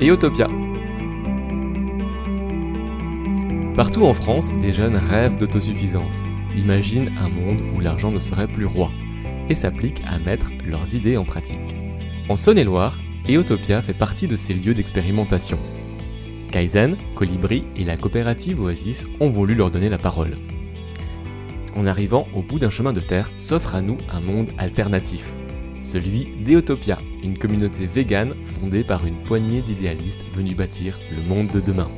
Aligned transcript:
et. 0.00 0.08
Partout 3.76 4.04
en 4.04 4.14
France, 4.14 4.50
des 4.62 4.72
jeunes 4.72 4.96
rêvent 4.96 5.36
d'autosuffisance, 5.36 6.24
imaginent 6.56 7.12
un 7.18 7.28
monde 7.28 7.62
où 7.74 7.80
l'argent 7.80 8.10
ne 8.10 8.18
serait 8.18 8.48
plus 8.48 8.64
roi, 8.64 8.90
et 9.50 9.54
s'appliquent 9.54 10.02
à 10.06 10.18
mettre 10.18 10.50
leurs 10.64 10.94
idées 10.94 11.18
en 11.18 11.24
pratique. 11.24 11.76
En 12.30 12.36
Saône-et-Loire, 12.36 12.98
Eotopia 13.28 13.82
fait 13.82 13.92
partie 13.92 14.26
de 14.26 14.36
ces 14.36 14.54
lieux 14.54 14.74
d'expérimentation. 14.74 15.58
Kaizen, 16.50 16.96
Colibri 17.14 17.64
et 17.76 17.84
la 17.84 17.96
coopérative 17.96 18.60
Oasis 18.60 19.06
ont 19.20 19.28
voulu 19.28 19.54
leur 19.54 19.70
donner 19.70 19.90
la 19.90 19.98
parole. 19.98 20.36
En 21.76 21.86
arrivant 21.86 22.26
au 22.34 22.42
bout 22.42 22.58
d'un 22.58 22.70
chemin 22.70 22.92
de 22.92 23.00
terre, 23.00 23.30
s'offre 23.38 23.74
à 23.74 23.82
nous 23.82 23.98
un 24.10 24.20
monde 24.20 24.48
alternatif, 24.58 25.24
celui 25.80 26.28
d'Eotopia, 26.44 26.98
une 27.22 27.38
communauté 27.38 27.86
végane 27.86 28.34
fondée 28.58 28.84
par 28.84 29.06
une 29.06 29.22
poignée 29.24 29.62
d'idéalistes 29.62 30.24
venus 30.34 30.56
bâtir 30.56 30.98
le 31.10 31.22
monde 31.28 31.50
de 31.52 31.60
demain. 31.60 31.88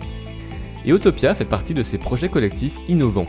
Eotopia 0.86 1.34
fait 1.34 1.44
partie 1.44 1.74
de 1.74 1.82
ces 1.82 1.98
projets 1.98 2.28
collectifs 2.28 2.78
innovants. 2.88 3.26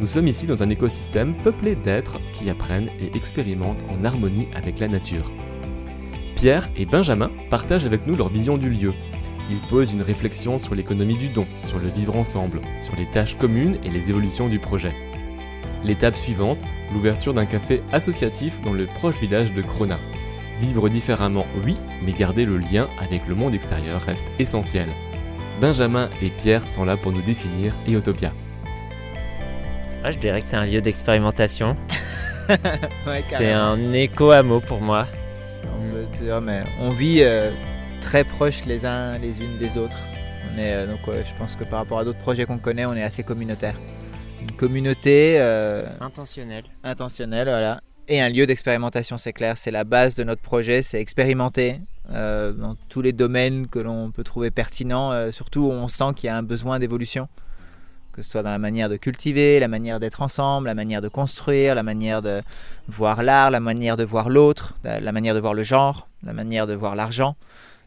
Nous 0.00 0.06
sommes 0.06 0.28
ici 0.28 0.46
dans 0.46 0.62
un 0.62 0.70
écosystème 0.70 1.34
peuplé 1.42 1.76
d'êtres 1.76 2.18
qui 2.32 2.50
apprennent 2.50 2.90
et 3.00 3.16
expérimentent 3.16 3.84
en 3.88 4.04
harmonie 4.04 4.48
avec 4.54 4.78
la 4.78 4.88
nature. 4.88 5.30
Pierre 6.36 6.68
et 6.76 6.86
Benjamin 6.86 7.30
partagent 7.50 7.86
avec 7.86 8.06
nous 8.06 8.16
leur 8.16 8.28
vision 8.28 8.56
du 8.58 8.70
lieu. 8.70 8.92
Ils 9.50 9.60
posent 9.68 9.92
une 9.92 10.02
réflexion 10.02 10.58
sur 10.58 10.74
l'économie 10.74 11.18
du 11.18 11.28
don, 11.28 11.46
sur 11.66 11.78
le 11.78 11.88
vivre 11.88 12.16
ensemble, 12.16 12.60
sur 12.80 12.96
les 12.96 13.06
tâches 13.06 13.36
communes 13.36 13.78
et 13.84 13.90
les 13.90 14.10
évolutions 14.10 14.48
du 14.48 14.58
projet. 14.58 14.94
L'étape 15.84 16.16
suivante, 16.16 16.58
l'ouverture 16.92 17.34
d'un 17.34 17.46
café 17.46 17.82
associatif 17.92 18.60
dans 18.62 18.72
le 18.72 18.86
proche 18.86 19.20
village 19.20 19.52
de 19.52 19.62
Crona. 19.62 19.98
Vivre 20.60 20.88
différemment, 20.88 21.46
oui, 21.64 21.76
mais 22.02 22.12
garder 22.12 22.44
le 22.44 22.58
lien 22.58 22.86
avec 23.00 23.26
le 23.26 23.34
monde 23.34 23.54
extérieur 23.54 24.00
reste 24.02 24.24
essentiel. 24.38 24.86
Benjamin 25.60 26.08
et 26.22 26.30
Pierre 26.30 26.66
sont 26.68 26.84
là 26.84 26.96
pour 26.96 27.12
nous 27.12 27.22
définir 27.22 27.72
Eotopia. 27.88 28.32
Ah, 30.02 30.12
je 30.12 30.18
dirais 30.18 30.42
que 30.42 30.46
c'est 30.46 30.56
un 30.56 30.66
lieu 30.66 30.80
d'expérimentation. 30.80 31.76
c'est 33.22 33.52
un 33.52 33.92
écho-hameau 33.92 34.60
pour 34.60 34.80
moi. 34.80 35.06
On, 35.64 36.40
mais 36.40 36.62
on 36.80 36.90
vit 36.90 37.22
euh, 37.22 37.50
très 38.00 38.22
proches 38.22 38.64
les 38.66 38.84
uns 38.84 39.18
les 39.18 39.40
unes 39.40 39.56
des 39.58 39.78
autres. 39.78 39.98
On 40.52 40.58
est, 40.58 40.74
euh, 40.74 40.86
donc, 40.86 41.00
je 41.06 41.38
pense 41.38 41.56
que 41.56 41.64
par 41.64 41.80
rapport 41.80 42.00
à 42.00 42.04
d'autres 42.04 42.18
projets 42.18 42.44
qu'on 42.44 42.58
connaît, 42.58 42.84
on 42.84 42.94
est 42.94 43.02
assez 43.02 43.22
communautaire 43.22 43.74
une 44.44 44.56
communauté 44.56 45.36
euh, 45.38 45.86
intentionnelle. 46.00 46.64
Intentionnelle, 46.82 47.48
voilà. 47.48 47.80
Et 48.08 48.20
un 48.20 48.28
lieu 48.28 48.46
d'expérimentation, 48.46 49.16
c'est 49.16 49.32
clair. 49.32 49.56
C'est 49.56 49.70
la 49.70 49.84
base 49.84 50.14
de 50.14 50.24
notre 50.24 50.42
projet, 50.42 50.82
c'est 50.82 51.00
expérimenter 51.00 51.78
euh, 52.12 52.52
dans 52.52 52.74
tous 52.90 53.00
les 53.00 53.12
domaines 53.12 53.66
que 53.68 53.78
l'on 53.78 54.10
peut 54.10 54.24
trouver 54.24 54.50
pertinents, 54.50 55.12
euh, 55.12 55.30
surtout 55.30 55.62
où 55.62 55.70
on 55.70 55.88
sent 55.88 56.12
qu'il 56.16 56.26
y 56.26 56.30
a 56.30 56.36
un 56.36 56.42
besoin 56.42 56.78
d'évolution. 56.78 57.26
Que 58.12 58.22
ce 58.22 58.30
soit 58.30 58.42
dans 58.42 58.50
la 58.50 58.58
manière 58.58 58.90
de 58.90 58.96
cultiver, 58.96 59.58
la 59.58 59.68
manière 59.68 59.98
d'être 59.98 60.20
ensemble, 60.20 60.66
la 60.66 60.74
manière 60.74 61.00
de 61.00 61.08
construire, 61.08 61.74
la 61.74 61.82
manière 61.82 62.20
de 62.20 62.42
voir 62.86 63.22
l'art, 63.22 63.50
la 63.50 63.60
manière 63.60 63.96
de 63.96 64.04
voir 64.04 64.28
l'autre, 64.28 64.74
la 64.84 65.10
manière 65.10 65.34
de 65.34 65.40
voir 65.40 65.54
le 65.54 65.64
genre, 65.64 66.06
la 66.22 66.32
manière 66.32 66.68
de 66.68 66.74
voir 66.74 66.94
l'argent. 66.94 67.34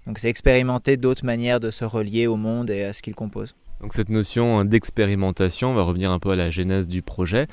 Donc 0.06 0.20
c'est 0.20 0.28
expérimenter 0.28 0.98
d'autres 0.98 1.24
manières 1.24 1.62
de 1.62 1.72
se 1.72 1.86
relier 1.86 2.28
au 2.28 2.36
monde 2.36 2.70
et 2.70 2.84
à 2.84 2.94
ce 2.94 3.02
qu'il 3.02 3.16
compose. 3.16 3.54
Donc 3.82 3.94
cette 3.94 4.10
notion 4.10 4.66
d'expérimentation, 4.66 5.72
on 5.72 5.74
va 5.76 5.84
revenir 5.84 6.10
un 6.12 6.18
peu 6.18 6.32
à 6.32 6.36
la 6.36 6.50
genèse 6.50 6.88
du 6.88 7.04
projet. 7.04 7.46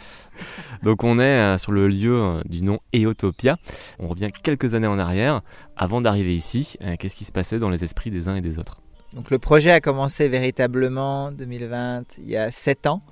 Donc 0.83 1.05
on 1.05 1.19
est 1.19 1.22
euh, 1.22 1.58
sur 1.58 1.70
le 1.70 1.86
lieu 1.86 2.19
euh, 2.19 2.41
du 2.47 2.62
nom 2.62 2.78
Eotopia. 2.94 3.56
On 3.98 4.08
revient 4.08 4.31
quelques 4.42 4.75
années 4.75 4.86
en 4.86 4.98
arrière. 4.98 5.42
Avant 5.77 6.00
d'arriver 6.00 6.34
ici, 6.34 6.77
euh, 6.83 6.97
qu'est-ce 6.98 7.16
qui 7.16 7.25
se 7.25 7.33
passait 7.33 7.58
dans 7.58 7.69
les 7.69 7.84
esprits 7.84 8.11
des 8.11 8.28
uns 8.28 8.36
et 8.36 8.41
des 8.41 8.58
autres? 8.58 8.81
Donc 9.14 9.31
le 9.31 9.39
projet 9.39 9.70
a 9.70 9.81
commencé 9.81 10.28
véritablement 10.28 11.31
2020, 11.31 12.05
il 12.19 12.28
y 12.28 12.36
a 12.36 12.50
7 12.50 12.86
ans. 12.86 13.03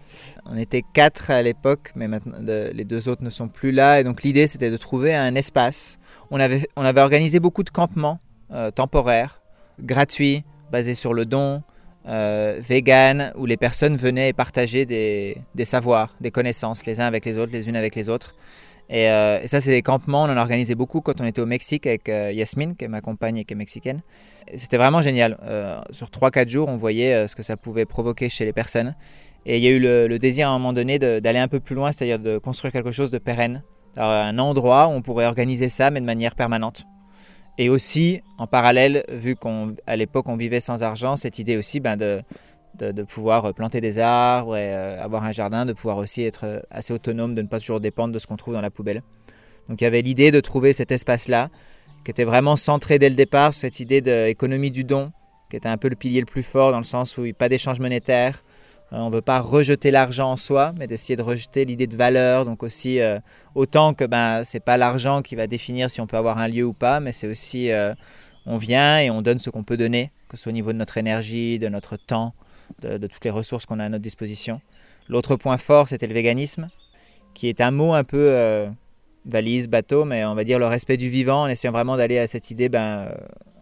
On 0.47 0.56
était 0.56 0.82
quatre 0.94 1.30
à 1.30 1.42
l'époque, 1.42 1.92
mais 1.94 2.08
maintenant 2.08 2.38
les 2.41 2.84
deux 2.84 3.08
autres 3.08 3.22
ne 3.22 3.31
sont 3.31 3.47
plus 3.47 3.72
là. 3.72 4.00
Et 4.00 4.04
donc 4.04 4.22
l'idée 4.22 4.48
c'était 4.48 4.70
de 4.70 4.76
trouver 4.76 5.14
un 5.14 5.34
espace. 5.37 5.98
On 6.31 6.41
avait 6.41 6.66
organisé 7.00 7.38
beaucoup 7.38 7.62
de 7.62 7.70
campements 7.70 8.19
temporaires, 8.75 9.38
gratuits, 9.81 10.42
basés 10.72 10.94
sur 10.94 11.14
le 11.14 11.25
don, 11.25 11.62
euh, 12.08 12.60
vegan 12.60 13.32
où 13.36 13.46
les 13.46 13.56
personnes 13.56 13.96
venaient 13.96 14.32
partager 14.32 14.84
des, 14.84 15.36
savoirs, 15.64 16.14
des 16.20 16.30
connaissances 16.30 16.84
les 16.84 17.00
uns 17.00 17.06
avec 17.06 17.24
les 17.24 17.38
autres, 17.38 17.52
les 17.52 17.68
unes 17.68 17.76
avec 17.76 17.94
les 17.94 18.08
autres. 18.08 18.34
Euh, 18.90 19.40
et, 19.42 19.48
ça, 19.48 19.60
c'est 19.60 19.70
des 19.70 19.82
campements, 19.82 20.22
on 20.22 20.26
en 20.26 20.36
a 20.36 20.40
organisé 20.40 20.74
beaucoup 20.74 21.00
quand 21.00 21.20
on 21.20 21.24
était 21.24 21.40
au 21.40 21.46
Mexique 21.46 21.86
avec 21.86 22.08
euh, 22.08 22.32
Yasmine, 22.32 22.76
qui 22.76 22.84
est 22.84 22.88
ma 22.88 23.00
compagne 23.00 23.38
et 23.38 23.44
qui 23.44 23.54
est 23.54 23.56
mexicaine. 23.56 24.00
C'était 24.56 24.76
vraiment 24.76 25.02
génial. 25.02 25.38
sur 25.92 26.08
3-4 26.08 26.48
jours, 26.48 26.68
on 26.68 26.76
voyait 26.76 27.28
ce 27.28 27.36
que 27.36 27.44
ça 27.44 27.56
pouvait 27.56 27.84
provoquer 27.84 28.28
chez 28.28 28.44
les 28.44 28.52
personnes. 28.52 28.94
Et 29.46 29.58
il 29.58 29.62
y 29.62 29.69
a 29.69 29.70
eu 29.70 29.78
le, 29.78 30.19
désir 30.19 30.48
à 30.48 30.50
un 30.50 30.58
moment 30.58 30.72
donné 30.72 30.98
d'aller 30.98 31.38
un 31.38 31.48
peu 31.48 31.60
plus 31.60 31.76
loin, 31.76 31.92
c'est-à-dire 31.92 32.19
de 32.19 32.38
construire 32.38 32.72
quelque 32.72 32.90
chose 32.90 33.12
de 33.12 33.19
pérenne. 33.19 33.62
Un 33.96 34.38
endroit 34.38 34.88
où 34.88 34.90
on 34.90 35.00
pourrait 35.00 35.26
organiser 35.26 35.69
ça, 35.69 35.90
mais 35.90 36.00
de 36.00 36.06
manière 36.06 36.34
permanente. 36.34 36.84
Et 37.58 37.68
aussi, 37.68 38.20
en 38.38 38.46
parallèle, 38.46 39.04
vu 39.08 39.36
qu'à 39.36 39.96
l'époque 39.96 40.28
on 40.28 40.36
vivait 40.36 40.60
sans 40.60 40.82
argent, 40.82 41.16
cette 41.16 41.38
idée 41.38 41.56
aussi 41.56 41.80
ben, 41.80 41.96
de, 41.96 42.22
de, 42.78 43.02
pouvoir 43.02 43.52
planter 43.54 43.80
des 43.80 43.98
arbres 43.98 44.56
et 44.56 44.74
euh, 44.74 45.02
avoir 45.02 45.24
un 45.24 45.32
jardin, 45.32 45.66
de 45.66 45.72
pouvoir 45.72 45.98
aussi 45.98 46.22
être 46.22 46.64
assez 46.70 46.92
autonome, 46.92 47.34
de 47.34 47.42
ne 47.42 47.48
pas 47.48 47.60
toujours 47.60 47.80
dépendre 47.80 48.14
de 48.14 48.18
ce 48.18 48.26
qu'on 48.26 48.36
trouve 48.36 48.54
dans 48.54 48.62
la 48.62 48.70
poubelle. 48.70 49.02
Donc 49.68 49.80
il 49.80 49.84
y 49.84 49.86
avait 49.86 50.02
l'idée 50.02 50.30
de 50.30 50.40
trouver 50.40 50.72
cet 50.72 50.90
espace-là, 50.90 51.50
qui 52.04 52.10
était 52.10 52.24
vraiment 52.24 52.56
centré 52.56 52.98
dès 52.98 53.08
le 53.08 53.14
départ 53.14 53.54
cette 53.54 53.80
idée 53.80 54.00
d'économie 54.00 54.70
du 54.70 54.84
don, 54.84 55.12
qui 55.50 55.56
était 55.56 55.69
un 55.69 55.76
peu 55.76 55.88
le 55.88 55.96
pilier 55.96 56.20
le 56.20 56.26
plus 56.26 56.42
fort 56.42 56.72
dans 56.72 56.78
le 56.78 56.84
sens 56.84 57.16
où 57.16 57.20
il 57.20 57.26
n'y 57.26 57.30
a 57.32 57.34
pas 57.34 57.48
d'échange 57.48 57.78
monétaire, 57.78 58.36
euh, 58.36 58.51
on 58.94 59.08
ne 59.08 59.14
veut 59.14 59.22
pas 59.22 59.41
rejeter 59.41 59.91
l'argent 59.91 60.32
en 60.32 60.36
soi, 60.36 60.75
mais 60.76 60.86
d'essayer 60.86 61.16
de 61.16 61.22
rejeter 61.22 61.64
l'idée 61.64 61.86
de 61.86 61.97
valeur. 61.97 62.44
Donc 62.44 62.62
aussi, 62.62 63.00
euh, 63.00 63.19
autant 63.54 63.94
que 63.94 64.04
ben, 64.04 64.44
ce 64.44 64.56
n'est 64.56 64.60
pas 64.60 64.76
l'argent 64.76 65.22
qui 65.22 65.34
va 65.34 65.47
définir 65.47 65.91
si 65.91 66.00
on 66.00 66.06
peut 66.06 66.19
avoir 66.19 66.38
un 66.38 66.48
lieu 66.48 66.64
ou 66.64 66.75
pas, 66.75 67.00
mais 67.00 67.12
c'est 67.12 67.26
aussi, 67.26 67.70
euh, 67.70 67.94
on 68.44 68.58
vient 68.58 69.00
et 69.00 69.10
on 69.10 69.22
donne 69.22 69.38
ce 69.38 69.48
qu'on 69.48 69.64
peut 69.64 69.78
donner, 69.78 70.10
que 70.28 70.36
ce 70.36 70.42
soit 70.42 70.50
au 70.50 70.54
niveau 70.54 70.72
de 70.72 70.78
notre 70.78 70.98
énergie, 70.98 71.58
de 71.58 71.69
notre 71.69 71.97
temps, 71.97 72.34
de, 72.82 72.98
toutes 73.06 73.25
les 73.25 73.31
ressources 73.31 73.64
qu'on 73.64 73.81
a 73.81 73.84
à 73.84 73.88
notre 73.88 74.02
disposition. 74.02 74.60
L'autre 75.08 75.36
point 75.36 75.56
fort, 75.56 75.88
c'était 75.88 76.06
le 76.06 76.14
véganisme, 76.14 76.69
qui 77.34 77.48
est 77.48 77.62
un 77.62 77.70
mot 77.70 77.94
un 77.94 78.04
peu 78.04 78.66
valise, 79.26 79.69
bateau, 79.69 80.04
mais 80.04 80.25
on 80.25 80.34
va 80.34 80.44
dire 80.44 80.58
le 80.58 80.66
respect 80.66 80.97
du 80.97 81.08
vivant, 81.08 81.42
en 81.42 81.48
essayant 81.48 81.72
vraiment 81.72 81.97
d'aller 81.97 82.19
à 82.19 82.26
cette 82.26 82.50
idée 82.50 82.69
ben, 82.69 83.12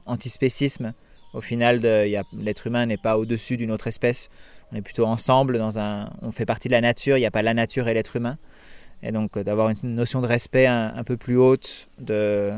antispécisme. 0.07 0.93
Au 1.35 1.41
final, 1.41 1.81
l'être 1.81 2.67
humain 2.67 2.87
n'est 2.87 2.99
pas 2.99 3.17
au-dessus 3.17 3.57
d'une 3.57 3.73
autre 3.73 3.87
espèce 3.87 4.29
on 4.73 4.77
est 4.77 4.83
plutôt 4.83 5.05
ensemble, 5.05 5.61
on 5.61 6.33
fait 6.33 6.47
partie 6.47 6.69
de 6.69 6.73
la 6.73 6.81
nature, 6.81 7.17
il 7.17 7.21
n'y 7.21 7.27
a 7.27 7.31
pas 7.31 7.43
la 7.43 7.55
nature 7.55 7.89
et 7.89 7.95
l'être 7.95 8.17
humain. 8.17 8.37
Et 9.03 9.13
donc 9.13 9.37
euh, 9.37 9.45
d'avoir 9.45 9.71
une 9.71 9.95
notion 9.95 10.21
de 10.21 10.27
respect 10.27 10.67
un, 10.67 11.03
peu 11.05 11.17
plus 11.17 11.37
haute 11.37 11.89
de, 11.99 12.53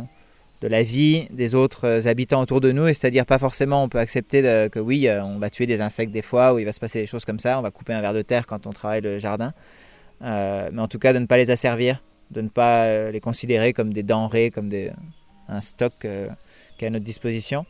la 0.62 0.82
vie 0.82 1.26
des 1.30 1.54
autres 1.54 1.86
euh, 1.86 2.06
habitants 2.06 2.40
autour 2.40 2.60
de 2.60 2.72
nous, 2.72 2.86
et 2.86 2.94
c'est-à-dire 2.94 3.26
pas 3.26 3.38
forcément 3.38 3.82
on 3.82 3.88
peut 3.88 3.98
accepter 3.98 4.42
que 4.70 4.78
oui, 4.78 5.08
euh, 5.08 5.24
on 5.24 5.38
va 5.38 5.50
tuer 5.50 5.66
des 5.66 5.80
insectes 5.80 6.12
des 6.12 6.22
fois, 6.22 6.54
ou 6.54 6.58
il 6.58 6.64
va 6.64 6.72
se 6.72 6.80
passer 6.80 7.00
des 7.00 7.06
choses 7.06 7.24
comme 7.24 7.38
ça, 7.38 7.58
on 7.58 7.62
va 7.62 7.70
couper 7.70 7.92
un 7.92 8.00
verre 8.00 8.14
de 8.14 8.22
terre 8.22 8.46
quand 8.46 8.66
on 8.66 8.72
travaille 8.72 9.00
le 9.00 9.18
jardin, 9.18 9.52
mais 10.20 10.78
en 10.78 10.88
tout 10.88 10.98
cas 10.98 11.12
de 11.12 11.18
ne 11.18 11.26
pas 11.26 11.36
les 11.36 11.50
asservir, 11.50 12.00
de 12.30 12.40
ne 12.40 12.48
pas 12.48 13.10
les 13.10 13.20
considérer 13.20 13.72
comme 13.72 13.92
des 13.92 14.02
denrées, 14.02 14.50
comme 14.50 14.70
un 15.48 15.60
stock 15.60 15.92
qui 16.00 16.84
est 16.84 16.86
à 16.86 16.90
notre 16.90 17.04
disposition. 17.04 17.64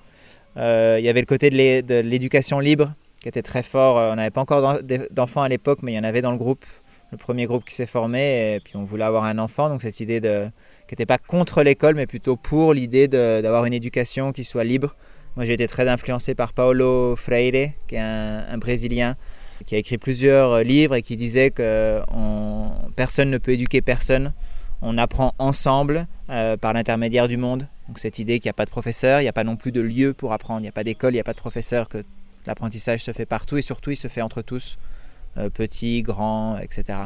il 0.56 1.02
y 1.02 1.08
avait 1.08 1.20
le 1.20 1.26
côté 1.26 1.50
de 1.50 2.00
l'éducation 2.00 2.58
libre, 2.58 2.92
qui 3.22 3.28
était 3.28 3.42
très 3.42 3.62
fort. 3.62 3.98
Euh, 3.98 4.12
on 4.12 4.16
n'avait 4.16 4.30
pas 4.30 4.40
encore 4.40 4.80
d'enfants 5.10 5.42
à 5.42 5.48
l'époque, 5.48 5.78
mais 5.82 5.92
il 5.92 5.94
y 5.94 5.98
en 5.98 6.04
avait 6.04 6.22
dans 6.22 6.32
le 6.32 6.38
groupe, 6.38 6.64
le 7.12 7.18
premier 7.18 7.46
groupe 7.46 7.64
qui 7.64 7.74
s'est 7.74 7.86
formé, 7.86 8.54
et 8.54 8.60
puis 8.60 8.76
on 8.76 8.84
voulait 8.84 9.04
avoir 9.04 9.24
un 9.24 9.38
enfant, 9.38 9.68
donc 9.68 9.82
cette 9.82 10.00
idée 10.00 10.20
de, 10.20 10.46
qui 10.88 10.94
n'était 10.94 11.06
pas 11.06 11.18
contre 11.18 11.62
l'école, 11.62 11.94
mais 11.94 12.06
plutôt 12.06 12.36
pour 12.36 12.74
l'idée 12.74 13.08
d'avoir 13.08 13.64
une 13.64 13.74
éducation 13.74 14.32
qui 14.32 14.44
soit 14.44 14.64
libre. 14.64 14.94
Moi 15.36 15.46
j'ai 15.46 15.54
été 15.54 15.66
très 15.66 15.88
influencé 15.88 16.34
par 16.34 16.52
Paulo 16.52 17.16
Freire, 17.16 17.70
qui 17.88 17.94
est 17.94 17.98
un, 17.98 18.58
Brésilien, 18.58 19.16
qui 19.66 19.74
a 19.74 19.78
écrit 19.78 19.96
plusieurs 19.96 20.52
euh, 20.52 20.62
livres 20.62 20.94
et 20.94 21.02
qui 21.02 21.16
disait 21.16 21.50
que 21.50 22.00
personne 22.96 23.30
ne 23.30 23.38
peut 23.38 23.52
éduquer 23.52 23.80
personne, 23.80 24.32
on 24.82 24.98
apprend 24.98 25.32
ensemble 25.38 26.06
euh, 26.28 26.56
par 26.56 26.72
l'intermédiaire 26.72 27.28
du 27.28 27.36
monde. 27.36 27.66
Donc 27.88 27.98
cette 27.98 28.18
idée 28.18 28.40
qu'il 28.40 28.48
n'y 28.48 28.50
a 28.50 28.54
pas 28.54 28.64
de 28.64 28.70
professeur, 28.70 29.20
il 29.20 29.24
n'y 29.24 29.28
a 29.28 29.32
pas 29.32 29.44
non 29.44 29.56
plus 29.56 29.70
de 29.70 29.80
lieu 29.80 30.12
pour 30.12 30.32
apprendre, 30.32 30.60
il 30.60 30.64
n'y 30.64 30.68
a 30.68 30.72
pas 30.72 30.84
d'école, 30.84 31.12
il 31.12 31.16
n'y 31.16 31.20
a 31.20 31.24
pas 31.24 31.32
de 31.32 31.38
professeur, 31.38 31.88
que 31.88 32.02
L'apprentissage 32.46 33.04
se 33.04 33.12
fait 33.12 33.26
partout 33.26 33.56
et 33.56 33.62
surtout 33.62 33.90
il 33.90 33.96
se 33.96 34.08
fait 34.08 34.22
entre 34.22 34.42
tous, 34.42 34.76
euh, 35.38 35.48
petits, 35.48 36.02
grands, 36.02 36.58
etc. 36.58 36.98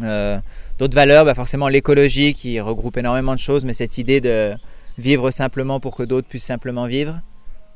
Euh, 0.00 0.38
d'autres 0.78 0.94
valeurs, 0.94 1.24
bah 1.24 1.34
forcément 1.34 1.68
l'écologie 1.68 2.34
qui 2.34 2.60
regroupe 2.60 2.96
énormément 2.96 3.34
de 3.34 3.40
choses, 3.40 3.64
mais 3.64 3.72
cette 3.72 3.98
idée 3.98 4.20
de 4.20 4.54
vivre 4.98 5.30
simplement 5.30 5.80
pour 5.80 5.96
que 5.96 6.02
d'autres 6.02 6.28
puissent 6.28 6.44
simplement 6.44 6.86
vivre. 6.86 7.20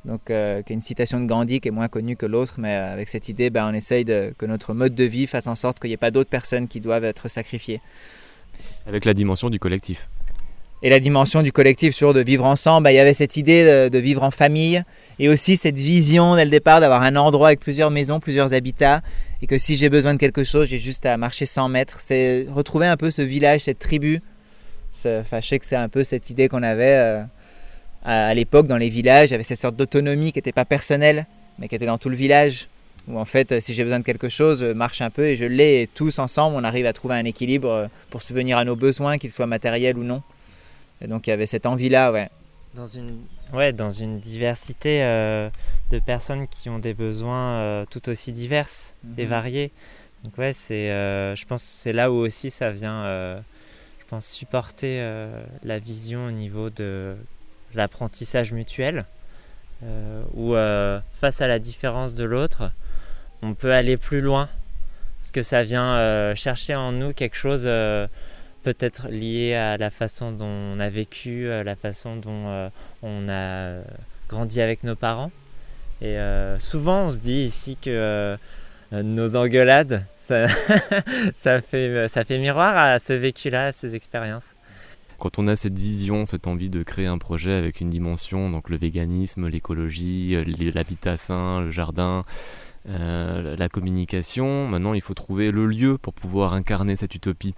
Donc, 0.04 0.30
euh, 0.30 0.62
qui 0.62 0.72
est 0.72 0.76
une 0.76 0.82
citation 0.82 1.18
de 1.18 1.26
Gandhi 1.26 1.60
qui 1.60 1.68
est 1.68 1.72
moins 1.72 1.88
connue 1.88 2.14
que 2.14 2.26
l'autre, 2.26 2.54
mais 2.58 2.74
avec 2.74 3.08
cette 3.08 3.28
idée, 3.28 3.50
bah, 3.50 3.66
on 3.68 3.74
essaye 3.74 4.04
que 4.04 4.46
notre 4.46 4.72
mode 4.72 4.94
de 4.94 5.04
vie 5.04 5.26
fasse 5.26 5.48
en 5.48 5.56
sorte 5.56 5.80
qu'il 5.80 5.90
n'y 5.90 5.94
ait 5.94 5.98
pas 5.98 6.12
d'autres 6.12 6.30
personnes 6.30 6.68
qui 6.68 6.80
doivent 6.80 7.04
être 7.04 7.28
sacrifiées. 7.28 7.80
Avec 8.86 9.04
la 9.04 9.14
dimension 9.14 9.50
du 9.50 9.58
collectif. 9.58 10.08
Et 10.86 10.88
la 10.88 11.00
dimension 11.00 11.42
du 11.42 11.50
collectif, 11.50 11.94
toujours 11.94 12.14
de 12.14 12.20
vivre 12.20 12.44
ensemble. 12.44 12.84
Bah, 12.84 12.92
il 12.92 12.94
y 12.94 13.00
avait 13.00 13.12
cette 13.12 13.36
idée 13.36 13.88
de, 13.90 13.98
vivre 13.98 14.22
en 14.22 14.30
famille 14.30 14.84
et 15.18 15.28
aussi 15.28 15.56
cette 15.56 15.76
vision 15.76 16.36
dès 16.36 16.44
le 16.44 16.50
départ 16.52 16.78
d'avoir 16.78 17.02
un 17.02 17.16
endroit 17.16 17.48
avec 17.48 17.58
plusieurs 17.58 17.90
maisons, 17.90 18.20
plusieurs 18.20 18.54
habitats 18.54 19.02
et 19.42 19.48
que 19.48 19.58
si 19.58 19.74
j'ai 19.74 19.88
besoin 19.88 20.14
de 20.14 20.20
quelque 20.20 20.44
chose, 20.44 20.68
j'ai 20.68 20.78
juste 20.78 21.04
à 21.04 21.16
marcher 21.16 21.44
100 21.44 21.70
mètres. 21.70 21.98
C'est 22.00 22.46
retrouver 22.54 22.86
un 22.86 22.96
peu 22.96 23.10
ce 23.10 23.20
village, 23.20 23.62
cette 23.62 23.80
tribu. 23.80 24.20
Je 25.02 25.22
sais 25.42 25.58
que 25.58 25.66
c'est 25.66 25.74
un 25.74 25.88
peu 25.88 26.04
cette 26.04 26.30
idée 26.30 26.46
qu'on 26.48 26.62
avait 26.62 26.96
euh, 26.96 27.22
à, 28.04 28.32
l'époque 28.34 28.68
dans 28.68 28.76
les 28.76 28.88
villages. 28.88 29.30
Il 29.30 29.32
y 29.32 29.34
avait 29.34 29.42
cette 29.42 29.58
sorte 29.58 29.74
d'autonomie 29.74 30.30
qui 30.30 30.38
n'était 30.38 30.52
pas 30.52 30.64
personnelle, 30.64 31.26
mais 31.58 31.66
qui 31.66 31.74
était 31.74 31.86
dans 31.86 31.98
tout 31.98 32.10
le 32.10 32.16
village. 32.16 32.68
Où 33.08 33.18
en 33.18 33.24
fait, 33.24 33.58
si 33.58 33.74
j'ai 33.74 33.82
besoin 33.82 33.98
de 33.98 34.04
quelque 34.04 34.28
chose, 34.28 34.62
marche 34.62 35.00
un 35.00 35.10
peu 35.10 35.26
et 35.26 35.34
je 35.34 35.46
l'ai. 35.46 35.82
Et 35.82 35.86
tous 35.92 36.20
ensemble, 36.20 36.54
on 36.56 36.62
arrive 36.62 36.86
à 36.86 36.92
trouver 36.92 37.16
un 37.16 37.24
équilibre 37.24 37.70
euh, 37.70 37.86
pour 38.10 38.22
subvenir 38.22 38.56
à 38.56 38.64
nos 38.64 38.76
besoins, 38.76 39.18
qu'ils 39.18 39.32
soient 39.32 39.46
matériels 39.46 39.98
ou 39.98 40.04
non. 40.04 40.22
Et 41.00 41.08
donc 41.08 41.26
il 41.26 41.30
y 41.30 41.32
avait 41.32 41.46
cette 41.46 41.66
envie-là, 41.66 42.12
ouais. 42.12 42.28
Dans 42.74 42.86
une, 42.86 43.22
ouais, 43.52 43.72
dans 43.72 43.90
une 43.90 44.20
diversité 44.20 45.02
euh, 45.02 45.48
de 45.90 45.98
personnes 45.98 46.46
qui 46.46 46.68
ont 46.68 46.78
des 46.78 46.94
besoins 46.94 47.52
euh, 47.52 47.84
tout 47.88 48.08
aussi 48.08 48.32
diverses 48.32 48.92
et 49.16 49.24
mhm. 49.24 49.30
variés. 49.30 49.72
Donc 50.24 50.36
ouais, 50.38 50.52
c'est, 50.52 50.90
euh, 50.90 51.34
je 51.36 51.46
pense 51.46 51.62
c'est 51.62 51.92
là 51.92 52.10
où 52.10 52.16
aussi 52.16 52.50
ça 52.50 52.70
vient, 52.70 53.04
je 53.06 54.04
pense, 54.08 54.26
supporter 54.26 55.00
la 55.62 55.78
vision 55.78 56.26
au 56.26 56.30
niveau 56.30 56.70
de 56.70 57.16
l'apprentissage 57.74 58.52
mutuel, 58.52 59.04
où 60.34 60.54
face 61.20 61.40
à 61.40 61.46
la 61.46 61.58
différence 61.58 62.14
de 62.14 62.24
l'autre, 62.24 62.70
on 63.42 63.54
peut 63.54 63.72
aller 63.72 63.96
plus 63.96 64.20
loin, 64.20 64.48
parce 65.20 65.30
que 65.30 65.42
ça 65.42 65.62
vient 65.62 66.34
chercher 66.34 66.74
en 66.74 66.92
nous 66.92 67.12
quelque 67.12 67.36
chose 67.36 67.68
peut-être 68.66 69.06
lié 69.06 69.54
à 69.54 69.76
la 69.76 69.90
façon 69.90 70.32
dont 70.32 70.44
on 70.44 70.80
a 70.80 70.88
vécu, 70.88 71.48
à 71.48 71.62
la 71.62 71.76
façon 71.76 72.16
dont 72.16 72.48
euh, 72.48 72.68
on 73.00 73.28
a 73.28 73.78
grandi 74.28 74.60
avec 74.60 74.82
nos 74.82 74.96
parents. 74.96 75.30
Et 76.02 76.18
euh, 76.18 76.58
souvent, 76.58 77.04
on 77.04 77.10
se 77.12 77.18
dit 77.18 77.44
ici 77.44 77.78
que 77.80 77.90
euh, 77.90 78.36
nos 78.90 79.36
engueulades, 79.36 80.04
ça 80.18 80.48
fait 81.60 82.38
miroir 82.40 82.76
à 82.76 82.98
ce 82.98 83.12
vécu-là, 83.12 83.66
à 83.66 83.72
ces 83.72 83.94
expériences. 83.94 84.48
Quand 85.20 85.38
on 85.38 85.46
a 85.46 85.54
cette 85.54 85.78
vision, 85.78 86.26
cette 86.26 86.48
envie 86.48 86.68
de 86.68 86.82
créer 86.82 87.06
un 87.06 87.18
projet 87.18 87.54
avec 87.54 87.80
une 87.80 87.90
dimension, 87.90 88.50
donc 88.50 88.68
le 88.68 88.76
véganisme, 88.76 89.46
l'écologie, 89.46 90.36
l'habitat 90.74 91.16
sain, 91.16 91.60
le 91.60 91.70
jardin, 91.70 92.24
la 92.88 93.68
communication, 93.68 94.66
maintenant 94.66 94.92
il 94.92 95.00
faut 95.00 95.14
trouver 95.14 95.52
le 95.52 95.66
lieu 95.66 95.98
pour 95.98 96.14
pouvoir 96.14 96.52
incarner 96.52 96.96
cette 96.96 97.14
utopie. 97.14 97.54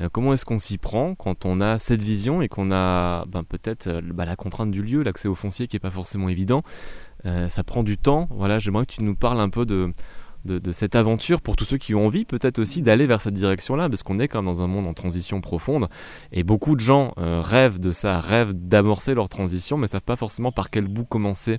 Euh, 0.00 0.08
comment 0.10 0.32
est-ce 0.32 0.44
qu'on 0.44 0.58
s'y 0.58 0.78
prend 0.78 1.14
quand 1.14 1.44
on 1.44 1.60
a 1.60 1.78
cette 1.78 2.02
vision 2.02 2.42
et 2.42 2.48
qu'on 2.48 2.72
a 2.72 3.24
ben, 3.26 3.44
peut-être 3.44 3.86
euh, 3.88 4.00
bah, 4.02 4.24
la 4.24 4.36
contrainte 4.36 4.70
du 4.70 4.82
lieu, 4.82 5.02
l'accès 5.02 5.28
au 5.28 5.34
foncier 5.34 5.68
qui 5.68 5.76
n'est 5.76 5.80
pas 5.80 5.90
forcément 5.90 6.28
évident 6.28 6.62
euh, 7.26 7.48
Ça 7.48 7.62
prend 7.64 7.82
du 7.82 7.96
temps. 7.96 8.28
Voilà, 8.30 8.58
j'aimerais 8.58 8.86
que 8.86 8.92
tu 8.92 9.02
nous 9.02 9.14
parles 9.14 9.40
un 9.40 9.50
peu 9.50 9.66
de, 9.66 9.92
de, 10.46 10.72
cette 10.72 10.94
aventure 10.94 11.42
pour 11.42 11.56
tous 11.56 11.66
ceux 11.66 11.76
qui 11.76 11.94
ont 11.94 12.06
envie 12.06 12.24
peut-être 12.24 12.58
aussi 12.58 12.80
d'aller 12.80 13.06
vers 13.06 13.20
cette 13.20 13.34
direction-là, 13.34 13.88
parce 13.90 14.02
qu'on 14.02 14.18
est 14.18 14.28
quand 14.28 14.38
même 14.38 14.52
dans 14.52 14.62
un 14.62 14.66
monde 14.66 14.86
en 14.86 14.94
transition 14.94 15.42
profonde, 15.42 15.86
et 16.32 16.44
beaucoup 16.44 16.76
de 16.76 16.80
gens 16.80 17.12
rêvent 17.16 17.78
de 17.78 17.92
ça, 17.92 18.20
rêvent 18.20 18.54
d'amorcer 18.54 19.14
leur 19.14 19.28
transition, 19.28 19.76
mais 19.76 19.82
ne 19.82 19.88
savent 19.88 20.00
pas 20.00 20.16
forcément 20.16 20.50
par 20.50 20.70
quel 20.70 20.86
bout 20.86 21.04
commencer. 21.04 21.58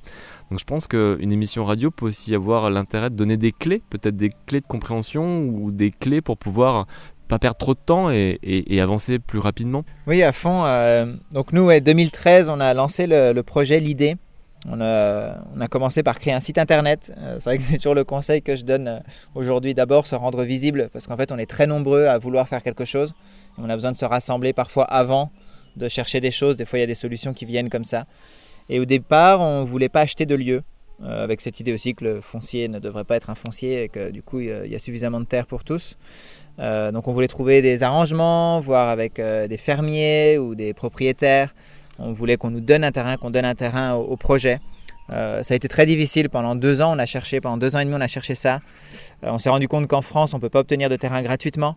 Donc 0.50 0.60
je 0.60 0.66
pense 0.66 0.88
qu'une 0.88 1.32
émission 1.32 1.64
radio 1.64 1.92
peut 1.92 2.08
aussi 2.08 2.34
avoir 2.34 2.72
l'intérêt 2.72 3.12
de 3.12 3.16
donner 3.16 3.38
des 3.38 3.52
clés, 3.52 3.82
peut-être 3.92 4.18
des 4.18 4.34
clés 4.48 4.62
de 4.62 4.68
compréhension 4.68 5.44
ou 5.46 5.70
des 5.72 5.92
clés 5.92 6.22
pour 6.22 6.38
pouvoir 6.38 6.88
pas 7.32 7.40
perdre 7.40 7.58
trop 7.58 7.74
de 7.74 7.80
temps 7.80 8.12
et, 8.12 8.82
avancer 8.82 9.18
plus 9.18 9.40
rapidement 9.40 9.86
Oui, 10.06 10.22
à 10.22 10.34
fond. 10.34 10.66
Euh, 10.66 11.06
donc 11.32 11.54
nous, 11.54 11.72
en 11.72 11.80
2013, 11.80 12.50
on 12.50 12.60
a 12.60 12.74
lancé 12.74 13.08
le, 13.08 13.40
projet, 13.42 13.80
l'idée. 13.80 14.18
On 14.70 14.82
a, 14.82 15.38
on 15.56 15.62
a, 15.62 15.68
commencé 15.70 16.04
par 16.04 16.20
créer 16.20 16.34
un 16.34 16.42
site 16.42 16.58
internet. 16.58 17.14
Euh, 17.18 17.36
c'est 17.36 17.46
vrai 17.46 17.58
que 17.58 17.64
c'est 17.64 17.78
toujours 17.78 17.96
le 17.96 18.04
conseil 18.04 18.42
que 18.42 18.58
je 18.58 18.66
donne 18.66 18.88
euh, 18.90 19.00
aujourd'hui. 19.34 19.74
D'abord, 19.74 20.08
se 20.08 20.16
rendre 20.16 20.44
visible, 20.44 20.90
parce 20.92 21.08
qu'en 21.08 21.16
fait, 21.16 21.32
on 21.32 21.38
est 21.38 21.46
très 21.46 21.68
nombreux 21.68 22.06
à 22.06 22.18
vouloir 22.18 22.50
faire 22.50 22.64
quelque 22.64 22.84
chose. 22.84 23.14
On 23.58 23.70
a 23.70 23.76
besoin 23.76 23.94
de 23.94 23.98
se 23.98 24.06
rassembler 24.06 24.52
parfois 24.52 24.84
avant 24.84 25.32
de 25.78 25.88
chercher 25.88 26.20
des 26.20 26.32
choses. 26.32 26.58
Des 26.58 26.66
fois, 26.66 26.80
il 26.80 26.82
y 26.82 26.84
a 26.84 26.88
des 26.88 26.96
solutions 26.96 27.34
qui 27.34 27.46
viennent 27.46 27.70
comme 27.70 27.86
ça. 27.86 28.04
Et 28.68 28.78
au 28.82 28.86
départ, 28.86 29.40
on 29.40 29.62
ne 29.62 29.70
voulait 29.70 29.90
pas 29.90 30.02
acheter 30.02 30.26
de 30.26 30.36
lieu, 30.36 30.64
avec 31.04 31.42
cette 31.42 31.60
idée 31.60 31.74
aussi 31.74 31.94
que 31.94 32.04
le 32.04 32.22
foncier 32.22 32.68
ne 32.68 32.80
devrait 32.80 33.04
pas 33.04 33.16
être 33.16 33.30
un 33.30 33.36
foncier 33.36 33.84
et 33.84 33.90
que 33.90 34.12
du 34.12 34.22
coup, 34.22 34.40
il 34.40 34.68
y 34.68 34.76
a 34.76 34.80
suffisamment 34.80 35.20
de 35.20 35.26
terre 35.26 35.48
pour 35.48 35.64
tous. 35.64 35.96
Euh, 36.60 36.92
donc 36.92 37.08
on 37.08 37.14
voulait 37.14 37.28
trouver 37.28 37.62
des 37.62 37.84
arrangements, 37.84 38.60
voir 38.60 38.90
avec 38.90 39.20
euh, 39.20 39.48
des 39.48 39.58
fermiers 39.58 40.38
ou 40.38 40.56
des 40.56 40.74
propriétaires. 40.74 41.54
On 42.00 42.14
voulait 42.14 42.38
qu'on 42.38 42.50
nous 42.50 42.62
donne 42.62 42.84
un 42.84 42.92
terrain, 42.92 43.18
qu'on 43.18 43.30
donne 43.30 43.46
un 43.46 43.56
terrain 43.56 43.94
au, 43.94 44.16
projet. 44.16 44.60
Euh, 45.12 45.44
ça 45.44 45.54
a 45.54 45.58
été 45.58 45.68
très 45.68 45.86
difficile 45.86 46.30
pendant 46.30 46.56
deux 46.56 46.82
ans. 46.82 46.96
On 46.96 47.00
a 47.00 47.06
cherché 47.06 47.42
pendant 47.42 47.58
deux 47.58 47.76
ans 47.76 47.80
et 47.80 47.86
demi, 47.86 47.96
on 47.96 48.02
a 48.02 48.08
cherché 48.08 48.36
ça. 48.36 48.60
on 49.24 49.40
s'est 49.40 49.50
rendu 49.50 49.68
compte 49.68 49.88
qu'en 49.88 50.02
France, 50.02 50.34
on 50.34 50.40
peut 50.40 50.50
pas 50.50 50.60
obtenir 50.60 50.90
de 50.90 50.96
terrain 50.96 51.22
gratuitement. 51.22 51.76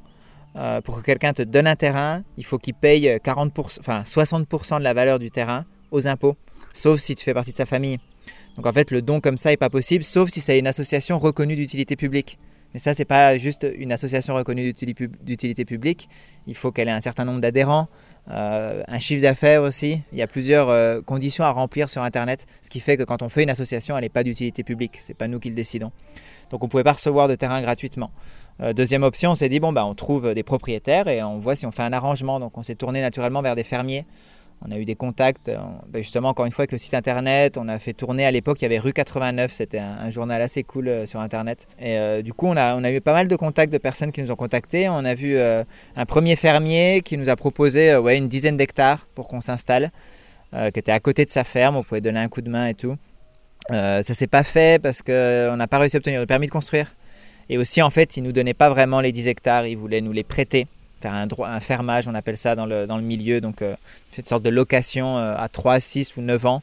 pour 0.85 0.99
que 0.99 1.03
quelqu'un 1.03 1.33
te 1.33 1.43
donne 1.43 1.67
un 1.67 1.77
terrain, 1.77 2.23
il 2.39 2.45
faut 2.45 2.59
qu'il 2.59 2.75
paye 2.75 3.19
40%, 3.25 3.81
enfin 3.81 4.03
60% 4.03 4.79
de 4.79 4.85
la 4.85 4.95
valeur 4.95 5.19
du 5.19 5.31
terrain 5.31 5.65
aux 5.91 6.07
impôts, 6.07 6.37
sauf 6.73 7.01
si 7.01 7.17
tu 7.17 7.25
fais 7.25 7.35
partie 7.35 7.51
de 7.53 7.57
sa 7.57 7.67
famille. 7.67 7.99
Donc 8.57 8.67
en 8.67 8.73
fait, 8.73 8.91
le 8.91 9.03
don 9.03 9.21
comme 9.21 9.39
ça 9.39 9.51
n'est 9.51 9.57
pas 9.57 9.71
possible, 9.71 10.05
sauf 10.05 10.31
si 10.31 10.41
c'est 10.41 10.59
une 10.59 10.67
association 10.67 11.19
reconnue 11.19 11.57
d'utilité 11.57 11.97
publique. 11.97 12.39
Mais 12.73 12.81
ça, 12.81 12.95
c'est 12.95 13.05
pas 13.05 13.39
juste 13.39 13.67
une 13.77 13.93
association 13.93 14.35
reconnue 14.35 14.73
d'utilité 14.73 15.65
publique. 15.65 16.09
Il 16.47 16.57
faut 16.57 16.73
qu'elle 16.73 16.89
ait 16.89 16.93
un 16.93 17.01
certain 17.01 17.25
nombre 17.25 17.41
d'adhérents, 17.41 17.89
euh, 18.31 18.83
un 18.89 18.99
chiffre 18.99 19.23
d'affaires 19.23 19.63
aussi. 19.63 20.01
Il 20.13 20.19
y 20.19 20.23
a 20.23 20.27
plusieurs 20.27 20.69
euh, 20.69 21.01
conditions 21.01 21.45
à 21.45 21.51
remplir 21.51 21.89
sur 21.89 22.03
Internet, 22.03 22.47
ce 22.63 22.71
qui 22.71 22.81
fait 22.81 22.97
que 22.97 23.05
quand 23.05 23.23
on 23.23 23.29
fait 23.29 23.45
une 23.45 23.51
association, 23.51 23.97
elle 23.97 24.03
n'est 24.03 24.09
pas 24.09 24.25
d'utilité 24.25 24.65
publique. 24.65 24.99
C'est 25.01 25.17
pas 25.17 25.29
nous 25.29 25.39
qui 25.39 25.51
le 25.51 25.55
décidons. 25.55 25.93
Donc 26.51 26.63
on 26.63 26.67
ne 26.67 26.71
pouvait 26.71 26.85
pas 26.85 26.93
recevoir 26.93 27.29
de 27.29 27.37
terrain 27.37 27.63
gratuitement. 27.63 28.11
Euh, 28.61 28.73
deuxième 28.73 29.03
option, 29.03 29.33
on 29.33 29.35
s'est 29.35 29.49
dit 29.49 29.61
bon 29.61 29.73
bah 29.73 29.85
on 29.85 29.95
trouve 29.95 30.33
des 30.33 30.45
propriétaires 30.45 31.09
et 31.09 31.23
on 31.23 31.39
voit 31.39 31.57
si 31.57 31.67
on 31.67 31.73
fait 31.73 31.83
un 31.83 31.93
arrangement. 31.93 32.41
Donc 32.41 32.57
on 32.59 32.63
s'est 32.63 32.77
tourné 32.77 33.01
naturellement 33.01 33.43
vers 33.43 33.57
des 33.57 33.65
fermiers 33.65 34.05
on 34.67 34.73
a 34.73 34.79
eu 34.79 34.87
des 34.87 34.95
contacts, 34.95 35.49
euh, 35.49 35.59
ben 35.89 36.03
justement, 36.03 36.31
encore 36.31 36.47
une 36.47 36.53
fois, 36.53 36.63
avec 36.63 36.73
le 36.73 36.79
site 36.79 36.95
internet. 36.95 37.59
On 37.59 37.69
a 37.69 37.79
fait 37.79 37.93
tourner 37.93 38.25
à 38.25 38.31
l'époque, 38.31 38.59
il 38.61 38.65
y 38.65 38.67
avait 38.67 38.79
Rue 38.79 38.95
89, 38.95 39.53
c'était 39.53 39.79
un, 39.79 40.11
journal 40.11 40.41
assez 40.41 40.63
cool 40.63 40.89
euh, 40.89 41.07
sur 41.07 41.21
internet. 41.21 41.67
Et 41.79 41.99
euh, 41.99 42.23
du 42.23 42.33
coup, 42.33 42.47
on 42.47 42.57
a, 42.57 42.91
eu 42.91 43.01
pas 43.03 43.13
mal 43.13 43.29
de 43.29 43.37
contacts 43.37 43.73
de 43.73 43.79
personnes 43.79 44.11
qui 44.11 44.23
nous 44.23 44.31
ont 44.31 44.37
contactés. 44.37 44.89
On 44.89 45.05
a 45.05 45.15
vu 45.15 45.39
un 45.39 46.07
premier 46.07 46.37
fermier 46.37 47.03
qui 47.05 47.19
nous 47.19 47.29
a 47.29 47.37
proposé 47.37 47.93
une 47.93 48.29
dizaine 48.29 48.57
d'hectares 48.57 49.07
pour 49.15 49.29
qu'on 49.29 49.41
s'installe, 49.41 49.91
qui 50.53 50.79
était 50.79 50.93
à 50.93 51.01
côté 51.01 51.25
de 51.25 51.31
sa 51.31 51.45
ferme. 51.45 51.77
On 51.77 51.83
pouvait 51.83 52.01
donner 52.01 52.21
un 52.21 52.29
coup 52.29 52.41
de 52.41 52.51
main 52.51 52.69
et 52.69 52.75
tout. 52.75 52.97
ça 53.69 54.03
s'est 54.03 54.27
pas 54.27 54.45
fait 54.45 54.81
parce 54.81 55.03
qu'on 55.03 55.57
n'a 55.57 55.67
pas 55.67 55.79
réussi 55.79 55.97
à 55.97 55.99
obtenir 55.99 56.21
le 56.21 56.27
permis 56.27 56.47
de 56.47 56.53
construire. 56.53 56.93
Et 57.49 57.59
aussi, 57.59 57.83
en 57.83 57.91
fait, 57.91 58.17
il 58.17 58.23
nous 58.23 58.33
donnait 58.33 58.55
pas 58.55 58.71
vraiment 58.71 59.01
les 59.01 59.13
10 59.13 59.29
hectares, 59.29 59.67
il 59.67 59.77
voulait 59.77 60.01
nous 60.01 60.13
les 60.13 60.25
prêter 60.25 60.67
un, 61.09 61.61
fermage, 61.61 62.09
on 62.09 62.15
appelle 62.15 62.37
ça 62.37 62.55
dans 62.55 62.67
le, 62.67 62.87
dans 62.87 62.97
le 62.97 63.03
milieu, 63.03 63.41
donc 63.41 63.63
euh, 63.63 63.75
une 64.17 64.25
sorte 64.25 64.43
de 64.43 64.51
location 64.51 65.19
euh, 65.19 65.35
à 65.37 65.49
3, 65.49 65.81
6 65.81 66.17
ou 66.17 66.23
9 66.23 66.47
ans, 66.47 66.63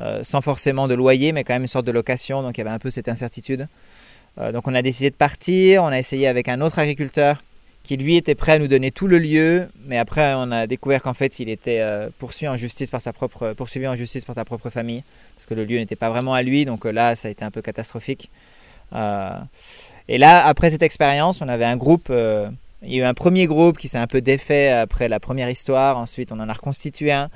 euh, 0.00 0.22
sans 0.24 0.40
forcément 0.40 0.88
de 0.88 0.94
loyer, 0.94 1.32
mais 1.32 1.44
quand 1.44 1.54
même 1.54 1.62
une 1.62 1.68
sorte 1.68 1.86
de 1.86 1.92
location, 1.92 2.42
donc 2.42 2.56
il 2.58 2.60
y 2.60 2.62
avait 2.62 2.74
un 2.74 2.78
peu 2.78 2.90
cette 2.90 3.08
incertitude. 3.08 3.66
donc 4.52 4.68
on 4.68 4.74
a 4.74 4.82
décidé 4.82 5.10
de 5.10 5.16
partir, 5.16 5.82
on 5.82 5.88
a 5.88 5.98
essayé 5.98 6.28
avec 6.28 6.48
un 6.48 6.60
autre 6.60 6.78
agriculteur 6.78 7.38
qui 7.82 7.96
lui 7.96 8.16
était 8.16 8.34
prêt 8.34 8.52
à 8.52 8.58
nous 8.58 8.68
donner 8.68 8.90
tout 8.90 9.08
le 9.08 9.18
lieu, 9.18 9.66
mais 9.86 9.98
après 9.98 10.34
on 10.36 10.52
a 10.52 10.66
découvert 10.66 11.02
qu'en 11.02 11.14
fait 11.14 11.40
il 11.40 11.48
était 11.48 11.82
poursuivi 12.18 12.48
en 12.48 12.56
justice 12.56 12.90
par 12.90 13.00
sa 13.00 13.12
propre 13.12 13.54
poursuivi 13.54 13.88
en 13.88 13.96
justice 13.96 14.24
par 14.24 14.34
sa 14.34 14.44
propre 14.44 14.70
famille, 14.70 15.02
parce 15.34 15.46
que 15.46 15.54
le 15.54 15.64
lieu 15.64 15.78
n'était 15.78 15.96
pas 15.96 16.10
vraiment 16.10 16.34
à 16.34 16.42
lui, 16.42 16.64
donc 16.64 16.84
là 16.84 17.16
ça 17.16 17.28
a 17.28 17.30
été 17.30 17.44
un 17.44 17.50
peu 17.50 17.62
catastrophique. 17.62 18.30
et 18.92 20.18
là 20.18 20.46
après 20.46 20.70
cette 20.70 20.82
expérience, 20.84 21.40
on 21.40 21.48
avait 21.48 21.64
un 21.64 21.76
groupe 21.76 22.12
il 22.82 22.92
y 22.92 23.00
a 23.00 23.04
eu 23.04 23.06
un 23.06 23.14
premier 23.14 23.46
groupe 23.46 23.78
qui 23.78 23.88
s'est 23.88 23.98
un 23.98 24.06
peu 24.06 24.20
défait 24.20 24.70
après 24.70 25.08
la 25.08 25.18
première 25.18 25.50
histoire. 25.50 25.98
Ensuite, 25.98 26.30
on 26.32 26.38
en 26.40 26.48
a 26.48 26.52
reconstitué 26.52 27.12
un. 27.12 27.28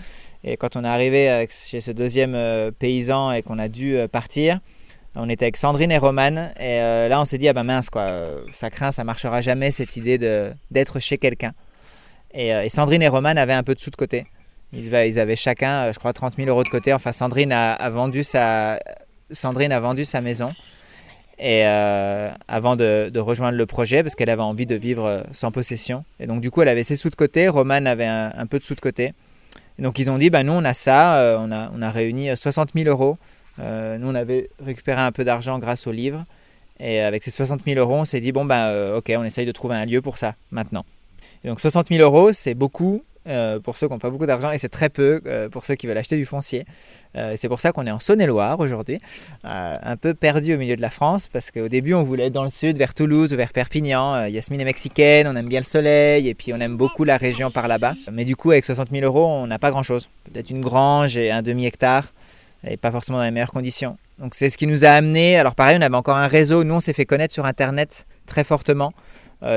Et 0.45 0.57
quand 0.57 0.77
on 0.77 0.85
est 0.85 0.89
arrivé 0.89 1.47
chez 1.51 1.81
ce 1.81 1.91
deuxième 1.91 2.35
euh, 2.35 2.71
paysan 2.77 3.33
et 3.33 3.43
qu'on 3.43 3.59
a 3.59 3.69
dû 3.69 3.97
euh, 3.97 4.09
partir, 4.09 4.59
on 5.15 5.29
était 5.29 5.45
avec 5.45 5.57
Sandrine 5.57 5.93
et 5.93 5.99
Romane. 5.99 6.53
Et 6.59 6.81
euh, 6.81 7.09
là, 7.09 7.21
on 7.21 7.25
s'est 7.25 7.39
dit, 7.39 7.49
ah 7.49 7.53
ben 7.53 7.65
mince, 7.65 7.91
quoi, 7.91 8.09
ça 8.55 8.71
craint, 8.71 8.93
ça 8.93 9.05
marchera 9.05 9.41
jamais 9.41 9.71
cette 9.71 9.97
idée 9.97 10.19
d'être 10.71 11.01
chez 11.01 11.19
quelqu'un. 11.19 11.53
Et, 12.35 12.69
Sandrine 12.71 13.03
et 13.03 13.09
Romane 13.09 13.37
avaient 13.37 13.53
un 13.53 13.63
peu 13.63 13.75
de 13.75 13.81
sous 13.81 13.91
de 13.91 13.97
côté. 13.97 14.27
Ils, 14.73 14.95
avaient 14.95 15.37
chacun, 15.37 15.93
je 15.93 15.99
crois, 15.99 16.15
30 16.15 16.37
000 16.37 16.49
euros 16.49 16.65
de 16.65 16.69
côté. 16.71 16.95
Enfin, 16.95 17.13
Sandrine 17.13 17.53
a, 17.53 17.91
vendu, 17.91 18.25
sa, 18.25 18.81
Sandrine 19.31 19.71
a 19.71 19.81
vendu 19.81 20.07
sa 20.07 20.23
maison 20.23 20.51
et 21.43 21.67
euh, 21.67 22.31
avant 22.47 22.77
de, 22.77 23.19
rejoindre 23.19 23.59
le 23.59 23.67
projet 23.67 24.05
parce 24.05 24.15
qu'elle 24.15 24.31
avait 24.31 24.43
envie 24.43 24.65
de 24.65 24.77
vivre 24.77 25.05
euh, 25.05 25.23
sans 25.33 25.51
possession. 25.51 26.05
Et 26.21 26.29
donc 26.29 26.41
du 26.41 26.53
coup, 26.53 26.63
elle 26.63 26.69
avait 26.69 26.85
ses 26.85 26.95
sous 26.95 27.11
de 27.11 27.17
côté, 27.17 27.49
Roman 27.49 27.85
avait 27.85 28.07
un, 28.07 28.47
peu 28.47 28.61
de 28.61 28.65
sous 28.65 28.77
de 28.77 28.81
côté. 28.81 29.13
Donc 29.81 29.99
ils 29.99 30.09
ont 30.09 30.19
dit, 30.19 30.31
bah, 30.31 30.45
nous 30.45 30.53
on 30.53 30.65
a 30.65 30.73
ça, 30.73 31.21
euh, 31.21 31.37
on, 31.41 31.51
a, 31.51 31.69
on 31.75 31.83
a 31.83 31.91
réuni 31.91 32.37
60 32.37 32.71
000 32.77 32.89
euros. 32.89 33.19
nous 33.59 34.07
on 34.07 34.15
avait 34.15 34.51
récupéré 34.61 35.01
un 35.01 35.11
peu 35.11 35.25
d'argent 35.25 35.59
grâce 35.59 35.89
au 35.89 35.93
livre. 35.93 36.25
Et 36.79 37.01
avec 37.01 37.25
ces 37.25 37.33
60 37.33 37.63
000 37.67 37.79
euros, 37.81 37.97
on 37.97 38.05
s'est 38.05 38.21
dit, 38.21 38.31
bon 38.31 38.45
ben 38.45 38.95
ok, 38.97 39.13
on 39.17 39.25
essaye 39.25 39.47
de 39.47 39.53
trouver 39.53 39.75
un 39.75 39.85
lieu 39.85 40.01
pour 40.01 40.19
ça 40.19 40.35
maintenant. 40.53 40.85
donc 41.45 41.61
60 41.61 41.89
000 41.89 42.03
euros, 42.03 42.33
c'est 42.33 42.55
beaucoup 42.55 43.03
euh, 43.29 43.61
pour 43.61 43.77
ceux 43.77 43.87
qui 43.87 43.93
n'ont 43.93 44.01
pas 44.01 44.11
beaucoup 44.11 44.27
d'argent 44.27 44.51
et 44.51 44.59
c'est 44.59 44.69
très 44.69 44.89
peu 44.89 45.21
euh, 45.27 45.49
pour 45.49 45.65
ceux 45.65 45.77
qui 45.77 45.87
veulent 45.87 45.99
acheter 45.99 46.17
du 46.17 46.27
foncier. 46.27 46.67
Euh, 47.15 47.37
c'est 47.39 47.47
pour 47.47 47.61
ça 47.61 47.71
qu'on 47.71 47.87
est 47.87 47.91
en 47.93 48.01
Saône-et-Loire 48.01 48.59
aujourd'hui, 48.59 49.01
un 49.45 49.97
peu 49.97 50.13
perdu 50.13 50.55
au 50.55 50.59
milieu 50.59 50.75
de 50.75 50.81
la 50.81 50.91
France 50.91 51.29
parce 51.29 51.53
qu'au 51.53 51.69
début 51.69 51.95
on 51.95 52.03
voulait 52.03 52.27
être 52.27 52.33
dans 52.33 52.43
le 52.43 52.51
sud, 52.51 52.79
vers 52.79 52.95
Toulouse 52.95 53.33
ou 53.33 53.37
vers 53.37 53.53
Perpignan. 53.53 54.27
Yasmine 54.27 54.61
est 54.63 54.65
mexicaine, 54.65 55.29
on 55.29 55.37
aime 55.37 55.49
bien 55.49 55.61
le 55.61 55.67
soleil 55.67 56.29
et 56.29 56.35
puis 56.35 56.53
on 56.53 56.57
aime 56.59 56.77
beaucoup 56.77 57.05
la 57.05 57.17
région 57.17 57.53
par 57.53 57.69
là-bas. 57.69 57.95
Mais 58.11 58.25
du 58.25 58.35
coup 58.35 58.51
avec 58.51 58.65
60 58.65 58.91
000 58.91 59.05
euros 59.05 59.27
on 59.27 59.47
n'a 59.47 59.61
pas 59.61 59.71
grand-chose. 59.71 60.09
Peut-être 60.33 60.51
une 60.51 60.61
grange 60.61 61.17
et 61.17 61.31
un 61.31 61.43
demi-hectare 61.43 62.09
et 62.67 62.77
pas 62.77 62.91
forcément 62.91 63.19
dans 63.19 63.25
les 63.25 63.31
meilleures 63.31 63.53
conditions. 63.53 63.97
Donc 64.19 64.35
c'est 64.35 64.51
ce 64.51 64.59
qui 64.59 64.67
nous 64.67 64.85
a 64.85 64.89
amené. 64.89 65.37
Alors 65.37 65.55
pareil 65.55 65.77
on 65.79 65.83
avait 65.83 65.95
encore 65.95 66.17
un 66.17 66.27
réseau, 66.27 66.65
nous 66.65 66.75
on 66.75 66.81
s'est 66.81 66.93
fait 66.93 67.07
connaître 67.07 67.35
sur 67.35 67.47
Internet 67.47 68.07
très 68.27 68.43
fortement. 68.43 68.93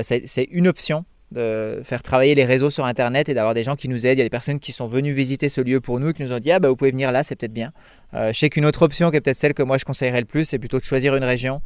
c'est 0.04 0.48
une 0.52 0.68
option 0.68 1.04
de 1.32 1.82
faire 1.84 2.04
travailler 2.04 2.36
les 2.36 2.46
réseaux 2.46 2.70
sur 2.70 2.86
Internet 2.86 3.30
et 3.30 3.34
d'avoir 3.34 3.54
des 3.54 3.64
gens 3.64 3.76
qui 3.76 3.90
nous 3.90 4.06
aident. 4.06 4.18
Il 4.18 4.20
y 4.20 4.22
a 4.22 4.26
des 4.26 4.30
personnes 4.30 4.60
qui 4.60 4.72
sont 4.72 4.88
venues 4.88 5.14
visiter 5.14 5.50
ce 5.50 5.62
lieu 5.62 5.82
pour 5.82 6.00
nous, 6.00 6.14
qui 6.14 6.24
nous 6.24 6.32
ont 6.32 6.40
dit 6.40 6.52
Ah, 6.52 6.60
bah, 6.60 6.70
vous 6.70 6.76
pouvez 6.76 6.92
venir 6.92 7.12
là, 7.12 7.24
c'est 7.24 7.36
peut-être 7.36 7.54
bien. 7.54 7.72
Euh, 8.14 8.32
je 8.32 8.40
sais 8.40 8.50
qu'une 8.50 8.66
autre 8.66 8.84
option, 8.84 9.12
qui 9.12 9.18
est 9.18 9.22
peut-être 9.22 9.38
celle 9.38 9.54
que 9.54 9.64
moi 9.64 9.78
je 9.78 9.86
conseillerais 9.86 10.22
le 10.22 10.26
plus, 10.26 10.46
c'est 10.46 10.60
plutôt 10.60 10.80
de 10.80 10.84
choisir 10.84 11.16
une 11.16 11.24
région, 11.24 11.62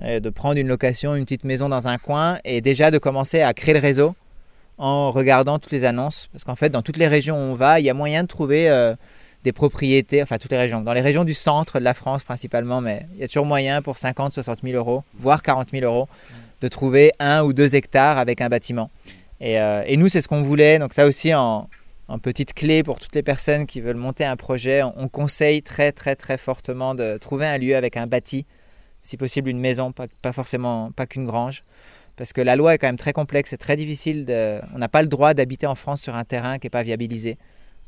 de 0.00 0.30
prendre 0.30 0.58
une 0.58 0.68
location, 0.68 1.16
une 1.16 1.24
petite 1.24 1.42
maison 1.42 1.68
dans 1.68 1.88
un 1.88 1.98
coin 1.98 2.38
et 2.44 2.60
déjà 2.60 2.92
de 2.92 2.98
commencer 2.98 3.40
à 3.40 3.52
créer 3.52 3.74
le 3.74 3.80
réseau 3.80 4.14
en 4.78 5.10
regardant 5.10 5.58
toutes 5.58 5.72
les 5.72 5.84
annonces. 5.84 6.28
Parce 6.32 6.44
qu'en 6.44 6.54
fait, 6.54 6.70
dans 6.70 6.82
toutes 6.82 6.96
les 6.96 7.08
régions 7.08 7.36
où 7.36 7.52
on 7.52 7.54
va, 7.54 7.80
il 7.80 7.86
y 7.86 7.90
a 7.90 7.94
moyen 7.94 8.22
de 8.22 8.28
trouver 8.28 8.70
euh, 8.70 8.94
des 9.44 9.52
propriétés, 9.52 10.22
enfin 10.22 10.38
toutes 10.38 10.52
les 10.52 10.56
régions, 10.56 10.80
dans 10.80 10.92
les 10.92 11.00
régions 11.00 11.24
du 11.24 11.34
centre 11.34 11.78
de 11.78 11.84
la 11.84 11.94
France 11.94 12.22
principalement, 12.24 12.80
mais 12.80 13.02
il 13.14 13.20
y 13.20 13.24
a 13.24 13.28
toujours 13.28 13.46
moyen 13.46 13.82
pour 13.82 13.98
50, 13.98 14.32
60 14.32 14.60
000 14.62 14.76
euros, 14.76 15.04
voire 15.18 15.42
40 15.42 15.70
000 15.72 15.84
euros 15.84 16.08
de 16.60 16.68
trouver 16.68 17.12
un 17.18 17.42
ou 17.42 17.52
deux 17.52 17.74
hectares 17.74 18.18
avec 18.18 18.40
un 18.40 18.48
bâtiment. 18.48 18.90
Et, 19.40 19.60
euh, 19.60 19.84
nous, 19.96 20.08
c'est 20.08 20.20
ce 20.20 20.28
qu'on 20.28 20.42
voulait. 20.42 20.78
Donc 20.78 20.94
ça 20.94 21.06
aussi, 21.06 21.34
en, 21.34 21.68
petite 22.22 22.54
clé 22.54 22.82
pour 22.82 22.98
toutes 22.98 23.14
les 23.14 23.22
personnes 23.22 23.66
qui 23.66 23.80
veulent 23.80 23.96
monter 23.96 24.24
un 24.24 24.36
projet, 24.36 24.82
on, 24.82 25.08
conseille 25.08 25.62
très 25.62 25.92
très 25.92 26.16
très 26.16 26.38
fortement 26.38 26.94
de 26.94 27.18
trouver 27.18 27.46
un 27.46 27.58
lieu 27.58 27.76
avec 27.76 27.96
un 27.96 28.06
bâti, 28.06 28.46
si 29.02 29.16
possible 29.16 29.50
une 29.50 29.60
maison, 29.60 29.92
pas, 29.92 30.32
forcément 30.32 30.90
pas 30.96 31.06
qu'une 31.06 31.26
grange. 31.26 31.62
Parce 32.16 32.32
que 32.32 32.40
la 32.40 32.56
loi 32.56 32.74
est 32.74 32.78
quand 32.78 32.88
même 32.88 32.96
très 32.96 33.12
complexe, 33.12 33.50
c'est 33.50 33.58
très 33.58 33.76
difficile. 33.76 34.26
On 34.74 34.78
n'a 34.78 34.88
pas 34.88 35.02
le 35.02 35.08
droit 35.08 35.34
d'habiter 35.34 35.66
en 35.66 35.76
France 35.76 36.02
sur 36.02 36.16
un 36.16 36.24
terrain 36.24 36.58
qui 36.58 36.66
n'est 36.66 36.70
pas 36.70 36.82
viabilisé. 36.82 37.36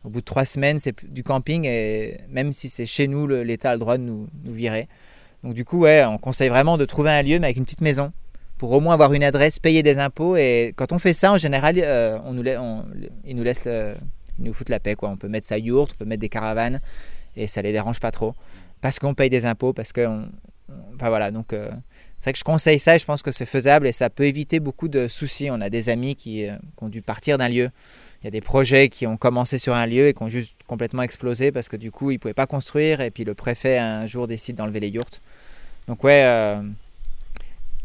Au 0.04 0.08
bout 0.08 0.20
de 0.20 0.24
trois 0.24 0.44
semaines, 0.44 0.78
c'est 0.78 0.94
du 1.12 1.24
camping 1.24 1.64
et 1.64 2.18
même 2.30 2.52
si 2.52 2.68
c'est 2.68 2.86
chez 2.86 3.08
nous, 3.08 3.26
l'État 3.26 3.70
a 3.70 3.72
le 3.72 3.80
droit 3.80 3.98
de 3.98 4.02
nous, 4.02 4.28
nous 4.44 4.54
virer. 4.54 4.86
Donc 5.42 5.54
du 5.54 5.64
coup, 5.64 5.80
ouais, 5.80 6.04
on 6.04 6.18
conseille 6.18 6.50
vraiment 6.50 6.78
de 6.78 6.84
trouver 6.84 7.10
un 7.10 7.22
lieu 7.22 7.38
mais 7.38 7.48
avec 7.48 7.56
une 7.56 7.64
petite 7.64 7.80
maison 7.80 8.12
pour 8.60 8.72
au 8.72 8.80
moins 8.80 8.92
avoir 8.92 9.14
une 9.14 9.24
adresse, 9.24 9.58
payer 9.58 9.82
des 9.82 9.96
impôts. 9.96 10.36
Et 10.36 10.74
quand 10.76 10.92
on 10.92 10.98
fait 10.98 11.14
ça, 11.14 11.32
en 11.32 11.38
général, 11.38 11.76
euh, 11.78 12.18
on 12.26 12.32
nous, 12.32 12.46
on, 12.46 12.84
ils 13.26 13.34
nous 13.34 13.42
laissent, 13.42 13.66
ils 14.38 14.44
nous 14.44 14.52
foutent 14.52 14.68
la 14.68 14.78
paix. 14.78 14.96
Quoi. 14.96 15.08
On 15.08 15.16
peut 15.16 15.28
mettre 15.28 15.46
sa 15.46 15.56
yourte, 15.56 15.92
on 15.94 15.98
peut 16.00 16.04
mettre 16.04 16.20
des 16.20 16.28
caravanes, 16.28 16.78
et 17.38 17.46
ça 17.46 17.62
les 17.62 17.72
dérange 17.72 18.00
pas 18.00 18.10
trop. 18.10 18.34
Parce 18.82 18.98
qu'on 18.98 19.14
paye 19.14 19.30
des 19.30 19.46
impôts, 19.46 19.72
parce 19.72 19.92
que... 19.92 20.06
enfin 20.94 21.08
voilà, 21.08 21.30
donc... 21.30 21.54
Euh, 21.54 21.70
c'est 22.18 22.24
vrai 22.24 22.32
que 22.34 22.38
je 22.38 22.44
conseille 22.44 22.78
ça 22.78 22.96
et 22.96 22.98
je 22.98 23.06
pense 23.06 23.22
que 23.22 23.32
c'est 23.32 23.46
faisable 23.46 23.86
et 23.86 23.92
ça 23.92 24.10
peut 24.10 24.26
éviter 24.26 24.60
beaucoup 24.60 24.88
de 24.88 25.08
soucis. 25.08 25.48
On 25.50 25.62
a 25.62 25.70
des 25.70 25.88
amis 25.88 26.16
qui, 26.16 26.46
euh, 26.46 26.54
qui 26.76 26.84
ont 26.84 26.90
dû 26.90 27.00
partir 27.00 27.38
d'un 27.38 27.48
lieu. 27.48 27.70
Il 28.20 28.26
y 28.26 28.28
a 28.28 28.30
des 28.30 28.42
projets 28.42 28.90
qui 28.90 29.06
ont 29.06 29.16
commencé 29.16 29.56
sur 29.56 29.74
un 29.74 29.86
lieu 29.86 30.08
et 30.08 30.12
qui 30.12 30.22
ont 30.22 30.28
juste 30.28 30.52
complètement 30.66 31.00
explosé 31.00 31.50
parce 31.50 31.70
que 31.70 31.78
du 31.78 31.90
coup 31.90 32.10
ils 32.10 32.16
ne 32.16 32.18
pouvaient 32.18 32.34
pas 32.34 32.46
construire 32.46 33.00
et 33.00 33.10
puis 33.10 33.24
le 33.24 33.32
préfet 33.32 33.78
un 33.78 34.06
jour 34.06 34.28
décide 34.28 34.56
d'enlever 34.56 34.80
les 34.80 34.90
yurts. 34.90 35.18
Donc 35.88 36.04
ouais, 36.04 36.22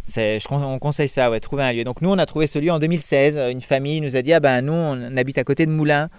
je, 0.07 0.53
on 0.53 0.79
conseille 0.79 1.09
ça, 1.09 1.29
ouais, 1.29 1.39
trouver 1.39 1.63
un 1.63 1.74
lieu. 1.74 1.83
Donc 1.83 2.01
nous, 2.01 2.09
on 2.09 2.17
a 2.17 2.25
trouvé 2.25 2.47
ce 2.47 2.59
lieu 2.59 2.71
en 2.71 2.79
2016. 2.79 3.38
Une 3.51 3.62
famille 3.62 4.01
nous 4.01 4.15
a 4.15 4.21
dit, 4.21 4.33
ah 4.33 4.39
ben 4.39 4.62
nous, 4.62 4.74
on 4.74 5.17
habite 5.17 5.38
à 5.38 5.43
côté 5.43 5.65
de 5.65 5.71
Moulins. 5.71 6.09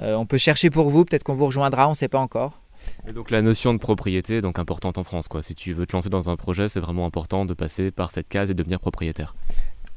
Euh, 0.00 0.14
on 0.14 0.26
peut 0.26 0.38
chercher 0.38 0.70
pour 0.70 0.90
vous, 0.90 1.04
peut-être 1.04 1.22
qu'on 1.22 1.34
vous 1.34 1.46
rejoindra, 1.46 1.86
on 1.86 1.90
ne 1.90 1.96
sait 1.96 2.08
pas 2.08 2.18
encore. 2.18 2.52
Et 3.08 3.12
donc 3.12 3.30
la 3.30 3.42
notion 3.42 3.72
de 3.72 3.78
propriété 3.78 4.38
est 4.38 4.40
donc 4.40 4.58
importante 4.58 4.98
en 4.98 5.04
France. 5.04 5.28
Quoi. 5.28 5.42
Si 5.42 5.54
tu 5.54 5.72
veux 5.72 5.86
te 5.86 5.92
lancer 5.92 6.08
dans 6.08 6.30
un 6.30 6.36
projet, 6.36 6.68
c'est 6.68 6.80
vraiment 6.80 7.06
important 7.06 7.44
de 7.44 7.54
passer 7.54 7.90
par 7.90 8.10
cette 8.10 8.28
case 8.28 8.50
et 8.50 8.54
devenir 8.54 8.80
propriétaire. 8.80 9.34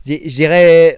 Je 0.06 0.16
dirais, 0.28 0.98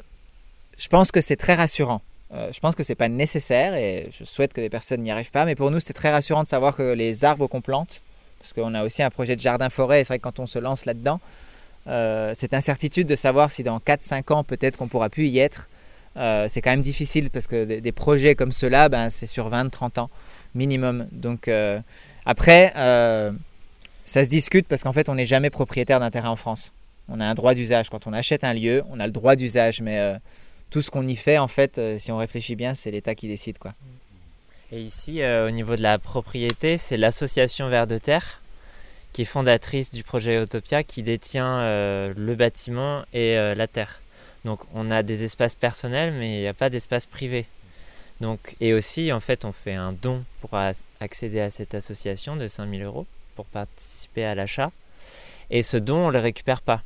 je 0.77 0.87
pense 0.87 1.11
que 1.11 1.21
c'est 1.21 1.35
très 1.35 1.55
rassurant. 1.55 2.01
Euh, 2.33 2.49
je 2.53 2.59
pense 2.59 2.75
que 2.75 2.83
c'est 2.83 2.95
pas 2.95 3.09
nécessaire 3.09 3.75
et 3.75 4.09
je 4.17 4.23
souhaite 4.23 4.53
que 4.53 4.61
les 4.61 4.69
personnes 4.69 5.01
n'y 5.01 5.11
arrivent 5.11 5.31
pas, 5.31 5.45
mais 5.45 5.55
pour 5.55 5.69
nous 5.69 5.81
c'est 5.81 5.93
très 5.93 6.11
rassurant 6.11 6.43
de 6.43 6.47
savoir 6.47 6.75
que 6.77 6.93
les 6.93 7.25
arbres 7.25 7.47
qu'on 7.47 7.59
plante, 7.59 7.99
parce 8.39 8.53
qu'on 8.53 8.73
a 8.73 8.85
aussi 8.85 9.03
un 9.03 9.09
projet 9.09 9.35
de 9.35 9.41
jardin-forêt, 9.41 10.01
et 10.01 10.03
c'est 10.05 10.13
vrai 10.13 10.19
que 10.19 10.23
quand 10.23 10.39
on 10.39 10.47
se 10.47 10.57
lance 10.57 10.85
là-dedans, 10.85 11.19
euh, 11.87 12.33
cette 12.35 12.53
incertitude 12.53 13.07
de 13.07 13.15
savoir 13.15 13.49
si 13.51 13.63
dans 13.63 13.79
4-5 13.79 14.33
ans 14.33 14.43
peut-être 14.43 14.77
qu'on 14.77 14.87
pourra 14.87 15.09
plus 15.09 15.27
y 15.27 15.39
être, 15.39 15.67
euh, 16.17 16.47
c'est 16.49 16.61
quand 16.61 16.69
même 16.69 16.83
difficile 16.83 17.29
parce 17.29 17.47
que 17.47 17.79
des, 17.79 17.91
projets 17.91 18.35
comme 18.35 18.51
ceux-là, 18.51 18.89
ben, 18.89 19.09
c'est 19.09 19.25
sur 19.25 19.49
20-30 19.49 19.99
ans 19.99 20.09
minimum. 20.53 21.07
Donc 21.11 21.47
euh, 21.47 21.79
après, 22.25 22.71
ça 24.05 24.23
se 24.23 24.29
discute 24.29 24.67
parce 24.67 24.83
qu'en 24.83 24.93
fait 24.93 25.09
on 25.09 25.15
n'est 25.15 25.25
jamais 25.25 25.49
propriétaire 25.49 25.99
d'un 25.99 26.11
terrain 26.11 26.29
en 26.29 26.35
France. 26.35 26.71
On 27.09 27.19
a 27.19 27.25
un 27.25 27.33
droit 27.33 27.55
d'usage. 27.55 27.89
Quand 27.89 28.05
on 28.07 28.13
achète 28.13 28.43
un 28.43 28.53
lieu, 28.53 28.83
on 28.89 28.99
a 28.99 29.07
le 29.07 29.11
droit 29.11 29.35
d'usage, 29.35 29.81
mais 29.81 30.15
tout 30.69 30.81
ce 30.81 30.91
qu'on 30.91 31.07
y 31.07 31.15
fait, 31.15 31.37
en 31.37 31.47
fait, 31.47 31.81
si 31.99 32.11
on 32.11 32.17
réfléchit 32.17 32.55
bien, 32.55 32.75
c'est 32.75 32.91
l'État 32.91 33.15
qui 33.15 33.27
décide. 33.27 33.57
quoi. 33.57 33.73
Et 34.71 34.79
ici, 34.79 35.21
au 35.23 35.49
niveau 35.49 35.75
de 35.75 35.81
la 35.81 35.97
propriété, 35.97 36.77
c'est 36.77 36.95
l'association 36.95 37.67
Vert 37.67 37.87
de 37.87 37.97
Terre 37.97 38.41
qui 39.13 39.23
est 39.23 39.25
fondatrice 39.25 39.91
du 39.91 40.03
projet 40.03 40.41
Utopia, 40.41 40.83
qui 40.83 41.03
détient 41.03 41.59
euh, 41.59 42.13
le 42.15 42.35
bâtiment 42.35 43.03
et 43.13 43.37
euh, 43.37 43.55
la 43.55 43.67
terre. 43.67 43.99
Donc 44.45 44.61
on 44.73 44.89
a 44.91 45.03
des 45.03 45.23
espaces 45.23 45.55
personnels, 45.55 46.13
mais 46.13 46.37
il 46.37 46.41
n'y 46.41 46.47
a 46.47 46.53
pas 46.53 46.69
d'espace 46.69 47.05
privé. 47.05 47.45
Donc, 48.21 48.55
et 48.61 48.73
aussi, 48.73 49.11
en 49.11 49.19
fait, 49.19 49.45
on 49.45 49.51
fait 49.51 49.73
un 49.73 49.93
don 49.93 50.23
pour 50.41 50.51
accéder 50.99 51.39
à 51.39 51.49
cette 51.49 51.73
association 51.73 52.35
de 52.35 52.47
5000 52.47 52.83
euros 52.83 53.07
pour 53.35 53.45
participer 53.45 54.23
à 54.25 54.35
l'achat. 54.35 54.71
Et 55.49 55.63
ce 55.63 55.77
don, 55.77 56.05
on 56.05 56.07
ne 56.07 56.13
le 56.13 56.19
récupère 56.19 56.61
pas. 56.61 56.81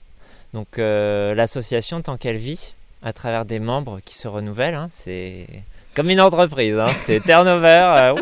Donc 0.53 0.79
euh, 0.79 1.35
l'association, 1.35 2.01
tant 2.01 2.17
qu'elle 2.17 2.37
vit, 2.37 2.73
à 3.03 3.11
travers 3.11 3.43
des 3.45 3.59
membres 3.59 3.99
qui 4.03 4.15
se 4.15 4.27
renouvellent, 4.27 4.75
hein, 4.75 4.87
c'est 4.91 5.47
comme 5.93 6.09
une 6.09 6.21
entreprise, 6.21 6.77
hein, 6.77 6.89
c'est 7.05 7.21
turnover. 7.21 8.15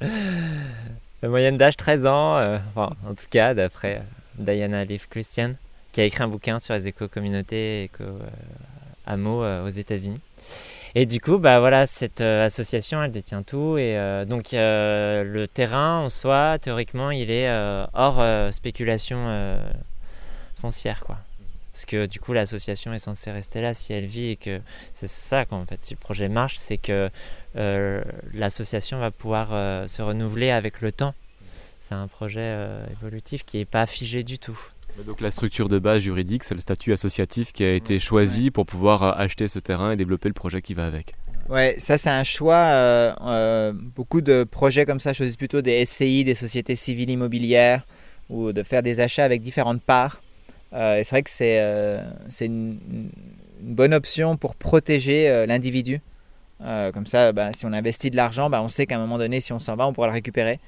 La 1.20 1.28
moyenne 1.28 1.58
d'âge 1.58 1.76
13 1.76 2.06
ans, 2.06 2.38
euh, 2.38 2.58
en 2.76 3.14
tout 3.16 3.26
cas 3.28 3.52
d'après 3.52 3.96
euh, 3.96 4.02
Diana 4.38 4.84
Leaf 4.84 5.08
Christian, 5.08 5.54
qui 5.90 6.00
a 6.00 6.04
écrit 6.04 6.22
un 6.22 6.28
bouquin 6.28 6.60
sur 6.60 6.74
les 6.74 6.86
éco-communautés, 6.86 7.84
éco-hameaux 7.84 9.42
euh, 9.42 9.66
aux 9.66 9.68
États-Unis. 9.68 10.20
Et 10.94 11.06
du 11.06 11.20
coup, 11.20 11.38
bah 11.38 11.58
voilà, 11.58 11.86
cette 11.86 12.20
association, 12.20 13.02
elle 13.02 13.10
détient 13.10 13.42
tout. 13.42 13.76
Et 13.78 13.94
donc, 14.26 14.52
le 14.52 15.46
terrain 15.46 16.00
en 16.00 16.08
soi, 16.08 16.58
théoriquement, 16.58 17.10
il 17.10 17.30
est 17.30 17.48
hors 17.92 18.52
spéculation 18.52 19.18
foncière, 20.60 21.00
quoi. 21.04 21.18
Parce 21.78 21.86
que 21.86 22.06
du 22.06 22.18
coup, 22.18 22.32
l'association 22.32 22.92
est 22.92 22.98
censée 22.98 23.30
rester 23.30 23.60
là 23.60 23.72
si 23.72 23.92
elle 23.92 24.06
vit 24.06 24.30
et 24.30 24.36
que 24.36 24.58
c'est 24.92 25.08
ça, 25.08 25.44
qu'en 25.44 25.64
fait, 25.64 25.78
si 25.80 25.94
le 25.94 26.00
projet 26.00 26.28
marche, 26.28 26.56
c'est 26.56 26.76
que 26.76 27.08
euh, 27.54 28.02
l'association 28.34 28.98
va 28.98 29.12
pouvoir 29.12 29.50
euh, 29.52 29.86
se 29.86 30.02
renouveler 30.02 30.50
avec 30.50 30.80
le 30.80 30.90
temps. 30.90 31.14
C'est 31.78 31.94
un 31.94 32.08
projet 32.08 32.40
euh, 32.42 32.84
évolutif 32.90 33.44
qui 33.44 33.58
n'est 33.58 33.64
pas 33.64 33.86
figé 33.86 34.24
du 34.24 34.40
tout. 34.40 34.58
Donc 35.06 35.20
la 35.20 35.30
structure 35.30 35.68
de 35.68 35.78
base 35.78 36.02
juridique, 36.02 36.42
c'est 36.42 36.56
le 36.56 36.60
statut 36.60 36.92
associatif 36.92 37.52
qui 37.52 37.62
a 37.62 37.72
été 37.72 38.00
choisi 38.00 38.50
pour 38.50 38.66
pouvoir 38.66 39.16
acheter 39.16 39.46
ce 39.46 39.60
terrain 39.60 39.92
et 39.92 39.96
développer 39.96 40.28
le 40.28 40.34
projet 40.34 40.60
qui 40.60 40.74
va 40.74 40.84
avec. 40.84 41.14
Ouais, 41.48 41.76
ça 41.78 41.96
c'est 41.96 42.10
un 42.10 42.24
choix. 42.24 43.14
beaucoup 43.94 44.20
de 44.20 44.42
projets 44.42 44.84
comme 44.84 44.98
ça 44.98 45.14
choisissent 45.14 45.36
plutôt 45.36 45.62
des 45.62 45.84
SCI, 45.84 46.24
des 46.24 46.34
sociétés 46.34 46.74
civiles 46.74 47.10
immobilières, 47.10 47.84
ou 48.30 48.52
de 48.52 48.64
faire 48.64 48.82
des 48.82 48.98
achats 48.98 49.24
avec 49.24 49.42
différentes 49.42 49.80
parts. 49.80 50.20
C'est 50.72 51.08
vrai 51.08 51.22
que 51.22 51.30
c'est 51.30 52.46
une, 52.46 52.78
une, 52.90 53.74
bonne 53.74 53.94
option 53.94 54.36
pour 54.36 54.54
protéger 54.54 55.46
l'individu 55.46 56.00
euh, 56.64 56.90
comme 56.92 57.06
ça, 57.06 57.32
bah, 57.32 57.52
si 57.52 57.66
on 57.66 57.72
investit 57.72 58.10
de 58.10 58.16
l'argent, 58.16 58.50
bah, 58.50 58.62
on 58.62 58.68
sait 58.68 58.86
qu'à 58.86 58.96
un 58.96 59.00
moment 59.00 59.18
donné, 59.18 59.40
si 59.40 59.52
on 59.52 59.58
s'en 59.58 59.76
va, 59.76 59.86
on 59.86 59.92
pourra 59.92 60.08
le 60.08 60.12
récupérer. 60.12 60.58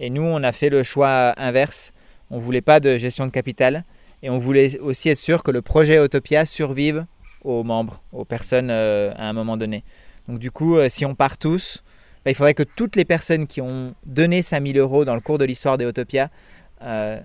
Et 0.00 0.10
nous, 0.10 0.22
on 0.22 0.42
a 0.42 0.52
fait 0.52 0.68
le 0.68 0.82
choix 0.82 1.34
inverse. 1.36 1.92
On 2.30 2.38
voulait 2.38 2.60
pas 2.60 2.80
de 2.80 2.98
gestion 2.98 3.26
de 3.26 3.30
capital 3.30 3.84
et 4.22 4.30
on 4.30 4.38
voulait 4.38 4.78
aussi 4.80 5.08
être 5.08 5.18
sûr 5.18 5.42
que 5.42 5.50
le 5.50 5.62
projet 5.62 6.04
Utopia 6.04 6.44
survive 6.44 7.04
aux 7.44 7.62
membres, 7.62 8.02
aux 8.12 8.24
personnes 8.24 8.70
euh, 8.70 9.12
à 9.16 9.28
un 9.28 9.32
moment 9.32 9.56
donné. 9.56 9.84
Donc 10.28 10.40
du 10.40 10.50
coup, 10.50 10.76
euh, 10.76 10.88
si 10.88 11.04
on 11.04 11.14
part 11.14 11.38
tous, 11.38 11.82
bah, 12.24 12.32
il 12.32 12.34
faudrait 12.34 12.54
que 12.54 12.64
toutes 12.64 12.96
les 12.96 13.04
personnes 13.04 13.46
qui 13.46 13.60
ont 13.60 13.94
donné 14.04 14.42
5000 14.42 14.76
euros 14.78 15.04
dans 15.04 15.14
le 15.14 15.20
cours 15.20 15.38
de 15.38 15.44
l'histoire 15.44 15.78
des 15.78 15.84
Utopia, 15.84 16.28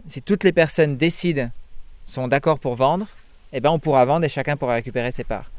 si 0.08 0.22
toutes 0.22 0.46
les 0.46 0.54
personnes 0.54 0.96
décident, 0.96 1.50
sont 2.12 2.28
d'accord 2.28 2.60
pour 2.60 2.76
vendre, 2.76 3.08
eh 3.54 3.62
ben 3.62 3.70
on 3.70 3.80
pourra 3.80 4.04
vendre 4.06 4.26
et 4.26 4.30
chacun 4.30 4.58
pourra 4.58 4.74
récupérer 4.74 5.12
ses 5.12 5.24
parts. 5.24 5.50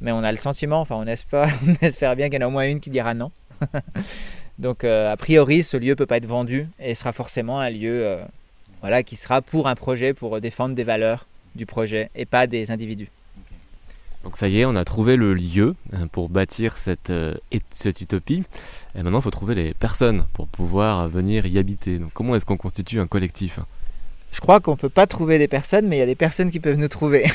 Mais 0.00 0.12
on 0.12 0.22
a 0.22 0.30
le 0.30 0.38
sentiment, 0.38 0.80
enfin 0.80 0.94
on 0.94 1.06
espère, 1.06 1.50
bien 2.16 2.28
qu'il 2.28 2.40
y 2.40 2.44
en 2.44 2.46
a 2.46 2.48
au 2.48 2.52
moins 2.52 2.68
une 2.68 2.80
qui 2.80 2.90
dira 2.90 3.12
non. 3.14 3.32
Donc 4.58 4.84
euh, 4.84 5.12
a 5.12 5.16
priori 5.16 5.64
ce 5.64 5.76
lieu 5.76 5.96
peut 5.96 6.06
pas 6.06 6.18
être 6.18 6.26
vendu 6.26 6.68
et 6.78 6.94
sera 6.94 7.12
forcément 7.12 7.58
un 7.58 7.70
lieu 7.70 8.06
euh, 8.06 8.22
voilà, 8.80 9.02
qui 9.02 9.16
sera 9.16 9.42
pour 9.42 9.66
un 9.66 9.74
projet, 9.74 10.14
pour 10.14 10.40
défendre 10.40 10.74
des 10.74 10.84
valeurs 10.84 11.26
du 11.56 11.66
projet 11.66 12.08
et 12.14 12.24
pas 12.24 12.46
des 12.46 12.70
individus. 12.70 13.08
Donc 14.22 14.36
ça 14.36 14.48
y 14.48 14.60
est, 14.60 14.64
on 14.64 14.76
a 14.76 14.84
trouvé 14.84 15.16
le 15.16 15.34
lieu 15.34 15.74
hein, 15.92 16.06
pour 16.08 16.28
bâtir 16.28 16.76
cette, 16.78 17.10
euh, 17.10 17.34
cette 17.70 18.00
utopie. 18.00 18.44
Et 18.94 19.02
maintenant, 19.02 19.20
il 19.20 19.22
faut 19.22 19.30
trouver 19.30 19.54
les 19.54 19.74
personnes 19.74 20.24
pour 20.34 20.48
pouvoir 20.48 21.08
venir 21.08 21.46
y 21.46 21.58
habiter. 21.58 21.98
Donc 21.98 22.12
comment 22.12 22.34
est-ce 22.34 22.44
qu'on 22.44 22.56
constitue 22.56 22.98
un 22.98 23.06
collectif? 23.06 23.60
Je 24.36 24.40
crois 24.40 24.60
qu'on 24.60 24.72
ne 24.72 24.76
peut 24.76 24.88
pas 24.88 25.06
trouver 25.06 25.38
des 25.38 25.48
personnes, 25.48 25.88
mais 25.88 25.96
il 25.96 25.98
y 25.98 26.02
a 26.02 26.06
des 26.06 26.14
personnes 26.14 26.50
qui 26.50 26.60
peuvent 26.60 26.78
nous 26.78 26.88
trouver. 26.88 27.26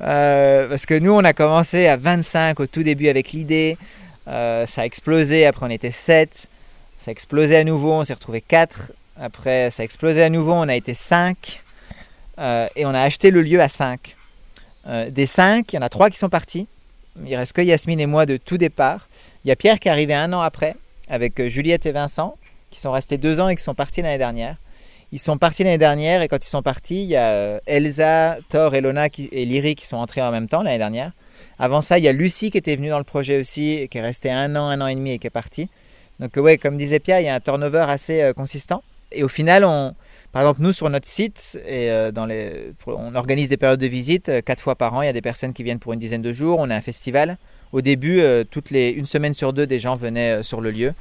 Euh, 0.00 0.68
parce 0.68 0.86
que 0.86 0.98
nous, 0.98 1.12
on 1.12 1.24
a 1.24 1.32
commencé 1.32 1.86
à 1.86 1.96
25 1.96 2.58
au 2.58 2.66
tout 2.66 2.82
début 2.82 3.08
avec 3.08 3.30
l'idée. 3.30 3.78
Euh, 4.26 4.66
ça 4.66 4.82
a 4.82 4.84
explosé, 4.84 5.46
après 5.46 5.64
on 5.64 5.70
était 5.70 5.92
7. 5.92 6.48
Ça 7.00 7.10
a 7.10 7.12
explosé 7.12 7.56
à 7.56 7.64
nouveau, 7.64 7.92
on 7.92 8.04
s'est 8.04 8.12
retrouvé 8.12 8.40
4. 8.40 8.92
Après, 9.18 9.70
ça 9.70 9.82
a 9.82 9.84
explosé 9.84 10.22
à 10.22 10.30
nouveau, 10.30 10.52
on 10.52 10.68
a 10.68 10.74
été 10.74 10.94
5. 10.94 11.62
et 12.38 12.84
on 12.84 12.92
a 12.92 13.00
acheté 13.00 13.30
le 13.30 13.40
lieu 13.40 13.60
à 13.60 13.68
5. 13.68 14.16
Euh, 14.86 15.10
des 15.10 15.26
cinq, 15.26 15.72
il 15.72 15.76
y 15.76 15.78
en 15.78 15.82
a 15.82 15.88
trois 15.88 16.10
qui 16.10 16.18
sont 16.18 16.28
partis. 16.28 16.68
Il 17.24 17.34
reste 17.36 17.52
que 17.52 17.62
Yasmine 17.62 18.00
et 18.00 18.06
moi 18.06 18.26
de 18.26 18.36
tout 18.36 18.58
départ. 18.58 19.08
Il 19.44 19.48
y 19.48 19.50
a 19.50 19.56
Pierre 19.56 19.80
qui 19.80 19.88
est 19.88 19.90
arrivé 19.90 20.14
un 20.14 20.32
an 20.32 20.40
après, 20.40 20.74
avec 21.08 21.40
euh, 21.40 21.48
Juliette 21.48 21.86
et 21.86 21.92
Vincent, 21.92 22.36
qui 22.70 22.80
sont 22.80 22.92
restés 22.92 23.18
deux 23.18 23.40
ans 23.40 23.48
et 23.48 23.56
qui 23.56 23.62
sont 23.62 23.74
partis 23.74 24.02
l'année 24.02 24.18
dernière. 24.18 24.56
Ils 25.14 25.20
sont 25.20 25.38
partis 25.38 25.62
l'année 25.62 25.78
dernière 25.78 26.22
et 26.22 26.28
quand 26.28 26.44
ils 26.44 26.48
sont 26.48 26.62
partis, 26.62 27.04
il 27.04 27.08
y 27.08 27.16
a 27.16 27.30
euh, 27.30 27.58
Elsa, 27.66 28.36
Thor, 28.48 28.74
Elona 28.74 29.06
et 29.06 29.44
Lyri 29.44 29.76
qui 29.76 29.86
sont 29.86 29.96
entrés 29.96 30.20
en 30.20 30.32
même 30.32 30.48
temps 30.48 30.64
l'année 30.64 30.78
dernière. 30.78 31.12
Avant 31.58 31.82
ça, 31.82 31.98
il 31.98 32.04
y 32.04 32.08
a 32.08 32.12
Lucie 32.12 32.50
qui 32.50 32.58
était 32.58 32.74
venue 32.74 32.88
dans 32.88 32.98
le 32.98 33.04
projet 33.04 33.40
aussi, 33.40 33.86
qui 33.92 33.98
est 33.98 34.02
restée 34.02 34.32
un 34.32 34.56
an, 34.56 34.66
un 34.66 34.80
an 34.80 34.88
et 34.88 34.94
demi 34.96 35.12
et 35.12 35.18
qui 35.20 35.28
est 35.28 35.30
partie. 35.30 35.68
Donc 36.18 36.34
ouais, 36.34 36.58
comme 36.58 36.76
disait 36.76 36.98
Pierre, 36.98 37.20
il 37.20 37.26
y 37.26 37.28
a 37.28 37.34
un 37.34 37.40
turnover 37.40 37.86
assez 37.88 38.32
consistant. 38.36 38.82
Et 39.12 39.22
au 39.22 39.28
final, 39.28 39.64
on, 39.64 39.94
par 40.34 40.42
exemple, 40.42 40.62
nous, 40.62 40.72
sur 40.72 40.90
notre 40.90 41.06
site, 41.06 41.56
et, 41.64 41.92
euh, 41.92 42.10
dans 42.10 42.26
les, 42.26 42.70
on 42.88 43.14
organise 43.14 43.50
des 43.50 43.56
périodes 43.56 43.78
de 43.78 43.86
visite. 43.86 44.28
Euh, 44.28 44.40
quatre 44.40 44.60
fois 44.60 44.74
par 44.74 44.92
an, 44.94 45.02
il 45.02 45.06
y 45.06 45.08
a 45.08 45.12
des 45.12 45.22
personnes 45.22 45.52
qui 45.52 45.62
viennent 45.62 45.78
pour 45.78 45.92
une 45.92 46.00
dizaine 46.00 46.22
de 46.22 46.32
jours. 46.32 46.58
On 46.58 46.70
a 46.70 46.74
un 46.74 46.80
festival. 46.80 47.38
Au 47.70 47.80
début, 47.80 48.20
euh, 48.20 48.42
toutes 48.42 48.70
les, 48.70 48.90
une 48.90 49.06
semaine 49.06 49.32
sur 49.32 49.52
deux, 49.52 49.64
des 49.64 49.78
gens 49.78 49.94
venaient 49.94 50.42
sur 50.42 50.60
le 50.60 50.72
lieu. 50.72 50.92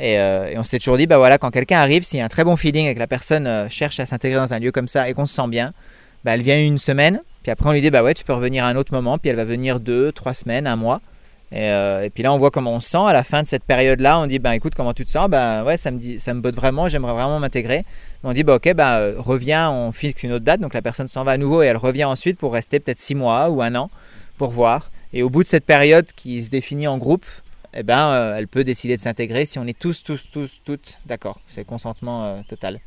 Et, 0.00 0.18
on 0.56 0.64
s'était 0.64 0.78
toujours 0.78 0.96
dit, 0.96 1.06
bah 1.06 1.18
voilà, 1.18 1.38
quand 1.38 1.50
quelqu'un 1.50 1.78
arrive, 1.78 2.02
s'il 2.02 2.18
y 2.18 2.22
a 2.22 2.24
un 2.24 2.28
très 2.28 2.44
bon 2.44 2.56
feeling 2.56 2.86
et 2.86 2.94
que 2.94 2.98
la 2.98 3.06
personne 3.06 3.68
cherche 3.68 4.00
à 4.00 4.06
s'intégrer 4.06 4.40
dans 4.40 4.54
un 4.54 4.58
lieu 4.58 4.72
comme 4.72 4.88
ça 4.88 5.08
et 5.08 5.14
qu'on 5.14 5.26
se 5.26 5.34
sent 5.34 5.48
bien, 5.48 5.72
bah, 6.24 6.34
elle 6.34 6.42
vient 6.42 6.58
une 6.58 6.78
semaine. 6.78 7.20
Puis 7.42 7.52
après, 7.52 7.68
on 7.68 7.72
lui 7.72 7.80
dit, 7.80 7.90
bah 7.90 8.02
ouais, 8.02 8.14
tu 8.14 8.24
peux 8.24 8.32
revenir 8.32 8.64
à 8.64 8.68
un 8.68 8.76
autre 8.76 8.92
moment. 8.92 9.18
Puis 9.18 9.30
elle 9.30 9.36
va 9.36 9.44
venir 9.44 9.80
deux, 9.80 10.12
trois 10.12 10.34
semaines, 10.34 10.66
un 10.66 10.76
mois. 10.76 11.00
Et, 11.52 12.10
puis 12.14 12.22
là, 12.22 12.32
on 12.32 12.38
voit 12.38 12.50
comment 12.50 12.74
on 12.74 12.80
se 12.80 12.90
sent. 12.90 12.98
À 12.98 13.12
la 13.12 13.24
fin 13.24 13.42
de 13.42 13.46
cette 13.46 13.64
période-là, 13.64 14.20
on 14.20 14.26
dit, 14.26 14.38
bah 14.38 14.54
écoute, 14.54 14.74
comment 14.74 14.94
tu 14.94 15.04
te 15.04 15.10
sens? 15.10 15.28
Bah 15.28 15.64
ouais, 15.64 15.76
ça 15.76 15.90
me, 15.90 16.18
ça 16.18 16.34
me 16.34 16.40
botte 16.40 16.54
vraiment, 16.54 16.88
j'aimerais 16.88 17.12
vraiment 17.12 17.38
m'intégrer. 17.38 17.84
On 18.22 18.32
dit, 18.32 18.42
bah, 18.42 18.56
ok, 18.56 18.74
bah, 18.74 18.98
euh, 18.98 19.14
reviens, 19.18 19.70
on 19.70 19.92
fixe 19.92 20.22
une 20.22 20.32
autre 20.32 20.44
date. 20.44 20.60
Donc 20.60 20.74
la 20.74 20.82
personne 20.82 21.08
s'en 21.08 21.24
va 21.24 21.32
à 21.32 21.36
nouveau 21.38 21.62
et 21.62 21.66
elle 21.66 21.76
revient 21.76 22.04
ensuite 22.04 22.38
pour 22.38 22.52
rester 22.52 22.78
peut-être 22.78 23.00
six 23.00 23.14
mois 23.14 23.50
ou 23.50 23.62
un 23.62 23.74
an 23.74 23.90
pour 24.38 24.50
voir. 24.50 24.90
Et 25.12 25.22
au 25.22 25.30
bout 25.30 25.42
de 25.42 25.48
cette 25.48 25.66
période 25.66 26.06
qui 26.14 26.42
se 26.42 26.50
définit 26.50 26.86
en 26.86 26.98
groupe, 26.98 27.24
eh 27.74 27.82
ben, 27.82 28.08
euh, 28.08 28.36
elle 28.36 28.48
peut 28.48 28.64
décider 28.64 28.96
de 28.96 29.02
s'intégrer 29.02 29.46
si 29.46 29.58
on 29.58 29.66
est 29.66 29.78
tous, 29.78 30.02
tous, 30.02 30.30
tous, 30.30 30.60
toutes 30.64 30.98
d'accord. 31.06 31.38
C'est 31.48 31.64
consentement 31.64 32.24
euh, 32.24 32.40
total. 32.48 32.80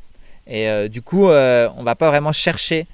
Et 0.46 0.90
du 0.90 1.00
coup, 1.00 1.24
on 1.24 1.82
va 1.84 1.94
pas 1.94 2.08
vraiment 2.08 2.32
chercher, 2.32 2.86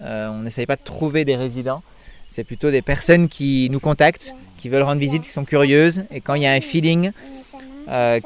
on 0.00 0.40
n'essaye 0.42 0.66
pas 0.66 0.74
de 0.74 0.82
trouver 0.82 1.24
des 1.24 1.36
résidents. 1.36 1.80
C'est 2.28 2.42
plutôt 2.42 2.72
des 2.72 2.82
personnes 2.82 3.28
qui 3.28 3.68
nous 3.70 3.78
contactent, 3.78 4.34
qui 4.58 4.68
veulent 4.68 4.82
rendre 4.82 5.00
visite, 5.00 5.22
qui 5.22 5.28
sont 5.28 5.44
curieuses. 5.44 6.02
Et 6.10 6.20
quand 6.20 6.34
il 6.34 6.42
y 6.42 6.46
a 6.46 6.50
un 6.50 6.60
feeling 6.60 7.12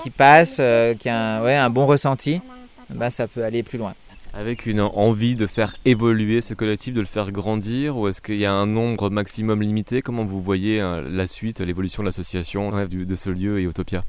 qui 0.02 0.08
passe, 0.08 0.62
qui 0.98 1.08
a 1.10 1.42
ouais, 1.42 1.56
un 1.56 1.68
bon 1.68 1.84
ressenti, 1.84 2.40
bah, 2.88 3.10
ça 3.10 3.28
peut 3.28 3.44
aller 3.44 3.62
plus 3.62 3.76
loin. 3.76 3.92
Avec 4.32 4.66
une 4.66 4.80
envie 4.80 5.34
de 5.34 5.46
faire 5.46 5.74
évoluer 5.84 6.40
ce 6.40 6.54
collectif, 6.54 6.94
de 6.94 7.00
le 7.00 7.06
faire 7.06 7.32
grandir, 7.32 7.96
ou 7.96 8.06
est-ce 8.08 8.20
qu'il 8.20 8.36
y 8.36 8.46
a 8.46 8.52
un 8.52 8.66
nombre 8.66 9.10
maximum 9.10 9.60
limité? 9.60 10.02
Comment 10.02 10.24
vous 10.24 10.40
voyez 10.40 10.80
hein, 10.80 11.02
la 11.08 11.26
suite, 11.26 11.60
l'évolution 11.60 12.02
de 12.02 12.08
l'association, 12.08 12.70
de 12.86 13.14
ce 13.14 13.30
lieu 13.30 13.58
et 13.58 13.64
Utopia? 13.64 14.04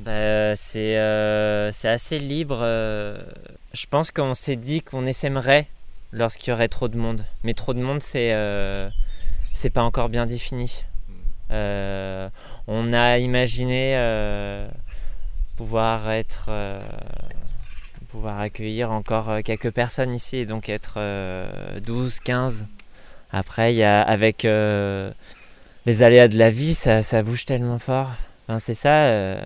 Bah, 0.00 0.10
euh, 0.12 0.54
C'est 0.56 1.88
assez 1.88 2.18
libre. 2.18 2.58
Euh, 2.62 3.22
je 3.72 3.86
pense 3.86 4.10
qu'on 4.10 4.34
s'est 4.34 4.56
dit 4.56 4.80
qu'on 4.80 5.06
essaimerait 5.06 5.66
lorsqu'il 6.12 6.50
y 6.50 6.52
aurait 6.52 6.68
trop 6.68 6.88
de 6.88 6.96
monde. 6.96 7.24
Mais 7.44 7.54
trop 7.54 7.74
de 7.74 7.80
monde, 7.80 8.00
c'est 8.00 8.32
euh, 8.32 8.88
c'est 9.52 9.70
pas 9.70 9.82
encore 9.82 10.08
bien 10.08 10.26
défini. 10.26 10.84
on 11.50 12.92
a 12.92 13.18
imaginé 13.18 13.94
pouvoir 15.56 16.10
être 16.10 16.48
pouvoir 18.10 18.40
accueillir 18.40 18.90
encore 18.90 19.30
euh, 19.30 19.40
quelques 19.42 19.70
personnes 19.70 20.12
ici 20.12 20.38
et 20.38 20.46
donc 20.46 20.68
être 20.68 20.94
12, 21.80 22.16
euh, 22.16 22.24
15. 22.24 22.66
Après, 23.32 23.74
y 23.74 23.82
a, 23.82 24.02
avec 24.02 24.44
euh, 24.44 25.12
les 25.86 26.02
aléas 26.02 26.28
de 26.28 26.36
la 26.36 26.50
vie, 26.50 26.74
ça, 26.74 27.02
ça 27.02 27.22
bouge 27.22 27.44
tellement 27.44 27.78
fort. 27.78 28.10
Enfin, 28.48 28.58
c'est 28.58 28.74
ça, 28.74 29.36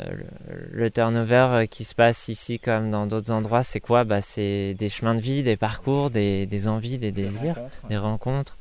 le, 0.73 0.91
turnover 0.91 1.67
qui 1.71 1.85
se 1.85 1.95
passe 1.95 2.29
ici 2.29 2.59
comme 2.59 2.91
dans 2.91 3.07
d'autres 3.07 3.31
endroits, 3.33 3.63
c'est 3.63 3.81
quoi? 3.81 4.05
Bah, 4.05 4.23
C'est 4.23 4.73
des 4.79 4.89
chemins 4.89 5.15
de 5.15 5.21
vie, 5.21 5.43
des 5.43 5.59
parcours, 5.59 6.09
des, 6.09 6.47
des 6.47 6.69
envies, 6.69 6.97
des, 6.97 7.13
désirs, 7.13 7.59
des 7.91 7.99
rencontres. 7.99 8.57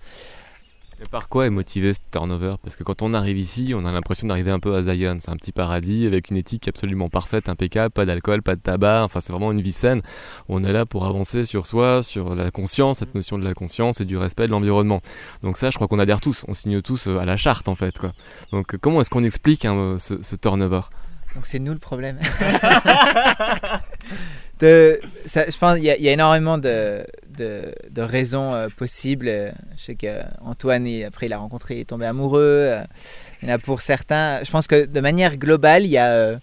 Par 1.11 1.29
quoi 1.29 1.45
est 1.45 1.49
motivé 1.49 1.93
ce 1.93 1.99
turnover? 2.11 2.55
Parce 2.63 2.75
que 2.75 2.83
quand 2.83 3.01
on 3.01 3.13
arrive 3.13 3.37
ici, 3.37 3.73
on 3.75 3.85
a 3.85 3.91
l'impression 3.91 4.27
d'arriver 4.27 4.51
un 4.51 4.59
peu 4.59 4.75
à 4.75 4.83
Zion. 4.83 5.17
C'est 5.19 5.29
un 5.29 5.37
petit 5.37 5.51
paradis 5.51 6.05
avec 6.05 6.29
une 6.29 6.37
éthique 6.37 6.67
absolument 6.67 7.09
parfaite, 7.09 7.49
impeccable, 7.49 7.91
pas 7.91 8.05
d'alcool, 8.05 8.41
pas 8.41 8.55
de 8.55 8.61
tabac. 8.61 9.03
Enfin, 9.03 9.19
c'est 9.19 9.31
vraiment 9.31 9.51
une 9.51 9.61
vie 9.61 9.71
saine. 9.71 10.01
On 10.49 10.63
est 10.63 10.73
là 10.73 10.85
pour 10.85 11.05
avancer 11.05 11.45
sur 11.45 11.67
soi, 11.67 12.03
sur 12.03 12.35
la 12.35 12.51
conscience, 12.51 12.99
cette 12.99 13.15
notion 13.15 13.37
de 13.37 13.43
la 13.43 13.53
conscience 13.53 14.01
et 14.01 14.05
du 14.05 14.17
respect 14.17 14.47
de 14.47 14.51
l'environnement. 14.51 15.01
Donc 15.41 15.57
ça, 15.57 15.69
je 15.69 15.75
crois 15.75 15.87
qu'on 15.87 15.99
adhère 15.99 16.21
tous. 16.21 16.45
On 16.47 16.53
signe 16.53 16.81
tous 16.81 17.07
euh, 17.07 17.19
à 17.19 17.25
la 17.25 17.37
charte 17.37 17.67
en 17.67 17.75
fait. 17.75 17.97
Quoi. 17.97 18.13
Donc 18.51 18.77
comment 18.77 19.01
est-ce 19.01 19.09
qu'on 19.09 19.23
explique 19.23 19.65
hein, 19.65 19.97
ce, 19.99 20.35
turnover? 20.35 20.81
Donc 21.35 21.45
c'est 21.45 21.59
nous 21.59 21.73
le 21.73 21.79
problème. 21.79 22.19
de, 24.59 24.99
je 25.25 25.57
pense 25.57 25.75
qu'il 25.75 25.85
y, 25.85 25.87
y, 26.03 26.09
a 26.09 26.11
énormément 26.11 26.57
de 26.57 27.05
de, 27.37 28.01
raisons 28.01 28.53
euh, 28.53 28.67
possibles. 28.75 29.53
Je 29.77 29.83
sais 29.83 29.95
qu'Antoine, 29.95 30.87
après, 31.05 31.25
il 31.27 31.33
a 31.33 31.37
rencontré, 31.37 31.75
il 31.75 31.79
est 31.81 31.85
tombé 31.85 32.05
amoureux. 32.05 32.41
Euh, 32.41 32.83
il 33.41 33.49
y 33.49 33.51
en 33.51 33.55
a 33.55 33.59
pour 33.59 33.81
certains. 33.81 34.43
Je 34.43 34.51
pense 34.51 34.67
que 34.67 34.85
de 34.85 34.99
manière 34.99 35.37
globale, 35.37 35.83
il 35.83 35.89
y 35.89 35.97
a 35.97 36.11
euh, 36.11 36.37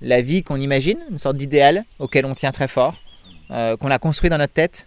la 0.00 0.20
vie 0.20 0.42
qu'on 0.42 0.56
imagine, 0.56 0.98
une 1.10 1.18
sorte 1.18 1.36
d'idéal 1.36 1.84
auquel 1.98 2.26
on 2.26 2.34
tient 2.34 2.52
très 2.52 2.68
fort, 2.68 2.96
qu'on 3.48 3.90
a 3.90 3.98
construit 3.98 4.30
dans 4.30 4.38
notre 4.38 4.52
tête. 4.52 4.86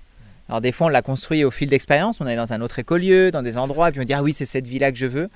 Alors 0.49 0.61
des 0.61 0.71
fois, 0.71 0.87
on 0.87 0.89
l'a 0.89 1.01
construit 1.01 1.43
au 1.43 1.51
fil 1.51 1.69
d'expérience. 1.69 2.21
On 2.21 2.27
est 2.27 2.35
dans 2.35 2.53
un 2.53 2.61
autre 2.61 2.79
écolieu, 2.79 3.31
dans 3.31 3.43
des 3.43 3.57
endroits, 3.57 3.89
et 3.89 3.91
puis 3.91 4.01
on 4.01 4.03
dit 4.03 4.13
ah 4.13 4.23
oui, 4.23 4.33
c'est 4.33 4.45
cette 4.45 4.67
vie-là 4.67 4.91
que 4.91 4.97
je 4.97 5.05
veux. 5.05 5.29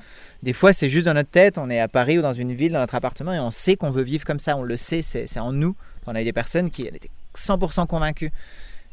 Des 0.43 0.53
fois, 0.53 0.73
c'est 0.73 0.89
juste 0.89 1.05
dans 1.05 1.13
notre 1.13 1.31
tête. 1.31 1.57
On 1.57 1.69
est 1.69 1.79
à 1.79 1.87
Paris 1.87 2.17
ou 2.17 2.21
dans 2.21 2.33
une 2.33 2.53
ville, 2.53 2.73
dans 2.73 2.79
notre 2.79 2.95
appartement, 2.95 3.33
et 3.33 3.39
on 3.39 3.51
sait 3.51 3.75
qu'on 3.75 3.91
veut 3.91 4.03
vivre 4.03 4.25
comme 4.25 4.39
ça. 4.39 4.57
On 4.57 4.63
le 4.63 4.77
sait, 4.77 5.01
c'est 5.01 5.39
en 5.39 5.53
nous. 5.53 5.75
On 6.07 6.15
a 6.15 6.21
eu 6.21 6.25
des 6.25 6.33
personnes 6.33 6.71
qui 6.71 6.83
étaient 6.83 7.09
100% 7.37 7.87
convaincues, 7.87 8.31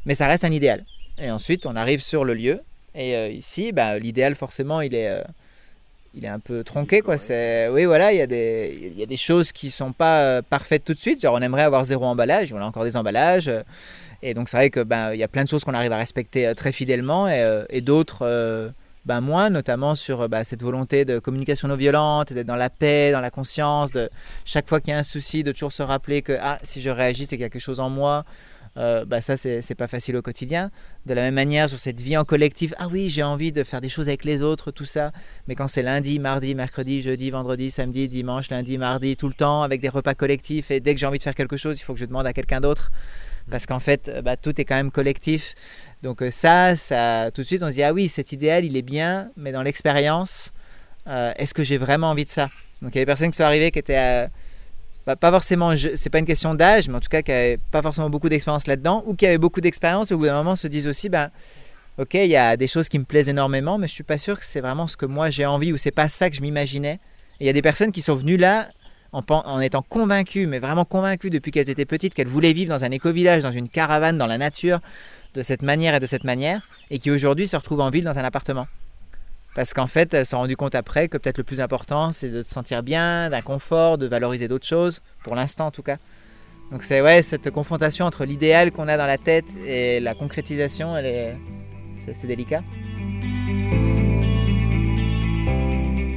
mais 0.06 0.14
ça 0.14 0.26
reste 0.26 0.44
un 0.44 0.52
idéal. 0.52 0.82
Et 1.20 1.30
ensuite, 1.30 1.66
on 1.66 1.76
arrive 1.76 2.00
sur 2.00 2.24
le 2.24 2.34
lieu. 2.34 2.60
Et 2.94 3.16
euh, 3.16 3.28
ici, 3.28 3.72
bah, 3.72 3.98
l'idéal, 3.98 4.34
forcément, 4.34 4.80
il 4.80 4.94
est, 4.94 5.08
euh, 5.08 5.22
il 6.14 6.24
est 6.24 6.28
un 6.28 6.38
peu 6.38 6.62
tronqué. 6.64 7.00
Quoi. 7.00 7.18
C'est, 7.18 7.68
oui, 7.68 7.84
voilà, 7.84 8.12
il 8.12 8.18
y, 8.18 8.22
a 8.22 8.26
des, 8.26 8.92
il 8.92 8.98
y 8.98 9.02
a 9.02 9.06
des 9.06 9.16
choses 9.16 9.52
qui 9.52 9.70
sont 9.70 9.92
pas 9.92 10.22
euh, 10.22 10.42
parfaites 10.42 10.84
tout 10.84 10.94
de 10.94 10.98
suite. 10.98 11.20
Genre, 11.20 11.34
on 11.34 11.42
aimerait 11.42 11.62
avoir 11.62 11.84
zéro 11.84 12.04
emballage. 12.06 12.52
On 12.52 12.58
a 12.58 12.64
encore 12.64 12.84
des 12.84 12.96
emballages. 12.96 13.50
et 14.22 14.34
donc, 14.34 14.48
c'est 14.48 14.56
vrai 14.56 14.70
que 14.70 14.80
bah, 14.80 15.14
y 15.14 15.22
a 15.22 15.28
plein 15.28 15.44
de 15.44 15.48
choses 15.48 15.64
qu'on 15.64 15.74
arrive 15.74 15.92
à 15.92 15.98
respecter 15.98 16.52
très 16.56 16.72
fidèlement 16.72 17.28
et, 17.28 17.64
et 17.70 17.80
d'autres 17.80 18.70
bah, 19.04 19.20
moins, 19.20 19.50
notamment 19.50 19.94
sur 19.94 20.28
bah, 20.28 20.44
cette 20.44 20.62
volonté 20.62 21.04
de 21.04 21.18
communication 21.18 21.68
non 21.68 21.76
violente, 21.76 22.32
d'être 22.32 22.46
dans 22.46 22.56
la 22.56 22.70
paix, 22.70 23.10
dans 23.10 23.20
la 23.20 23.30
conscience, 23.30 23.90
de 23.90 24.08
chaque 24.44 24.68
fois 24.68 24.80
qu'il 24.80 24.90
y 24.90 24.92
a 24.92 24.98
un 24.98 25.02
souci, 25.02 25.42
de 25.42 25.52
toujours 25.52 25.72
se 25.72 25.82
rappeler 25.82 26.22
que 26.22 26.36
ah, 26.40 26.58
si 26.62 26.80
je 26.80 26.90
réagis, 26.90 27.26
c'est 27.26 27.38
quelque 27.38 27.58
chose 27.58 27.80
en 27.80 27.90
moi. 27.90 28.24
Euh, 28.78 29.04
bah 29.04 29.20
ça 29.20 29.36
c'est 29.36 29.74
pas 29.74 29.88
facile 29.88 30.16
au 30.16 30.22
quotidien. 30.22 30.70
De 31.06 31.14
la 31.14 31.22
même 31.22 31.34
manière 31.34 31.68
sur 31.68 31.78
cette 31.80 32.00
vie 32.00 32.16
en 32.16 32.24
collectif, 32.24 32.74
ah 32.78 32.86
oui 32.86 33.10
j'ai 33.10 33.24
envie 33.24 33.50
de 33.50 33.64
faire 33.64 33.80
des 33.80 33.88
choses 33.88 34.08
avec 34.08 34.24
les 34.24 34.40
autres, 34.40 34.70
tout 34.70 34.84
ça, 34.84 35.10
mais 35.48 35.56
quand 35.56 35.66
c'est 35.66 35.82
lundi, 35.82 36.20
mardi, 36.20 36.54
mercredi, 36.54 37.02
jeudi, 37.02 37.30
vendredi, 37.30 37.72
samedi, 37.72 38.08
dimanche, 38.08 38.50
lundi, 38.50 38.78
mardi, 38.78 39.16
tout 39.16 39.26
le 39.26 39.34
temps 39.34 39.62
avec 39.62 39.80
des 39.80 39.88
repas 39.88 40.14
collectifs 40.14 40.70
et 40.70 40.78
dès 40.78 40.94
que 40.94 41.00
j'ai 41.00 41.06
envie 41.06 41.18
de 41.18 41.24
faire 41.24 41.34
quelque 41.34 41.56
chose, 41.56 41.78
il 41.80 41.82
faut 41.82 41.94
que 41.94 42.00
je 42.00 42.04
demande 42.04 42.26
à 42.26 42.32
quelqu'un 42.32 42.60
d'autre 42.60 42.92
parce 43.50 43.66
qu'en 43.66 43.80
fait 43.80 44.12
bah, 44.22 44.36
tout 44.36 44.60
est 44.60 44.64
quand 44.64 44.76
même 44.76 44.92
collectif. 44.92 45.56
Donc 46.04 46.22
euh, 46.22 46.30
ça, 46.30 46.76
ça, 46.76 47.30
tout 47.34 47.40
de 47.40 47.46
suite 47.46 47.64
on 47.64 47.68
se 47.68 47.74
dit 47.74 47.82
ah 47.82 47.92
oui 47.92 48.08
cet 48.08 48.30
idéal 48.30 48.64
il 48.64 48.76
est 48.76 48.82
bien, 48.82 49.28
mais 49.36 49.50
dans 49.50 49.62
l'expérience, 49.62 50.52
euh, 51.08 51.32
est-ce 51.36 51.52
que 51.52 51.64
j'ai 51.64 51.78
vraiment 51.78 52.10
envie 52.10 52.26
de 52.26 52.30
ça? 52.30 52.48
Donc 52.80 52.94
il 52.94 52.98
y 52.98 53.00
a 53.00 53.02
des 53.02 53.06
personnes 53.06 53.32
qui 53.32 53.38
sont 53.38 53.42
arrivées 53.42 53.72
qui 53.72 53.80
étaient 53.80 54.28
bah, 55.08 55.16
pas 55.16 55.30
forcément, 55.30 55.72
c'est 55.96 56.10
pas 56.10 56.18
une 56.18 56.26
question 56.26 56.54
d'âge, 56.54 56.86
mais 56.86 56.96
en 56.96 57.00
tout 57.00 57.08
cas 57.08 57.22
qui 57.22 57.30
n'avaient 57.30 57.58
pas 57.70 57.80
forcément 57.80 58.10
beaucoup 58.10 58.28
d'expérience 58.28 58.66
là-dedans, 58.66 59.02
ou 59.06 59.14
qui 59.14 59.26
avaient 59.26 59.38
beaucoup 59.38 59.62
d'expérience, 59.62 60.12
au 60.12 60.18
bout 60.18 60.26
d'un 60.26 60.36
moment 60.36 60.54
se 60.54 60.66
disent 60.66 60.86
aussi, 60.86 61.08
ben, 61.08 61.30
ok, 61.96 62.12
il 62.12 62.26
y 62.26 62.36
a 62.36 62.58
des 62.58 62.68
choses 62.68 62.90
qui 62.90 62.98
me 62.98 63.04
plaisent 63.04 63.30
énormément, 63.30 63.78
mais 63.78 63.88
je 63.88 63.94
suis 63.94 64.04
pas 64.04 64.18
sûr 64.18 64.38
que 64.38 64.44
c'est 64.44 64.60
vraiment 64.60 64.86
ce 64.86 64.98
que 64.98 65.06
moi 65.06 65.30
j'ai 65.30 65.46
envie, 65.46 65.72
ou 65.72 65.78
c'est 65.78 65.92
pas 65.92 66.10
ça 66.10 66.28
que 66.28 66.36
je 66.36 66.42
m'imaginais. 66.42 67.00
il 67.40 67.46
y 67.46 67.48
a 67.48 67.54
des 67.54 67.62
personnes 67.62 67.90
qui 67.90 68.02
sont 68.02 68.16
venues 68.16 68.36
là 68.36 68.68
en, 69.12 69.22
en 69.30 69.60
étant 69.62 69.80
convaincues, 69.80 70.46
mais 70.46 70.58
vraiment 70.58 70.84
convaincues 70.84 71.30
depuis 71.30 71.52
qu'elles 71.52 71.70
étaient 71.70 71.86
petites, 71.86 72.12
qu'elles 72.12 72.28
voulaient 72.28 72.52
vivre 72.52 72.68
dans 72.68 72.84
un 72.84 72.90
éco-village, 72.90 73.42
dans 73.42 73.50
une 73.50 73.70
caravane, 73.70 74.18
dans 74.18 74.26
la 74.26 74.36
nature, 74.36 74.80
de 75.34 75.40
cette 75.40 75.62
manière 75.62 75.94
et 75.94 76.00
de 76.00 76.06
cette 76.06 76.24
manière, 76.24 76.68
et 76.90 76.98
qui 76.98 77.10
aujourd'hui 77.10 77.48
se 77.48 77.56
retrouvent 77.56 77.80
en 77.80 77.88
ville 77.88 78.04
dans 78.04 78.18
un 78.18 78.24
appartement. 78.24 78.66
Parce 79.54 79.74
qu'en 79.74 79.86
fait, 79.86 80.14
elles 80.14 80.24
se 80.24 80.30
sont 80.30 80.38
rendues 80.38 80.56
compte 80.56 80.74
après 80.74 81.08
que 81.08 81.16
peut-être 81.16 81.38
le 81.38 81.44
plus 81.44 81.60
important, 81.60 82.12
c'est 82.12 82.28
de 82.28 82.42
se 82.42 82.52
sentir 82.52 82.82
bien, 82.82 83.30
d'un 83.30 83.42
confort, 83.42 83.98
de 83.98 84.06
valoriser 84.06 84.46
d'autres 84.46 84.66
choses, 84.66 85.00
pour 85.24 85.34
l'instant 85.34 85.66
en 85.66 85.70
tout 85.70 85.82
cas. 85.82 85.96
Donc 86.70 86.82
c'est 86.82 87.00
ouais, 87.00 87.22
cette 87.22 87.50
confrontation 87.50 88.04
entre 88.04 88.24
l'idéal 88.24 88.72
qu'on 88.72 88.88
a 88.88 88.96
dans 88.96 89.06
la 89.06 89.18
tête 89.18 89.46
et 89.66 90.00
la 90.00 90.14
concrétisation, 90.14 90.96
elle 90.96 91.06
est, 91.06 91.36
c'est, 92.12 92.26
délicat. 92.26 92.62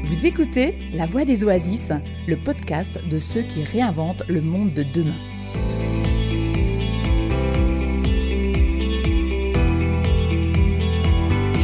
Vous 0.06 0.26
écoutez 0.26 0.90
La 0.94 1.06
Voix 1.06 1.24
des 1.24 1.44
Oasis, 1.44 1.92
le 2.28 2.36
podcast 2.36 3.00
de 3.08 3.18
ceux 3.18 3.44
qui 3.44 3.64
réinventent 3.64 4.24
le 4.28 4.42
monde 4.42 4.74
de 4.74 4.84
demain. 4.84 5.16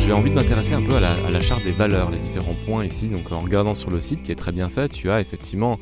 J'ai 0.07 0.13
envie 0.13 0.29
de 0.29 0.35
m'intéresser 0.35 0.71
un 0.71 0.81
peu 0.81 0.95
à 0.95 0.99
la, 1.01 1.11
à 1.11 1.29
la 1.29 1.41
charte 1.41 1.65
des 1.65 1.73
valeurs, 1.73 2.09
les 2.09 2.17
différents 2.17 2.55
points 2.65 2.85
ici. 2.85 3.09
Donc 3.09 3.29
en 3.33 3.41
regardant 3.41 3.73
sur 3.73 3.91
le 3.91 3.99
site 3.99 4.23
qui 4.23 4.31
est 4.31 4.35
très 4.35 4.53
bien 4.53 4.69
fait, 4.69 4.87
tu 4.87 5.11
as 5.11 5.19
effectivement 5.19 5.77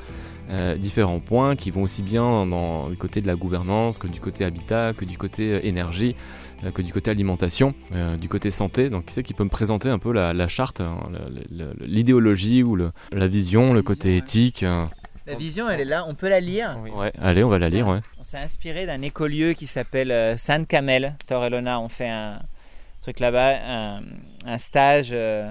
euh, 0.49 0.73
différents 0.77 1.19
points 1.19 1.55
qui 1.55 1.69
vont 1.69 1.83
aussi 1.83 2.01
bien 2.01 2.47
dans, 2.47 2.89
du 2.89 2.97
côté 2.97 3.21
de 3.21 3.27
la 3.27 3.35
gouvernance 3.35 3.99
que 3.99 4.07
du 4.07 4.19
côté 4.19 4.43
habitat, 4.43 4.93
que 4.97 5.05
du 5.05 5.19
côté 5.19 5.53
euh, 5.53 5.59
énergie, 5.63 6.15
euh, 6.63 6.71
que 6.71 6.81
du 6.81 6.91
côté 6.91 7.11
alimentation, 7.11 7.75
euh, 7.93 8.17
du 8.17 8.27
côté 8.27 8.49
santé. 8.49 8.89
Donc 8.89 9.05
qui 9.05 9.13
c'est 9.13 9.21
qui 9.21 9.35
peut 9.35 9.43
me 9.43 9.49
présenter 9.49 9.89
un 9.89 9.99
peu 9.99 10.11
la, 10.11 10.33
la 10.33 10.47
charte, 10.47 10.81
hein, 10.81 10.97
l'idéologie 11.81 12.63
ou 12.63 12.75
le- 12.75 12.89
la 13.11 13.27
vision, 13.27 13.75
le 13.75 13.83
côté 13.83 14.17
éthique 14.17 14.63
euh? 14.63 14.85
La 15.27 15.35
vision, 15.35 15.69
elle 15.69 15.81
est 15.81 15.85
là, 15.85 16.03
on 16.07 16.15
peut 16.15 16.29
la 16.29 16.39
lire? 16.39 16.79
Oui. 16.83 16.89
Ouais, 16.97 17.11
allez, 17.21 17.43
on 17.43 17.49
va 17.49 17.59
la 17.59 17.69
lire. 17.69 17.87
Ouais. 17.87 17.99
On 18.19 18.23
s'est 18.23 18.37
inspiré 18.37 18.87
d'un 18.87 19.03
écolieu 19.03 19.53
qui 19.53 19.67
s'appelle 19.67 20.35
San 20.39 20.65
Camel. 20.65 21.13
Torellona, 21.27 21.79
on 21.79 21.89
fait 21.89 22.09
un 22.09 22.39
truc 23.05 23.19
là-bas, 23.19 23.59
un, 24.47 24.57
stage 24.57 25.09
euh, 25.11 25.47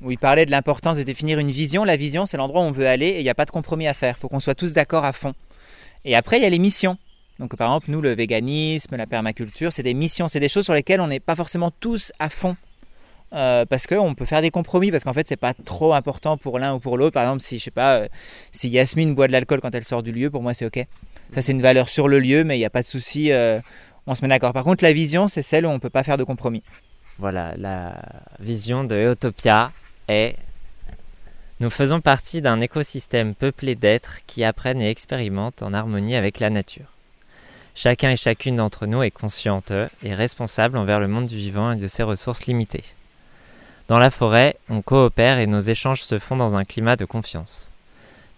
où 0.00 0.10
il 0.10 0.16
parlait 0.16 0.46
de 0.46 0.50
l'importance 0.50 0.96
de 0.96 1.02
définir 1.02 1.38
une 1.38 1.50
vision. 1.50 1.84
La 1.84 1.96
vision, 1.96 2.24
c'est 2.24 2.38
l'endroit 2.38 2.62
où 2.62 2.64
on 2.64 2.70
veut 2.70 2.86
aller 2.86 3.08
et 3.08 3.18
il 3.18 3.22
n'y 3.22 3.28
a 3.28 3.34
pas 3.34 3.44
de 3.44 3.50
compromis 3.50 3.86
à 3.86 3.92
faire. 3.92 4.14
Il 4.16 4.20
faut 4.20 4.28
qu'on 4.28 4.40
soit 4.40 4.54
tous 4.54 4.72
d'accord 4.72 5.04
à 5.04 5.12
fond. 5.12 5.34
Et 6.06 6.16
après, 6.16 6.38
il 6.38 6.42
y 6.42 6.46
a 6.46 6.48
les 6.48 6.58
missions. 6.58 6.96
Donc, 7.38 7.54
par 7.56 7.68
exemple, 7.68 7.90
nous, 7.90 8.00
le 8.00 8.14
véganisme, 8.14 8.96
la 8.96 9.04
permaculture, 9.04 9.74
c'est 9.74 9.82
des 9.82 9.92
missions, 9.92 10.28
c'est 10.28 10.40
des 10.40 10.48
choses 10.48 10.64
sur 10.64 10.72
lesquelles 10.72 11.02
on 11.02 11.06
n'est 11.06 11.20
pas 11.20 11.36
forcément 11.36 11.70
tous 11.70 12.12
à 12.18 12.30
fond. 12.30 12.56
Euh, 13.32 13.64
parce 13.68 13.86
qu'on 13.86 14.14
peut 14.14 14.24
faire 14.24 14.40
des 14.40 14.50
compromis, 14.50 14.90
parce 14.90 15.04
qu'en 15.04 15.12
fait, 15.12 15.28
c'est 15.28 15.36
pas 15.36 15.52
trop 15.52 15.92
important 15.92 16.38
pour 16.38 16.58
l'un 16.58 16.74
ou 16.74 16.80
pour 16.80 16.96
l'autre. 16.96 17.12
Par 17.12 17.24
exemple, 17.24 17.42
si, 17.42 17.58
je 17.58 17.64
sais 17.64 17.70
pas, 17.70 17.96
euh, 17.96 18.08
si 18.52 18.70
Yasmine 18.70 19.14
boit 19.14 19.26
de 19.26 19.32
l'alcool 19.32 19.60
quand 19.60 19.74
elle 19.74 19.84
sort 19.84 20.02
du 20.02 20.12
lieu, 20.12 20.30
pour 20.30 20.42
moi, 20.42 20.54
c'est 20.54 20.64
OK. 20.64 20.82
Ça, 21.34 21.42
c'est 21.42 21.52
une 21.52 21.62
valeur 21.62 21.90
sur 21.90 22.08
le 22.08 22.18
lieu, 22.18 22.42
mais 22.42 22.56
il 22.56 22.58
n'y 22.58 22.64
a 22.64 22.70
pas 22.70 22.80
de 22.80 22.86
souci. 22.86 23.32
euh, 23.32 23.60
on 24.10 24.14
se 24.16 24.22
met 24.22 24.28
d'accord. 24.28 24.52
Par 24.52 24.64
contre, 24.64 24.82
la 24.82 24.92
vision, 24.92 25.28
c'est 25.28 25.42
celle 25.42 25.64
où 25.64 25.68
on 25.68 25.74
ne 25.74 25.78
peut 25.78 25.88
pas 25.88 26.02
faire 26.02 26.18
de 26.18 26.24
compromis. 26.24 26.64
Voilà, 27.18 27.54
la 27.56 27.94
vision 28.40 28.82
de 28.82 28.96
Eutopia 28.96 29.70
est 30.08 30.34
Nous 31.60 31.70
faisons 31.70 32.00
partie 32.00 32.42
d'un 32.42 32.60
écosystème 32.60 33.36
peuplé 33.36 33.76
d'êtres 33.76 34.18
qui 34.26 34.42
apprennent 34.42 34.82
et 34.82 34.90
expérimentent 34.90 35.62
en 35.62 35.72
harmonie 35.72 36.16
avec 36.16 36.40
la 36.40 36.50
nature. 36.50 36.86
Chacun 37.76 38.10
et 38.10 38.16
chacune 38.16 38.56
d'entre 38.56 38.86
nous 38.86 39.04
est 39.04 39.12
consciente 39.12 39.72
et 40.02 40.12
responsable 40.12 40.76
envers 40.76 40.98
le 40.98 41.06
monde 41.06 41.26
du 41.26 41.36
vivant 41.36 41.70
et 41.70 41.76
de 41.76 41.86
ses 41.86 42.02
ressources 42.02 42.46
limitées. 42.46 42.84
Dans 43.86 44.00
la 44.00 44.10
forêt, 44.10 44.56
on 44.68 44.82
coopère 44.82 45.38
et 45.38 45.46
nos 45.46 45.60
échanges 45.60 46.02
se 46.02 46.18
font 46.18 46.36
dans 46.36 46.56
un 46.56 46.64
climat 46.64 46.96
de 46.96 47.04
confiance. 47.04 47.68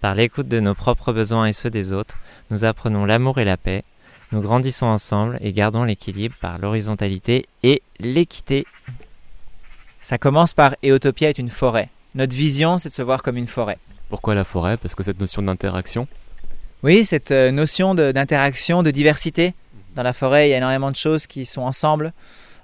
Par 0.03 0.15
l'écoute 0.15 0.49
de 0.49 0.61
nos 0.61 0.75
propres 0.75 1.15
besoins 1.15 1.47
et 1.47 1.55
ceux 1.55 1.71
des 1.71 1.93
autres, 1.93 2.19
nous 2.51 2.65
apprenons 2.65 3.07
l'amour 3.07 3.39
et 3.39 3.45
la 3.47 3.57
paix, 3.57 3.85
nous 4.33 4.41
grandissons 4.41 4.87
ensemble 4.87 5.39
et 5.43 5.53
gardons 5.53 5.85
l'équilibre 5.85 6.35
par 6.41 6.59
l'horizontalité 6.59 7.47
et 7.63 7.83
l'équité. 8.01 8.67
Ça 10.01 10.19
commence 10.19 10.55
par 10.55 10.75
Eutopia 10.83 11.29
est 11.29 11.39
une 11.39 11.51
forêt. 11.51 11.91
Notre 12.15 12.35
vision, 12.35 12.79
c'est 12.79 12.89
de 12.89 12.95
se 12.95 13.03
voir 13.03 13.23
comme 13.23 13.37
une 13.37 13.47
forêt. 13.47 13.77
Pourquoi 14.09 14.35
la 14.35 14.45
forêt? 14.45 14.77
Parce 14.77 14.95
que 14.95 15.03
cette 15.03 15.21
notion 15.21 15.43
d'interaction? 15.43 16.09
Oui, 16.83 17.05
cette 17.05 17.31
euh, 17.31 17.51
notion 17.53 17.95
de- 17.95 18.11
d'interaction, 18.11 18.83
de, 18.83 18.91
diversité. 18.91 19.55
Dans 19.95 20.03
la 20.03 20.13
forêt, 20.13 20.49
il 20.49 20.51
y 20.51 20.55
a 20.55 20.59
énormément 20.59 20.91
de 20.91 20.97
choses 20.97 21.27
qui 21.27 21.45
sont 21.45 21.63
ensemble. 21.63 22.13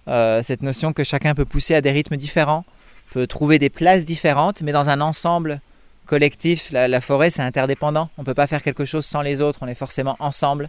Euh, 0.08 0.42
cette 0.42 0.62
notion 0.62 0.92
que 0.92 1.04
chacun 1.04 1.34
peut 1.34 1.44
pousser 1.44 1.74
à 1.74 1.80
des 1.80 1.90
rythmes 1.90 2.16
différents, 2.16 2.64
peut 3.12 3.26
trouver 3.26 3.58
des 3.58 3.70
places 3.70 4.04
différentes, 4.04 4.62
mais 4.62 4.72
dans 4.72 4.88
un 4.88 5.00
ensemble 5.00 5.60
collectif. 6.06 6.72
La, 6.72 6.88
la 6.88 7.00
forêt, 7.00 7.30
c'est 7.30 7.42
interdépendant. 7.42 8.08
On 8.16 8.22
ne 8.22 8.26
peut 8.26 8.34
pas 8.34 8.46
faire 8.46 8.62
quelque 8.62 8.84
chose 8.86 9.04
sans 9.06 9.20
les 9.20 9.40
autres. 9.40 9.58
On 9.62 9.68
est 9.68 9.74
forcément 9.74 10.16
ensemble. 10.18 10.68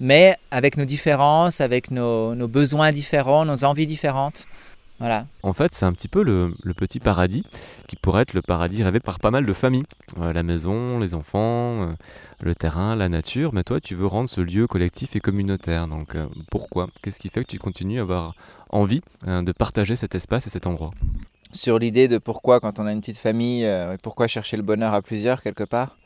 Mais 0.00 0.36
avec 0.50 0.76
nos 0.76 0.84
différences, 0.84 1.60
avec 1.60 1.90
nos, 1.90 2.34
nos 2.34 2.48
besoins 2.48 2.92
différents, 2.92 3.44
nos 3.44 3.64
envies 3.64 3.86
différentes. 3.86 4.44
Voilà. 5.00 5.26
En 5.42 5.52
fait, 5.52 5.74
c'est 5.74 5.86
un 5.86 5.92
petit 5.92 6.06
peu 6.06 6.22
le, 6.22 6.54
le 6.62 6.72
petit 6.72 7.00
paradis 7.00 7.44
qui 7.88 7.96
pourrait 7.96 8.22
être 8.22 8.32
le 8.32 8.42
paradis 8.42 8.82
rêvé 8.84 9.00
par 9.00 9.18
pas 9.18 9.32
mal 9.32 9.44
de 9.44 9.52
familles. 9.52 9.82
Euh, 10.20 10.32
la 10.32 10.44
maison, 10.44 11.00
les 11.00 11.14
enfants, 11.14 11.82
euh, 11.82 11.86
le 12.42 12.54
terrain, 12.54 12.94
la 12.94 13.08
nature. 13.08 13.52
Mais 13.52 13.64
toi, 13.64 13.80
tu 13.80 13.96
veux 13.96 14.06
rendre 14.06 14.28
ce 14.28 14.40
lieu 14.40 14.68
collectif 14.68 15.16
et 15.16 15.20
communautaire. 15.20 15.88
Donc 15.88 16.14
euh, 16.14 16.26
pourquoi? 16.50 16.88
Qu'est-ce 17.02 17.18
qui 17.18 17.28
fait 17.28 17.42
que 17.42 17.50
tu 17.50 17.58
continues 17.58 17.98
à 17.98 18.02
avoir 18.02 18.34
envie 18.70 19.00
euh, 19.26 19.42
de 19.42 19.50
partager 19.50 19.96
cet 19.96 20.14
espace 20.14 20.46
et 20.46 20.50
cet 20.50 20.66
endroit? 20.66 20.92
Sur 21.52 21.78
l'idée 21.78 22.06
de 22.08 22.18
pourquoi, 22.18 22.60
quand 22.60 22.78
on 22.78 22.86
a 22.86 22.92
une 22.92 23.00
petite 23.00 23.18
famille, 23.18 23.64
euh, 23.64 23.96
pourquoi 24.02 24.28
chercher 24.28 24.56
le 24.56 24.62
bonheur 24.62 24.94
à 24.94 25.02
plusieurs 25.02 25.42
quelque 25.42 25.64
part? 25.64 25.96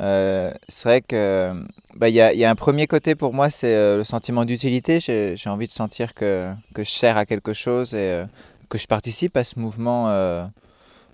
Euh, 0.00 0.52
c'est 0.68 0.88
vrai 0.88 1.00
que 1.00 1.64
bah, 1.94 2.08
y, 2.08 2.14
y 2.14 2.44
a 2.44 2.50
un 2.50 2.54
premier 2.54 2.86
côté 2.86 3.14
pour 3.14 3.32
moi, 3.32 3.50
c'est 3.50 3.74
euh, 3.74 3.96
le 3.96 4.04
sentiment 4.04 4.44
d'utilité. 4.44 5.00
J'ai 5.00 5.50
envie 5.50 5.66
de 5.66 5.72
sentir 5.72 6.14
que, 6.14 6.52
que 6.74 6.84
je 6.84 6.90
sers 6.90 7.16
à 7.16 7.24
quelque 7.26 7.52
chose 7.54 7.94
et 7.94 7.98
euh, 7.98 8.24
que 8.68 8.78
je 8.78 8.86
participe 8.86 9.36
à 9.36 9.44
ce 9.44 9.58
mouvement 9.58 10.08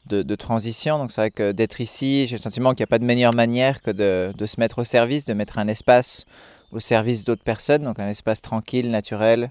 de, 0.06 0.34
transition. 0.34 0.98
Donc 0.98 1.12
c'est 1.12 1.20
vrai 1.20 1.30
que 1.30 1.52
d'être 1.52 1.80
ici, 1.80 2.26
j'ai 2.26 2.36
le 2.36 2.42
sentiment 2.42 2.70
qu'il 2.70 2.82
n'y 2.82 2.88
a 2.88 2.92
pas 2.94 2.98
de 2.98 3.04
meilleure 3.04 3.34
manière 3.34 3.82
que 3.82 3.90
de, 3.90 4.32
de 4.36 4.46
se 4.46 4.58
mettre 4.58 4.80
au 4.80 4.84
service, 4.84 5.26
de 5.26 5.34
mettre 5.34 5.58
un 5.58 5.68
espace 5.68 6.24
au 6.72 6.80
service 6.80 7.24
d'autres 7.24 7.42
personnes, 7.42 7.84
donc 7.84 7.98
un 7.98 8.08
espace 8.08 8.40
tranquille, 8.40 8.90
naturel, 8.90 9.50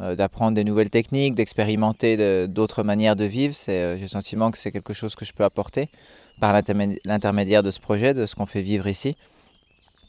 d'apprendre 0.00 0.54
des 0.54 0.64
nouvelles 0.64 0.90
techniques, 0.90 1.34
d'expérimenter 1.34 2.16
de- 2.16 2.46
d'autres 2.46 2.82
manières 2.82 3.16
de 3.16 3.24
vivre. 3.24 3.54
J'ai 3.66 3.98
le 3.98 4.08
sentiment 4.08 4.50
que 4.50 4.58
c'est 4.58 4.72
quelque 4.72 4.92
chose 4.92 5.14
que 5.14 5.24
je 5.24 5.32
peux 5.32 5.44
apporter 5.44 5.88
par 6.40 6.52
l'intermé- 6.52 6.98
l'intermédiaire 7.04 7.62
de 7.62 7.70
ce 7.70 7.80
projet, 7.80 8.14
de 8.14 8.26
ce 8.26 8.34
qu'on 8.34 8.46
fait 8.46 8.62
vivre 8.62 8.86
ici. 8.86 9.16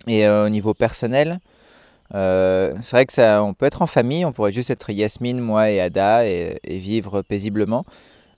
Et 0.08 0.26
euh, 0.26 0.46
au 0.46 0.50
niveau 0.50 0.74
personnel, 0.74 1.40
euh, 2.14 2.74
c'est 2.82 2.92
vrai 2.92 3.06
que 3.06 3.14
ça, 3.14 3.44
on 3.44 3.54
peut 3.54 3.66
être 3.66 3.82
en 3.82 3.88
famille, 3.88 4.26
on 4.26 4.32
pourrait 4.32 4.54
juste 4.54 4.70
être 4.70 4.92
Yasmine, 4.92 5.40
moi 5.40 5.70
et 5.70 5.80
Ada 5.80 6.26
et, 6.26 6.60
vivre 6.66 7.22
paisiblement. 7.22 7.86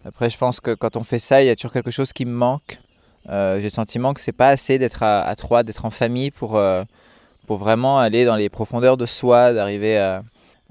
Après, 0.06 0.30
je 0.30 0.38
pense 0.38 0.60
que 0.60 0.76
quand 0.76 0.98
on 0.98 1.04
fait 1.04 1.19
ça, 1.19 1.41
il 1.41 1.48
y 1.48 1.50
a 1.50 1.56
toujours 1.56 1.71
quelque 1.71 1.91
chose 1.91 2.13
qui 2.13 2.26
me 2.26 2.34
manque. 2.34 2.80
Euh, 3.30 3.58
j'ai 3.58 3.63
le 3.63 3.69
sentiment 3.69 4.13
que 4.13 4.21
c'est 4.21 4.32
pas 4.32 4.50
assez 4.50 4.78
d'être 4.78 5.02
à, 5.02 5.36
trois, 5.36 5.63
d'être 5.63 5.86
en 5.86 5.89
famille 5.89 6.30
pour, 6.30 6.62
pour 7.48 7.58
vraiment 7.58 7.98
aller 7.98 8.24
dans 8.24 8.36
les 8.36 8.50
profondeurs 8.50 8.98
de 8.98 9.08
soi, 9.08 9.52
d'arriver 9.52 9.98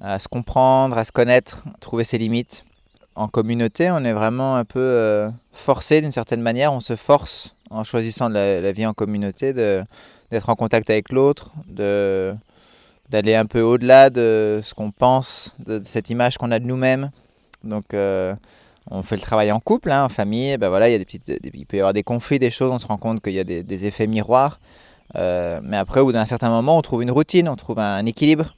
à 0.01 0.19
se 0.21 0.29
comprendre, 0.29 0.97
à 0.97 1.05
se 1.05 1.11
connaître, 1.11 1.65
trouver 1.81 2.05
ses 2.05 2.19
limites. 2.19 2.65
En 3.17 3.29
communauté, 3.29 3.91
on 3.91 4.05
est 4.05 4.13
vraiment 4.13 4.57
un 4.57 4.65
peu 4.65 4.81
euh, 4.81 5.31
forcé 5.53 6.01
d'une 6.01 6.13
certaine 6.13 6.41
manière. 6.41 6.73
On 6.73 6.81
se 6.81 6.97
force 6.97 7.55
en 7.71 7.85
choisissant 7.85 8.29
la, 8.29 8.73
vie 8.73 8.87
en 8.87 8.95
communauté 8.95 9.53
d'être 9.53 10.49
en 10.49 10.57
contact 10.57 10.91
avec 10.91 11.13
l'autre, 11.13 11.53
d'aller 11.69 13.35
un 13.35 13.47
peu 13.47 13.61
au-delà 13.61 14.11
de 14.11 14.61
ce 14.65 14.75
qu'on 14.75 14.91
pense, 14.91 15.55
de, 15.65 15.81
cette 15.83 16.11
image 16.11 16.39
qu'on 16.39 16.51
a 16.51 16.59
de 16.59 16.67
nous-mêmes. 16.67 17.11
Donc, 17.63 17.95
euh, 17.95 18.35
on 18.91 19.03
fait 19.03 19.17
le 19.17 19.23
travail 19.23 19.51
en 19.51 19.61
couple, 19.61 19.91
hein, 19.91 20.05
en 20.05 20.09
famille. 20.09 20.57
Ben 20.59 20.69
voilà, 20.69 20.91
il 20.91 20.99
des 20.99 21.65
peut 21.67 21.77
y 21.77 21.81
avoir 21.81 21.93
des 21.93 22.03
conflits, 22.03 22.39
des 22.39 22.51
choses. 22.51 22.71
On 22.71 22.79
se 22.79 22.87
rend 22.87 22.99
compte 22.99 23.23
qu'il 23.23 23.33
y 23.33 23.41
a 23.41 23.45
des, 23.45 23.63
des 23.63 23.87
effets 23.87 24.07
miroirs. 24.07 24.59
Euh, 25.17 25.61
mais 25.63 25.77
après, 25.77 26.01
au 26.01 26.07
bout 26.07 26.13
d'un 26.13 26.27
certain 26.27 26.51
moment, 26.51 26.79
on 26.79 26.83
trouve 26.83 27.03
une 27.03 27.11
routine, 27.11 27.49
on 27.49 27.57
trouve 27.57 27.79
un, 27.79 28.05
équilibre. 28.07 28.55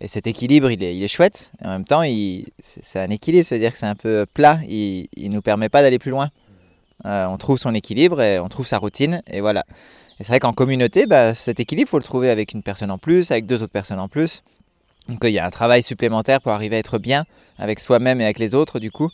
Et 0.00 0.08
cet 0.08 0.26
équilibre, 0.26 0.70
il 0.70 0.82
est, 0.82 0.96
il 0.96 1.02
est 1.02 1.08
chouette. 1.08 1.50
Et 1.62 1.66
en 1.66 1.70
même 1.70 1.84
temps, 1.84 2.02
c'est 2.60 3.00
un 3.00 3.10
équilibre, 3.10 3.44
c'est-à-dire 3.44 3.72
que 3.72 3.78
c'est 3.78 3.86
un 3.86 3.96
peu 3.96 4.26
plat. 4.32 4.60
Il 4.68 5.08
ne 5.16 5.28
nous 5.28 5.42
permet 5.42 5.68
pas 5.68 5.82
d'aller 5.82 5.98
plus 5.98 6.10
loin. 6.10 6.30
Euh, 7.04 7.26
on 7.26 7.36
trouve 7.36 7.58
son 7.58 7.74
équilibre 7.74 8.20
et 8.22 8.38
on 8.38 8.48
trouve 8.48 8.66
sa 8.66 8.78
routine. 8.78 9.22
Et 9.30 9.40
voilà. 9.40 9.64
Et 10.20 10.24
c'est 10.24 10.28
vrai 10.28 10.40
qu'en 10.40 10.52
communauté, 10.52 11.06
bah, 11.06 11.34
cet 11.34 11.60
équilibre, 11.60 11.88
il 11.88 11.90
faut 11.90 11.98
le 11.98 12.04
trouver 12.04 12.30
avec 12.30 12.52
une 12.52 12.62
personne 12.62 12.90
en 12.90 12.98
plus, 12.98 13.30
avec 13.30 13.46
deux 13.46 13.62
autres 13.62 13.72
personnes 13.72 14.00
en 14.00 14.08
plus. 14.08 14.42
Donc 15.08 15.20
il 15.22 15.30
y 15.30 15.38
a 15.38 15.46
un 15.46 15.50
travail 15.50 15.82
supplémentaire 15.82 16.40
pour 16.40 16.52
arriver 16.52 16.76
à 16.76 16.78
être 16.80 16.98
bien 16.98 17.24
avec 17.56 17.80
soi-même 17.80 18.20
et 18.20 18.24
avec 18.24 18.38
les 18.38 18.54
autres, 18.54 18.78
du 18.78 18.90
coup. 18.90 19.10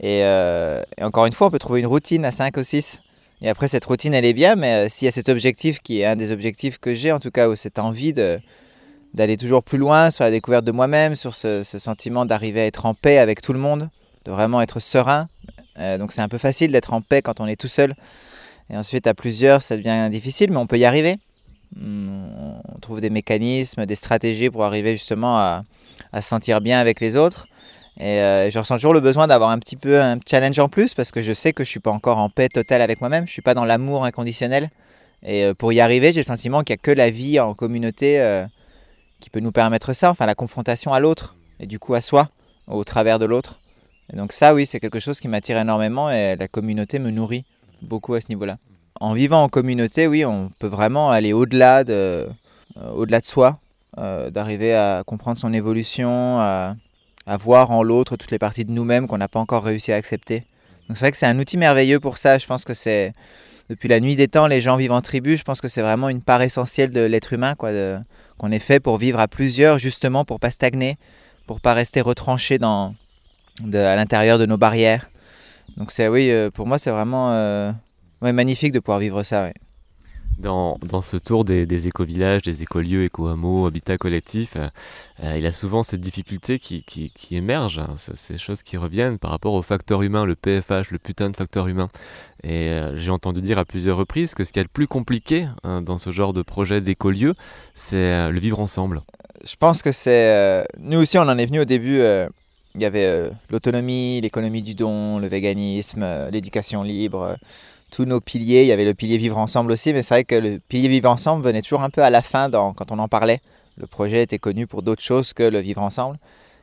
Et, 0.00 0.24
euh, 0.24 0.82
encore 1.00 1.26
une 1.26 1.32
fois, 1.32 1.48
on 1.48 1.50
peut 1.50 1.58
trouver 1.58 1.80
une 1.80 1.86
routine 1.86 2.24
à 2.24 2.32
5 2.32 2.56
ou 2.56 2.64
6. 2.64 3.02
Et 3.42 3.48
après, 3.48 3.68
cette 3.68 3.84
routine, 3.84 4.12
elle 4.12 4.24
est 4.24 4.34
bien, 4.34 4.56
mais 4.56 4.86
euh, 4.86 4.88
s'il 4.88 5.06
y 5.06 5.08
a 5.08 5.12
cet 5.12 5.28
objectif 5.28 5.80
qui 5.80 6.00
est 6.00 6.06
un 6.06 6.16
des 6.16 6.30
objectifs 6.30 6.78
que 6.78 6.94
j'ai, 6.94 7.12
en 7.12 7.20
tout 7.20 7.30
cas, 7.30 7.48
ou 7.48 7.56
cette 7.56 7.78
envie 7.78 8.12
de, 8.12 8.38
d'aller 9.14 9.36
toujours 9.36 9.62
plus 9.62 9.78
loin 9.78 10.10
sur 10.10 10.24
la 10.24 10.30
découverte 10.30 10.64
de 10.64 10.72
moi-même, 10.72 11.16
sur 11.16 11.34
ce, 11.34 11.62
sentiment 11.64 12.24
d'arriver 12.24 12.60
à 12.60 12.66
être 12.66 12.86
en 12.86 12.94
paix 12.94 13.18
avec 13.18 13.42
tout 13.42 13.52
le 13.52 13.58
monde, 13.58 13.88
de 14.24 14.30
vraiment 14.30 14.60
être 14.60 14.80
serein. 14.80 15.28
Euh, 15.78 15.98
donc 15.98 16.12
c'est 16.12 16.22
un 16.22 16.28
peu 16.28 16.38
facile 16.38 16.72
d'être 16.72 16.92
en 16.92 17.00
paix 17.00 17.22
quand 17.22 17.40
on 17.40 17.46
est 17.46 17.56
tout 17.56 17.68
seul. 17.68 17.94
Et 18.70 18.76
ensuite, 18.76 19.06
à 19.06 19.14
plusieurs, 19.14 19.62
ça 19.62 19.76
devient 19.76 20.08
difficile, 20.10 20.50
mais 20.50 20.56
on 20.56 20.66
peut 20.66 20.78
y 20.78 20.84
arriver. 20.84 21.18
Hum, 21.76 22.30
On 22.74 22.78
trouve 22.78 23.00
des 23.00 23.10
mécanismes, 23.10 23.86
des 23.86 23.94
stratégies 23.94 24.50
pour 24.50 24.64
arriver 24.64 24.92
justement 24.92 25.38
à, 25.38 25.62
se 26.14 26.20
sentir 26.20 26.60
bien 26.60 26.78
avec 26.78 27.00
les 27.00 27.16
autres. 27.16 27.46
Et 27.98 28.20
euh, 28.20 28.50
je 28.50 28.58
ressens 28.58 28.76
toujours 28.76 28.94
le 28.94 29.00
besoin 29.00 29.26
d'avoir 29.26 29.50
un 29.50 29.58
petit 29.58 29.76
peu 29.76 30.00
un 30.00 30.18
challenge 30.28 30.58
en 30.58 30.68
plus 30.68 30.94
parce 30.94 31.10
que 31.10 31.20
je 31.20 31.32
sais 31.32 31.52
que 31.52 31.64
je 31.64 31.68
suis 31.68 31.80
pas 31.80 31.90
encore 31.90 32.18
en 32.18 32.30
paix 32.30 32.48
totale 32.48 32.80
avec 32.80 33.00
moi-même. 33.00 33.26
Je 33.26 33.32
suis 33.32 33.42
pas 33.42 33.54
dans 33.54 33.64
l'amour 33.64 34.04
inconditionnel. 34.04 34.70
Et 35.22 35.44
euh, 35.44 35.54
pour 35.54 35.72
y 35.72 35.80
arriver, 35.80 36.12
j'ai 36.12 36.20
le 36.20 36.24
sentiment 36.24 36.62
qu'il 36.62 36.74
n'y 36.74 36.80
a 36.80 36.82
que 36.82 36.90
la 36.92 37.10
vie 37.10 37.38
en 37.40 37.54
communauté 37.54 38.20
euh, 38.20 38.46
qui 39.20 39.30
peut 39.30 39.40
nous 39.40 39.52
permettre 39.52 39.92
ça, 39.92 40.10
enfin 40.10 40.26
la 40.26 40.34
confrontation 40.34 40.92
à 40.92 41.00
l'autre 41.00 41.36
et 41.58 41.66
du 41.66 41.78
coup 41.78 41.94
à 41.94 42.00
soi 42.00 42.30
au 42.66 42.84
travers 42.84 43.18
de 43.18 43.26
l'autre. 43.26 43.60
Et 44.12 44.16
donc 44.16 44.32
ça, 44.32 44.54
oui, 44.54 44.66
c'est 44.66 44.80
quelque 44.80 45.00
chose 45.00 45.20
qui 45.20 45.28
m'attire 45.28 45.58
énormément 45.58 46.10
et 46.10 46.36
la 46.36 46.48
communauté 46.48 46.98
me 46.98 47.10
nourrit 47.10 47.44
beaucoup 47.82 48.14
à 48.14 48.20
ce 48.20 48.28
niveau-là. 48.28 48.58
En 49.00 49.14
vivant 49.14 49.42
en 49.42 49.48
communauté, 49.48 50.06
oui, 50.06 50.24
on 50.24 50.50
peut 50.58 50.66
vraiment 50.66 51.10
aller 51.10 51.32
au-delà 51.32 51.84
de, 51.84 52.28
au-delà 52.94 53.20
de 53.20 53.26
soi, 53.26 53.58
d'arriver 53.96 54.74
à 54.74 55.02
comprendre 55.06 55.38
son 55.38 55.52
évolution, 55.52 56.38
à 56.40 56.74
à 57.26 57.36
voir 57.36 57.70
en 57.70 57.82
l'autre 57.82 58.16
toutes 58.16 58.30
les 58.30 58.38
parties 58.38 58.64
de 58.64 58.72
nous-mêmes 58.72 59.06
qu'on 59.06 59.18
n'a 59.18 59.28
pas 59.28 59.40
encore 59.40 59.62
réussi 59.62 59.92
à 59.92 59.96
accepter. 59.96 60.40
Donc 60.88 60.96
c'est 60.96 61.04
vrai 61.04 61.12
que 61.12 61.16
c'est 61.16 61.26
un 61.26 61.38
outil 61.38 61.56
merveilleux 61.56 62.00
pour 62.00 62.18
ça. 62.18 62.38
Je 62.38 62.46
pense 62.46 62.64
que 62.64 62.74
c'est 62.74 63.12
depuis 63.68 63.88
la 63.88 64.00
nuit 64.00 64.16
des 64.16 64.26
temps, 64.26 64.48
les 64.48 64.60
gens 64.60 64.76
vivent 64.76 64.92
en 64.92 65.00
tribu. 65.00 65.36
Je 65.36 65.44
pense 65.44 65.60
que 65.60 65.68
c'est 65.68 65.82
vraiment 65.82 66.08
une 66.08 66.22
part 66.22 66.42
essentielle 66.42 66.90
de 66.90 67.00
l'être 67.00 67.32
humain, 67.32 67.54
quoi, 67.54 67.70
qu'on 68.40 68.52
est 68.52 68.58
fait 68.58 68.80
pour 68.80 68.96
vivre 68.96 69.20
à 69.20 69.28
plusieurs, 69.28 69.78
justement 69.78 70.24
pour 70.24 70.40
pas 70.40 70.50
stagner, 70.50 70.96
pour 71.46 71.60
pas 71.60 71.74
rester 71.74 72.00
retranché 72.00 72.58
dans, 72.58 72.94
à 73.74 73.96
l'intérieur 73.96 74.38
de 74.38 74.46
nos 74.46 74.56
barrières. 74.56 75.10
Donc 75.76 75.92
c'est 75.92 76.08
oui, 76.08 76.30
euh, 76.30 76.50
pour 76.50 76.66
moi 76.66 76.78
c'est 76.78 76.90
vraiment 76.90 77.32
euh, 77.32 77.70
magnifique 78.22 78.72
de 78.72 78.80
pouvoir 78.80 78.98
vivre 78.98 79.22
ça. 79.24 79.50
Dans, 80.40 80.78
ce 81.02 81.16
tour 81.16 81.44
des, 81.44 81.66
des 81.66 81.88
éco-villages, 81.88 82.42
des 82.42 82.62
écolieux, 82.62 83.04
éco-hameaux, 83.04 83.66
habitats 83.66 83.98
collectifs, 83.98 84.54
euh, 84.56 84.68
euh, 85.22 85.36
il 85.38 85.44
a 85.44 85.52
souvent 85.52 85.82
cette 85.82 86.00
difficulté 86.00 86.58
qui, 86.58 86.82
qui, 86.82 87.36
émergent, 87.36 87.80
hein, 87.80 87.96
ces 88.14 88.38
choses 88.38 88.62
qui 88.62 88.76
reviennent 88.76 89.18
par 89.18 89.30
rapport 89.30 89.52
au 89.52 89.62
facteur 89.62 90.02
humain, 90.02 90.24
le 90.24 90.34
PFH, 90.34 90.90
le 90.90 90.98
putain 90.98 91.30
de 91.30 91.36
facteur 91.36 91.66
humain. 91.68 91.88
Et 92.42 92.68
euh, 92.68 92.98
j'ai 92.98 93.10
entendu 93.10 93.42
dire 93.42 93.58
à 93.58 93.64
plusieurs 93.64 93.98
reprises 93.98 94.34
que 94.34 94.44
ce 94.44 94.52
qui 94.52 94.58
est 94.58 94.62
le 94.62 94.68
plus 94.68 94.86
compliqué 94.86 95.46
hein, 95.62 95.82
dans 95.82 95.98
ce 95.98 96.10
genre 96.10 96.32
de 96.32 96.42
projet 96.42 96.80
d'écolieux, 96.80 97.34
c'est 97.74 98.30
le 98.30 98.40
vivre 98.40 98.60
ensemble. 98.60 99.02
Je 99.44 99.56
pense 99.56 99.82
que 99.82 99.92
c'est... 99.92 100.66
nous 100.78 100.98
aussi, 100.98 101.18
on 101.18 101.22
en 101.22 101.38
est 101.38 101.46
venu 101.46 101.60
au 101.60 101.64
début 101.64 102.00
il 102.76 102.80
y 102.80 102.84
avait 102.84 103.30
l'autonomie, 103.50 104.20
l'économie 104.20 104.62
du 104.62 104.74
don, 104.74 105.18
le 105.18 105.26
véganisme, 105.26 106.06
l'éducation 106.30 106.82
libre, 106.82 107.36
tous 107.90 108.04
nos 108.04 108.20
piliers. 108.20 108.62
Il 108.62 108.68
y 108.68 108.72
avait 108.72 108.84
le 108.84 108.94
pilier 108.94 109.18
vivre 109.18 109.38
ensemble 109.38 109.72
aussi, 109.72 109.92
mais 109.92 110.02
c'est 110.02 110.14
vrai 110.14 110.24
que 110.24 110.34
le 110.34 110.58
pilier 110.68 110.88
vivre 110.88 111.10
ensemble 111.10 111.44
venait 111.44 111.62
toujours 111.62 111.82
un 111.82 111.90
peu 111.90 112.02
à 112.02 112.10
la 112.10 112.22
fin 112.22 112.50
quand 112.50 112.92
on 112.92 112.98
en 112.98 113.08
parlait. 113.08 113.40
Le 113.76 113.86
projet 113.86 114.22
était 114.22 114.38
connu 114.38 114.66
pour 114.66 114.82
d'autres 114.82 115.02
choses 115.02 115.32
que 115.32 115.42
le 115.42 115.58
vivre 115.58 115.82
ensemble. 115.82 116.18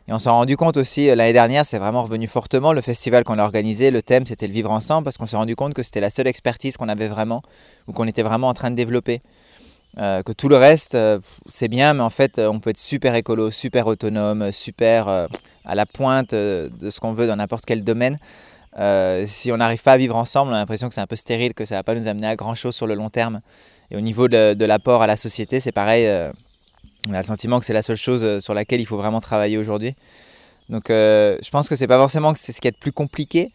Et 0.07 0.13
on 0.13 0.19
s'est 0.19 0.29
rendu 0.29 0.55
compte 0.55 0.77
aussi, 0.77 1.09
euh, 1.09 1.15
l'année 1.15 1.33
dernière, 1.33 1.65
c'est 1.65 1.79
vraiment 1.79 2.03
revenu 2.03 2.27
fortement. 2.27 2.71
Le 2.71 2.81
festival 2.81 3.25
qu'on 3.25 3.39
a 3.39 3.43
organisé, 3.43 3.91
le 3.91 4.01
thème, 4.01 4.25
c'était 4.25 4.47
le 4.47 4.53
vivre 4.53 4.71
ensemble, 4.71 5.03
parce 5.03 5.17
qu'on 5.17 5.27
s'est 5.27 5.35
rendu 5.35 5.55
compte 5.57 5.73
que 5.73 5.83
c'était 5.83 5.99
la 5.99 6.09
seule 6.09 6.27
expertise 6.27 6.77
qu'on 6.77 6.87
avait 6.87 7.09
vraiment, 7.09 7.41
ou 7.87 7.91
qu'on 7.91 8.07
était 8.07 8.23
vraiment 8.23 8.47
en 8.47 8.53
train 8.53 8.71
de 8.71 8.75
développer. 8.75 9.19
Euh, 9.97 10.23
que 10.23 10.31
tout 10.31 10.47
le 10.47 10.55
reste, 10.55 10.95
euh, 10.95 11.19
c'est 11.45 11.67
bien, 11.67 11.93
mais 11.93 12.03
en 12.03 12.09
fait, 12.09 12.39
on 12.39 12.59
peut 12.59 12.69
être 12.69 12.77
super 12.77 13.15
écolo, 13.15 13.51
super 13.51 13.87
autonome, 13.87 14.51
super 14.53 15.27
à 15.65 15.75
la 15.75 15.85
pointe 15.85 16.33
de 16.33 16.89
ce 16.89 16.99
qu'on 17.01 17.13
veut 17.13 17.27
dans 17.27 17.35
n'importe 17.35 17.65
quel 17.65 17.83
domaine. 17.83 18.17
Euh, 18.77 19.25
si 19.27 19.51
on 19.51 19.57
n'arrive 19.57 19.81
pas 19.81 19.93
à 19.93 19.97
vivre 19.97 20.15
ensemble, 20.15 20.51
on 20.51 20.55
a 20.55 20.59
l'impression 20.59 20.87
que 20.87 20.95
c'est 20.95 21.01
un 21.01 21.07
peu 21.07 21.15
stérile, 21.15 21.53
que 21.53 21.65
ça 21.65 21.75
ne 21.75 21.79
va 21.79 21.83
pas 21.83 21.95
nous 21.95 22.07
amener 22.07 22.27
à 22.27 22.35
grand 22.35 22.55
chose 22.55 22.75
sur 22.75 22.87
le 22.87 22.93
long 22.93 23.09
terme. 23.09 23.41
Et 23.89 23.97
au 23.97 24.01
niveau 24.01 24.27
de, 24.27 24.65
l'apport 24.65 25.01
à 25.01 25.07
la 25.07 25.17
société, 25.17 25.59
c'est 25.59 25.71
pareil. 25.71 26.05
Euh, 26.05 26.31
on 27.09 27.13
a 27.13 27.17
le 27.17 27.23
sentiment 27.23 27.59
que 27.59 27.65
c'est 27.65 27.73
la 27.73 27.81
seule 27.81 27.97
chose 27.97 28.23
euh, 28.23 28.39
sur 28.39 28.53
laquelle 28.53 28.81
il 28.81 28.85
faut 28.85 28.97
vraiment 28.97 29.21
travailler 29.21 29.57
aujourd'hui. 29.57 29.95
Donc 30.69 30.85
je 30.89 31.49
pense 31.49 31.69
que 31.69 31.77
c'est 31.77 31.87
pas 31.87 31.97
forcément 31.97 32.33
que 32.33 32.39
c'est 32.39 32.51
ce 32.51 32.59
qui 32.59 32.67
est 32.67 32.75
le 32.75 32.79
plus 32.79 32.91
compliqué. 32.91 33.51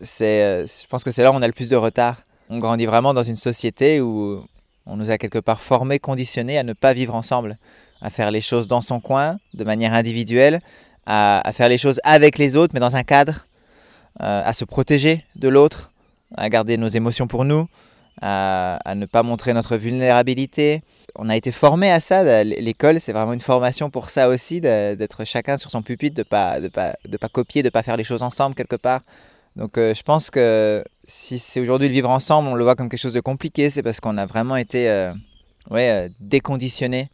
C'est, 0.00 0.64
je 0.64 0.86
pense 0.86 1.04
que 1.04 1.10
c'est 1.10 1.22
là 1.22 1.30
où 1.30 1.34
on 1.34 1.42
a 1.42 1.46
le 1.46 1.52
plus 1.52 1.68
de 1.68 1.76
retard. 1.76 2.22
On 2.48 2.58
grandit 2.58 2.86
vraiment 2.86 3.12
dans 3.12 3.22
une 3.22 3.36
société 3.36 4.00
où 4.00 4.42
on 4.86 4.96
nous 4.96 5.10
a 5.10 5.18
quelque 5.18 5.40
part 5.40 5.60
formés, 5.60 5.98
conditionnés 5.98 6.56
à 6.56 6.62
ne 6.62 6.72
pas 6.72 6.94
vivre 6.94 7.14
ensemble, 7.14 7.58
à 8.00 8.08
faire 8.08 8.30
les 8.30 8.40
choses 8.40 8.66
dans 8.66 8.80
son 8.80 8.98
coin, 8.98 9.36
de 9.52 9.64
manière 9.64 9.92
individuelle, 9.92 10.60
à 11.04 11.50
faire 11.52 11.68
les 11.68 11.76
choses 11.76 12.00
avec 12.02 12.38
les 12.38 12.56
autres, 12.56 12.72
mais 12.72 12.80
dans 12.80 12.96
un 12.96 13.04
cadre 13.04 13.44
à 14.18 14.52
se 14.52 14.64
protéger 14.64 15.24
de 15.36 15.48
l'autre, 15.48 15.90
à 16.36 16.48
garder 16.48 16.76
nos 16.76 16.88
émotions 16.88 17.26
pour 17.26 17.44
nous, 17.44 17.68
à, 18.20 18.94
ne 18.94 19.06
pas 19.06 19.22
montrer 19.22 19.54
notre 19.54 19.76
vulnérabilité. 19.76 20.82
On 21.16 21.28
a 21.28 21.36
été 21.36 21.52
formé 21.52 21.90
à 21.90 22.00
ça. 22.00 22.44
L'école, 22.44 23.00
c'est 23.00 23.12
vraiment 23.12 23.32
une 23.32 23.40
formation 23.40 23.90
pour 23.90 24.10
ça 24.10 24.28
aussi, 24.28 24.60
d'être 24.60 25.24
chacun 25.24 25.56
sur 25.56 25.70
son 25.70 25.82
pupitre, 25.82 26.16
de 26.16 26.22
ne 26.22 26.24
pas, 26.24 26.60
de 26.60 26.68
pas, 26.68 26.96
de 27.06 27.16
pas 27.16 27.28
copier, 27.28 27.62
de 27.62 27.68
ne 27.68 27.70
pas 27.70 27.82
faire 27.82 27.96
les 27.96 28.04
choses 28.04 28.22
ensemble 28.22 28.54
quelque 28.54 28.76
part. 28.76 29.00
Donc 29.56 29.76
euh, 29.76 29.94
je 29.94 30.02
pense 30.02 30.30
que 30.30 30.84
si 31.08 31.38
c'est 31.38 31.58
aujourd'hui 31.58 31.88
le 31.88 31.94
vivre 31.94 32.10
ensemble, 32.10 32.48
on 32.48 32.54
le 32.54 32.62
voit 32.62 32.76
comme 32.76 32.88
quelque 32.88 33.00
chose 33.00 33.14
de 33.14 33.20
compliqué, 33.20 33.70
c'est 33.70 33.82
parce 33.82 33.98
qu'on 33.98 34.16
a 34.16 34.26
vraiment 34.26 34.56
été 34.56 34.88
euh, 34.88 35.12
ouais, 35.70 36.10
déconditionné. 36.20 37.10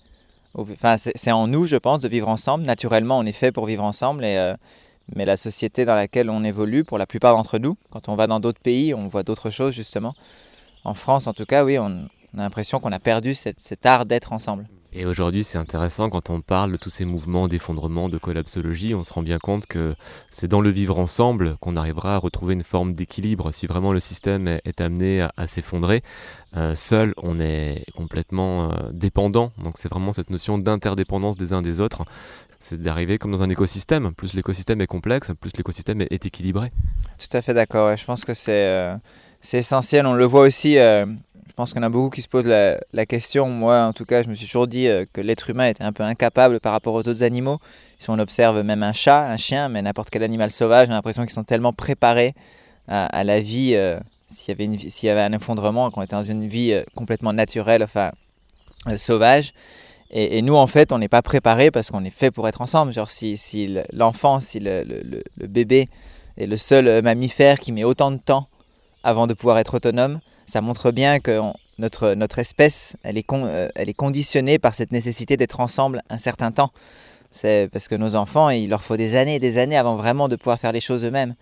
Enfin, 0.56 0.96
c'est 0.98 1.32
en 1.32 1.46
nous, 1.48 1.66
je 1.66 1.76
pense, 1.76 2.00
de 2.00 2.08
vivre 2.08 2.28
ensemble. 2.28 2.64
Naturellement, 2.64 3.18
on 3.18 3.24
est 3.24 3.32
fait 3.32 3.50
pour 3.50 3.66
vivre 3.66 3.82
ensemble 3.82 4.24
et 4.24 4.54
mais 5.14 5.24
la 5.24 5.36
société 5.36 5.84
dans 5.84 5.94
laquelle 5.94 6.30
on 6.30 6.44
évolue, 6.44 6.84
pour 6.84 6.98
la 6.98 7.06
plupart 7.06 7.34
d'entre 7.34 7.58
nous, 7.58 7.76
quand 7.90 8.08
on 8.08 8.16
va 8.16 8.26
dans 8.26 8.40
d'autres 8.40 8.60
pays, 8.60 8.94
on 8.94 9.08
voit 9.08 9.22
d'autres 9.22 9.50
choses 9.50 9.74
justement. 9.74 10.14
En 10.84 10.94
France, 10.94 11.26
en 11.26 11.32
tout 11.32 11.46
cas, 11.46 11.64
oui, 11.64 11.78
on, 11.78 11.86
a 11.86 12.42
l'impression 12.42 12.80
qu'on 12.80 12.92
a 12.92 12.98
perdu 12.98 13.34
cet 13.34 13.86
art 13.86 14.06
d'être 14.06 14.32
ensemble. 14.32 14.66
Et 14.96 15.06
aujourd'hui, 15.06 15.42
c'est 15.42 15.58
intéressant 15.58 16.08
quand 16.08 16.30
on 16.30 16.40
parle 16.40 16.70
de 16.70 16.76
tous 16.76 16.88
ces 16.88 17.04
mouvements 17.04 17.48
d'effondrement, 17.48 18.08
de 18.08 18.16
collapsologie, 18.16 18.94
on 18.94 19.02
se 19.02 19.12
rend 19.12 19.22
bien 19.22 19.38
compte 19.38 19.66
que 19.66 19.96
c'est 20.30 20.46
dans 20.46 20.60
le 20.60 20.70
vivre 20.70 21.00
ensemble 21.00 21.56
qu'on 21.56 21.74
arrivera 21.74 22.14
à 22.14 22.18
retrouver 22.18 22.54
une 22.54 22.62
forme 22.62 22.92
d'équilibre. 22.92 23.50
Si 23.50 23.66
vraiment 23.66 23.92
le 23.92 23.98
système 23.98 24.46
est, 24.46 24.80
amené 24.80 25.26
à, 25.36 25.46
s'effondrer, 25.48 26.04
euh, 26.56 26.76
seul, 26.76 27.12
on 27.16 27.40
est 27.40 27.84
complètement 27.96 28.70
euh, 28.70 28.74
dépendant. 28.92 29.50
Donc 29.58 29.74
c'est 29.78 29.88
vraiment 29.88 30.12
cette 30.12 30.30
notion 30.30 30.58
d'interdépendance 30.58 31.36
des 31.36 31.52
uns 31.52 31.62
des 31.62 31.80
autres 31.80 32.04
c'est 32.64 32.80
d'arriver 32.80 33.18
comme 33.18 33.30
dans 33.30 33.42
un 33.42 33.50
écosystème. 33.50 34.12
Plus 34.14 34.32
l'écosystème 34.32 34.80
est 34.80 34.86
complexe, 34.86 35.30
plus 35.38 35.50
l'écosystème 35.56 36.00
est, 36.00 36.26
équilibré. 36.26 36.72
Tout 37.18 37.36
à 37.36 37.42
fait 37.42 37.52
d'accord. 37.52 37.94
Je 37.96 38.04
pense 38.04 38.24
que 38.24 38.32
euh, 38.48 38.96
c'est 39.42 39.58
essentiel. 39.58 40.06
On 40.06 40.14
le 40.14 40.24
voit 40.24 40.40
aussi. 40.40 40.78
Euh, 40.78 41.04
je 41.46 41.52
pense 41.54 41.76
en 41.76 41.82
a 41.82 41.88
beaucoup 41.88 42.10
qui 42.10 42.22
se 42.22 42.28
posent 42.28 42.46
la, 42.46 43.06
question. 43.06 43.48
Moi, 43.48 43.84
en 43.84 43.92
tout 43.92 44.06
cas, 44.06 44.22
je 44.22 44.28
me 44.28 44.34
suis 44.34 44.46
toujours 44.46 44.66
dit 44.66 44.88
euh, 44.88 45.04
que 45.12 45.20
l'être 45.20 45.50
humain 45.50 45.68
était 45.68 45.84
un 45.84 45.92
peu 45.92 46.02
incapable 46.02 46.58
par 46.58 46.72
rapport 46.72 46.94
aux 46.94 47.06
autres 47.06 47.22
animaux. 47.22 47.60
Si 47.98 48.08
on 48.10 48.18
observe 48.18 48.62
même 48.62 48.82
un 48.82 48.94
chat, 48.94 49.28
un 49.30 49.36
chien, 49.36 49.68
mais 49.68 49.82
n'importe 49.82 50.08
quel 50.10 50.22
animal 50.22 50.50
sauvage, 50.50 50.88
j'ai 50.88 50.94
l'impression 50.94 51.22
qu'ils 51.22 51.32
sont 51.32 51.44
tellement 51.44 51.72
préparés 51.72 52.34
à, 52.88 53.24
la 53.24 53.40
vie. 53.40 53.78
s'il, 54.28 54.60
y 54.60 55.06
y 55.06 55.08
avait 55.08 55.20
un 55.20 55.32
effondrement, 55.32 55.90
qu'on 55.90 56.02
était 56.02 56.16
dans 56.16 56.24
une 56.24 56.48
vie 56.48 56.74
complètement 56.94 57.32
naturelle, 57.32 57.82
enfin 57.82 58.10
sauvage. 58.96 59.52
Et, 60.10 60.42
nous, 60.42 60.54
en 60.54 60.68
fait, 60.68 60.92
on 60.92 60.98
n'est 60.98 61.08
pas 61.08 61.22
préparé 61.22 61.70
parce 61.70 61.90
qu'on 61.90 62.04
est 62.04 62.10
fait 62.10 62.30
pour 62.30 62.46
être 62.46 62.60
ensemble. 62.60 62.92
Genre, 62.92 63.10
si, 63.10 63.38
l'enfant, 63.92 64.40
si 64.40 64.60
le, 64.60 64.84
bébé 65.36 65.88
est 66.36 66.46
le 66.46 66.56
seul 66.56 67.02
mammifère 67.02 67.58
qui 67.58 67.72
met 67.72 67.84
autant 67.84 68.12
de 68.12 68.18
temps 68.18 68.46
avant 69.02 69.26
de 69.26 69.34
pouvoir 69.34 69.58
être 69.58 69.74
autonome, 69.74 70.20
ça 70.46 70.60
montre 70.60 70.92
bien 70.92 71.18
que 71.18 71.40
notre, 71.78 72.38
espèce, 72.38 72.96
elle 73.02 73.18
est, 73.18 73.26
euh, 73.32 73.68
elle 73.74 73.88
est 73.88 73.94
conditionnée 73.94 74.58
par 74.58 74.74
cette 74.74 74.92
nécessité 74.92 75.36
d'être 75.36 75.60
ensemble 75.60 76.02
un 76.10 76.18
certain 76.18 76.52
temps. 76.52 76.70
C'est 77.32 77.68
parce 77.72 77.88
que 77.88 77.96
nos 77.96 78.14
enfants, 78.14 78.50
il 78.50 78.68
leur 78.68 78.84
faut 78.84 78.96
des 78.96 79.16
années 79.16 79.36
et 79.36 79.40
des 79.40 79.58
années 79.58 79.76
avant 79.76 79.96
vraiment 79.96 80.28
de 80.28 80.36
pouvoir 80.36 80.60
faire 80.60 80.72
les 80.72 80.80
choses 80.80 81.04
eux-mêmes. 81.04 81.34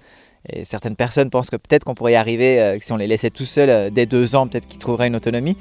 Et 0.48 0.64
certaines 0.64 0.96
personnes 0.96 1.31
pensent 1.31 1.51
que 1.51 1.57
peut-être 1.57 1.85
qu'on 1.85 1.94
pourrait 1.94 2.12
y 2.12 2.16
arriver, 2.16 2.61
euh, 2.61 2.79
si 2.81 2.92
on 2.92 2.96
les 2.96 3.07
laissait 3.07 3.31
tout 3.31 3.44
seuls 3.44 3.70
euh, 3.70 3.90
dès 3.90 4.07
deux 4.07 4.35
ans, 4.35 4.48
peut-être 4.48 4.66
qu'ils 4.66 4.81
trouveraient 4.81 5.09
une 5.09 5.16
autonomie. 5.16 5.57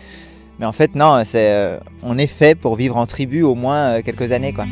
Mais 0.62 0.67
en 0.67 0.74
fait, 0.74 0.93
non, 0.93 1.24
c'est, 1.26 1.52
euh, 1.52 1.80
on 2.04 2.19
est 2.19 2.28
fait 2.28 2.54
pour 2.54 2.76
vivre 2.76 2.95
en 2.95 3.08
tribu 3.08 3.41
au 3.41 3.56
moins 3.56 3.97
euh, 3.97 4.02
quelques 4.04 4.32
années. 4.32 4.54
Quoi. 4.54 4.67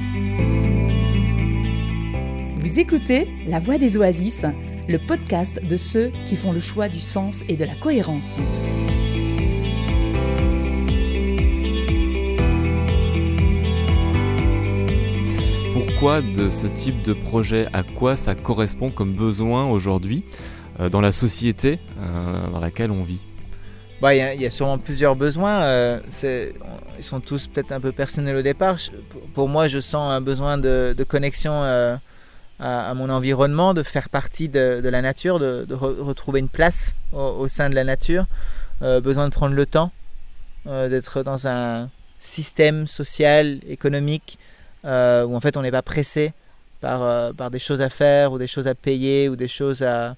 Vous 2.60 2.80
écoutez 2.80 3.28
La 3.48 3.58
Voix 3.58 3.80
des 3.80 3.98
Oasis, 3.98 4.46
le 4.88 5.00
podcast 5.00 5.60
de 5.66 5.76
ceux 5.78 6.12
qui 6.28 6.36
font 6.36 6.52
le 6.52 6.60
choix 6.60 6.90
du 6.90 7.00
sens 7.00 7.44
et 7.50 7.56
de 7.56 7.66
la 7.66 7.74
cohérence. 7.74 8.36
Pourquoi 15.74 16.22
de 16.22 16.52
ce 16.52 16.68
type 16.68 17.02
de 17.02 17.14
projet? 17.14 17.66
À 17.74 17.82
quoi 17.82 18.16
ça 18.16 18.36
correspond 18.36 18.92
comme 18.92 19.16
besoin 19.16 19.66
aujourd'hui 19.66 20.24
euh, 20.80 20.90
dans 20.90 21.02
la 21.02 21.12
société 21.12 21.80
dans 22.52 22.60
laquelle 22.60 22.92
on 22.92 23.04
vit? 23.04 23.26
Bah, 24.02 24.16
il 24.16 24.42
y, 24.42 24.46
a 24.46 24.52
sûrement 24.52 24.78
plusieurs 24.78 25.16
besoins. 25.16 25.62
Euh, 25.64 26.00
ils 26.98 27.04
sont 27.04 27.20
tous 27.20 27.48
peut-être 27.48 27.74
un 27.74 27.82
peu 27.82 27.92
personnels 27.92 28.38
au 28.38 28.42
départ. 28.42 28.78
pour 29.36 29.50
moi, 29.50 29.68
je 29.68 29.80
sens 29.82 30.12
un 30.12 30.22
besoin 30.22 30.58
de, 30.58 30.96
connexion 31.08 31.52
euh, 31.54 31.98
à, 32.60 32.94
mon 32.94 33.10
environnement, 33.10 33.74
de 33.74 33.84
faire 33.84 34.08
partie 34.08 34.48
de, 34.48 34.82
la 34.82 35.02
nature, 35.02 35.40
de, 35.40 35.66
retrouver 35.74 36.40
une 36.40 36.48
place 36.48 36.96
au, 37.12 37.48
sein 37.50 37.70
de 37.70 37.76
la 37.76 37.84
nature. 37.84 38.26
Euh, 38.82 39.02
besoin 39.02 39.28
de 39.28 39.34
prendre 39.34 39.56
le 39.56 39.66
temps, 39.66 39.92
d'être 40.66 41.24
dans 41.24 41.48
un 41.48 41.90
système 42.22 42.88
social, 42.88 43.60
économique, 43.68 44.38
où 44.86 45.36
en 45.36 45.40
fait 45.42 45.58
on 45.58 45.62
n'est 45.62 45.72
pas 45.72 45.82
pressé 45.82 46.32
par 46.80 47.52
des 47.52 47.60
choses 47.60 47.82
à 47.82 47.90
faire 47.90 48.32
ou 48.32 48.38
des 48.38 48.48
choses 48.48 48.68
à 48.68 48.76
payer 48.76 49.28
ou 49.28 49.36
des 49.36 49.50
choses 49.50 49.84
à 49.84 50.16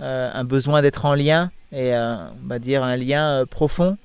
un 0.00 0.44
besoin 0.44 0.82
d'être 0.82 1.04
en 1.04 1.14
lien 1.14 1.50
et 1.72 1.94
on 1.94 2.46
va 2.46 2.58
dire 2.58 2.82
un 2.82 2.96
lien 2.96 3.44
profond. 3.50 3.96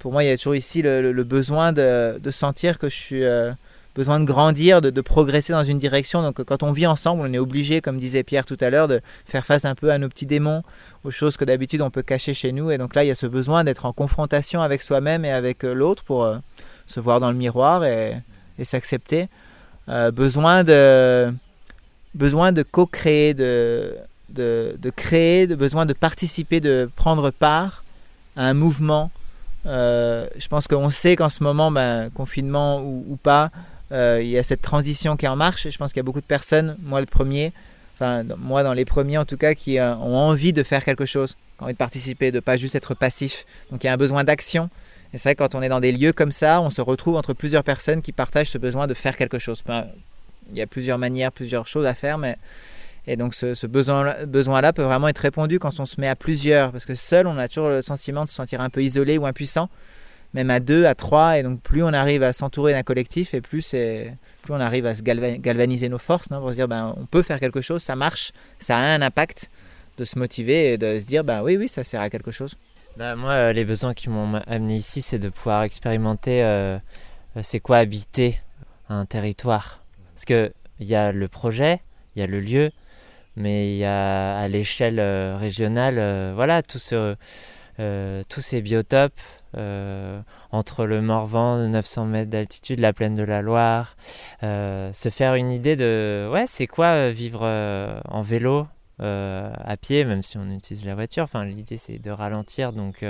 pour 0.00 0.12
moi, 0.12 0.24
il 0.24 0.28
y 0.28 0.30
a 0.30 0.36
toujours 0.36 0.56
ici 0.56 0.82
le, 0.82 1.22
besoin 1.22 1.72
de, 1.72 2.18
sentir 2.30 2.78
que 2.78 2.88
je 2.88 2.96
suis 2.96 3.24
besoin 3.94 4.20
de 4.20 4.24
grandir, 4.24 4.80
de, 4.80 5.00
progresser 5.00 5.52
dans 5.52 5.64
une 5.64 5.78
direction. 5.78 6.22
Donc 6.22 6.42
quand 6.44 6.62
on 6.62 6.72
vit 6.72 6.86
ensemble, 6.86 7.22
on 7.22 7.32
est 7.32 7.38
obligé, 7.38 7.80
comme 7.80 7.98
disait 7.98 8.22
Pierre 8.22 8.46
tout 8.46 8.58
à 8.60 8.70
l'heure, 8.70 8.88
de 8.88 9.00
faire 9.26 9.44
face 9.44 9.64
un 9.64 9.74
peu 9.74 9.90
à 9.90 9.98
nos 9.98 10.08
petits 10.08 10.26
démons, 10.26 10.62
aux 11.04 11.10
choses 11.10 11.36
que 11.36 11.44
d'habitude 11.44 11.82
on 11.82 11.90
peut 11.90 12.02
cacher 12.02 12.34
chez 12.34 12.52
nous. 12.52 12.70
Et 12.70 12.78
donc 12.78 12.94
là, 12.94 13.04
il 13.04 13.08
y 13.08 13.10
a 13.10 13.14
ce 13.14 13.26
besoin 13.26 13.64
d'être 13.64 13.86
en 13.86 13.92
confrontation 13.92 14.62
avec 14.62 14.82
soi-même 14.82 15.24
et 15.24 15.32
avec 15.32 15.64
euh, 15.64 15.74
l'autre 15.74 16.04
pour 16.04 16.24
euh, 16.24 16.38
se 16.86 17.00
voir 17.00 17.20
dans 17.20 17.30
le 17.30 17.36
miroir 17.36 17.84
et, 17.84 18.16
s'accepter. 18.64 19.28
Euh, 19.88 20.12
besoin 20.12 20.62
de 20.62 21.32
besoin 22.14 22.52
de 22.52 22.62
co-créer, 22.62 23.34
de, 23.34 23.96
de, 24.32 24.90
créer, 24.94 25.46
de 25.46 25.54
besoin 25.54 25.86
de 25.86 25.92
participer, 25.92 26.60
de 26.60 26.90
prendre 26.96 27.30
part 27.30 27.84
à 28.36 28.46
un 28.46 28.54
mouvement. 28.54 29.10
je 29.64 30.48
pense 30.48 30.66
qu'on 30.66 30.90
sait 30.90 31.16
qu'en 31.16 31.30
ce 31.30 31.42
moment, 31.42 31.70
ben, 31.70 32.10
confinement 32.10 32.82
ou 32.82 33.18
pas, 33.22 33.50
euh, 33.92 34.20
il 34.22 34.28
y 34.28 34.38
a 34.38 34.42
cette 34.42 34.62
transition 34.62 35.16
qui 35.16 35.26
est 35.26 35.28
en 35.28 35.36
marche. 35.36 35.68
Je 35.68 35.76
pense 35.76 35.92
qu'il 35.92 35.98
y 35.98 36.04
a 36.04 36.04
beaucoup 36.04 36.20
de 36.20 36.26
personnes, 36.26 36.76
moi 36.82 37.00
le 37.00 37.06
premier, 37.06 37.52
enfin 37.94 38.22
moi 38.38 38.62
dans 38.62 38.72
les 38.72 38.84
premiers 38.84 39.18
en 39.18 39.24
tout 39.24 39.36
cas, 39.36 39.54
qui 39.54 39.78
euh, 39.78 39.94
ont 39.96 40.16
envie 40.16 40.52
de 40.52 40.62
faire 40.62 40.84
quelque 40.84 41.04
chose, 41.04 41.34
qui 41.34 41.62
ont 41.62 41.64
envie 41.64 41.74
de 41.74 41.78
participer, 41.78 42.32
de 42.32 42.40
pas 42.40 42.56
juste 42.56 42.74
être 42.74 42.94
passif. 42.94 43.44
Donc 43.70 43.84
il 43.84 43.86
y 43.86 43.90
a 43.90 43.92
un 43.92 43.98
besoin 43.98 44.24
d'action. 44.24 44.70
Et 45.12 45.18
c'est 45.18 45.28
vrai 45.28 45.34
que 45.34 45.40
quand 45.40 45.54
on 45.54 45.62
est 45.62 45.68
dans 45.68 45.80
des 45.80 45.92
lieux 45.92 46.14
comme 46.14 46.32
ça, 46.32 46.62
on 46.62 46.70
se 46.70 46.80
retrouve 46.80 47.16
entre 47.16 47.34
plusieurs 47.34 47.64
personnes 47.64 48.00
qui 48.00 48.12
partagent 48.12 48.48
ce 48.48 48.58
besoin 48.58 48.86
de 48.86 48.94
faire 48.94 49.16
quelque 49.16 49.38
chose. 49.38 49.62
il 50.48 50.56
y 50.56 50.62
a 50.62 50.66
plusieurs 50.66 50.96
manières, 50.96 51.32
plusieurs 51.32 51.66
choses 51.66 51.84
à 51.84 51.92
faire, 51.92 52.16
mais 52.16 52.38
et 53.06 53.16
donc 53.16 53.34
ce, 53.34 53.66
besoin-là 53.66 54.72
peut 54.72 54.82
vraiment 54.82 55.08
être 55.08 55.18
répondu 55.18 55.58
quand 55.58 55.80
on 55.80 55.86
se 55.86 56.00
met 56.00 56.08
à 56.08 56.16
plusieurs, 56.16 56.72
parce 56.72 56.86
que 56.86 56.94
seul, 56.94 57.26
on 57.26 57.38
a 57.38 57.48
toujours 57.48 57.68
le 57.68 57.82
sentiment 57.82 58.24
de 58.24 58.28
se 58.28 58.34
sentir 58.34 58.60
un 58.60 58.70
peu 58.70 58.82
isolé 58.82 59.18
ou 59.18 59.26
impuissant 59.26 59.68
même 60.34 60.50
à 60.50 60.60
deux, 60.60 60.86
à 60.86 60.94
trois. 60.94 61.38
Et 61.38 61.42
donc 61.42 61.60
plus 61.60 61.82
on 61.82 61.92
arrive 61.92 62.22
à 62.22 62.32
s'entourer 62.32 62.72
d'un 62.72 62.82
collectif 62.82 63.34
et 63.34 63.40
plus, 63.40 63.74
on 64.48 64.60
arrive 64.60 64.86
à 64.86 64.94
se 64.94 65.02
galvaniser 65.02 65.88
nos 65.88 65.98
forces 65.98 66.28
pour 66.28 66.50
se 66.50 66.54
dire 66.54 66.68
ben, 66.68 66.94
on 66.96 67.06
peut 67.06 67.22
faire 67.22 67.40
quelque 67.40 67.60
chose, 67.60 67.82
ça 67.82 67.96
marche, 67.96 68.32
ça 68.60 68.76
a 68.76 68.80
un 68.80 69.02
impact 69.02 69.50
de 69.98 70.04
se 70.04 70.18
motiver 70.18 70.72
et 70.72 70.78
de 70.78 70.98
se 70.98 71.06
dire 71.06 71.24
ben, 71.24 71.42
oui, 71.42 71.56
oui, 71.56 71.68
ça 71.68 71.84
sert 71.84 72.00
à 72.00 72.10
quelque 72.10 72.30
chose. 72.30 72.56
Bah, 72.96 73.16
moi, 73.16 73.32
euh, 73.32 73.52
les 73.52 73.64
besoins 73.64 73.94
qui 73.94 74.10
m'ont 74.10 74.40
amené 74.46 74.76
ici, 74.76 75.00
c'est 75.00 75.18
de 75.18 75.30
pouvoir 75.30 75.62
expérimenter 75.62 76.44
euh, 76.44 76.76
euh, 77.36 77.40
c'est 77.42 77.60
quoi 77.60 77.78
habiter 77.78 78.38
un 78.90 79.06
territoire. 79.06 79.80
Parce 80.14 80.26
qu'il 80.26 80.52
y 80.80 80.94
a 80.94 81.10
le 81.10 81.28
projet, 81.28 81.80
il 82.14 82.20
y 82.20 82.22
a 82.22 82.26
le 82.26 82.40
lieu, 82.40 82.70
mais 83.36 83.72
il 83.74 83.78
y 83.78 83.84
a 83.84 84.38
à 84.38 84.48
l'échelle 84.48 85.00
régionale, 85.36 86.32
voilà, 86.34 86.62
tout 86.62 86.78
ce, 86.78 87.14
tous 88.28 88.40
ces 88.40 88.60
biotopes, 88.60 89.12
euh, 89.58 90.20
entre 90.50 90.86
le 90.86 91.02
Morvan 91.02 91.58
de 91.58 91.66
900 91.66 92.06
mètres 92.06 92.30
d'altitude, 92.30 92.80
la 92.80 92.94
plaine 92.94 93.16
de 93.16 93.22
la 93.22 93.42
Loire, 93.42 93.94
euh, 94.42 94.92
se 94.94 95.10
faire 95.10 95.34
une 95.34 95.50
idée 95.52 95.76
de 95.76 96.26
ouais 96.32 96.46
c'est 96.46 96.66
quoi 96.66 96.86
euh, 96.86 97.12
vivre 97.14 97.42
en 98.08 98.22
vélo, 98.22 98.66
à 98.98 99.76
pied, 99.80 100.04
même 100.04 100.22
si 100.22 100.38
on 100.38 100.48
utilise 100.50 100.86
la 100.86 100.94
voiture. 100.94 101.24
Enfin 101.24 101.44
l'idée 101.44 101.76
c'est 101.76 101.98
de 101.98 102.10
ralentir 102.10 102.72
donc 102.72 103.04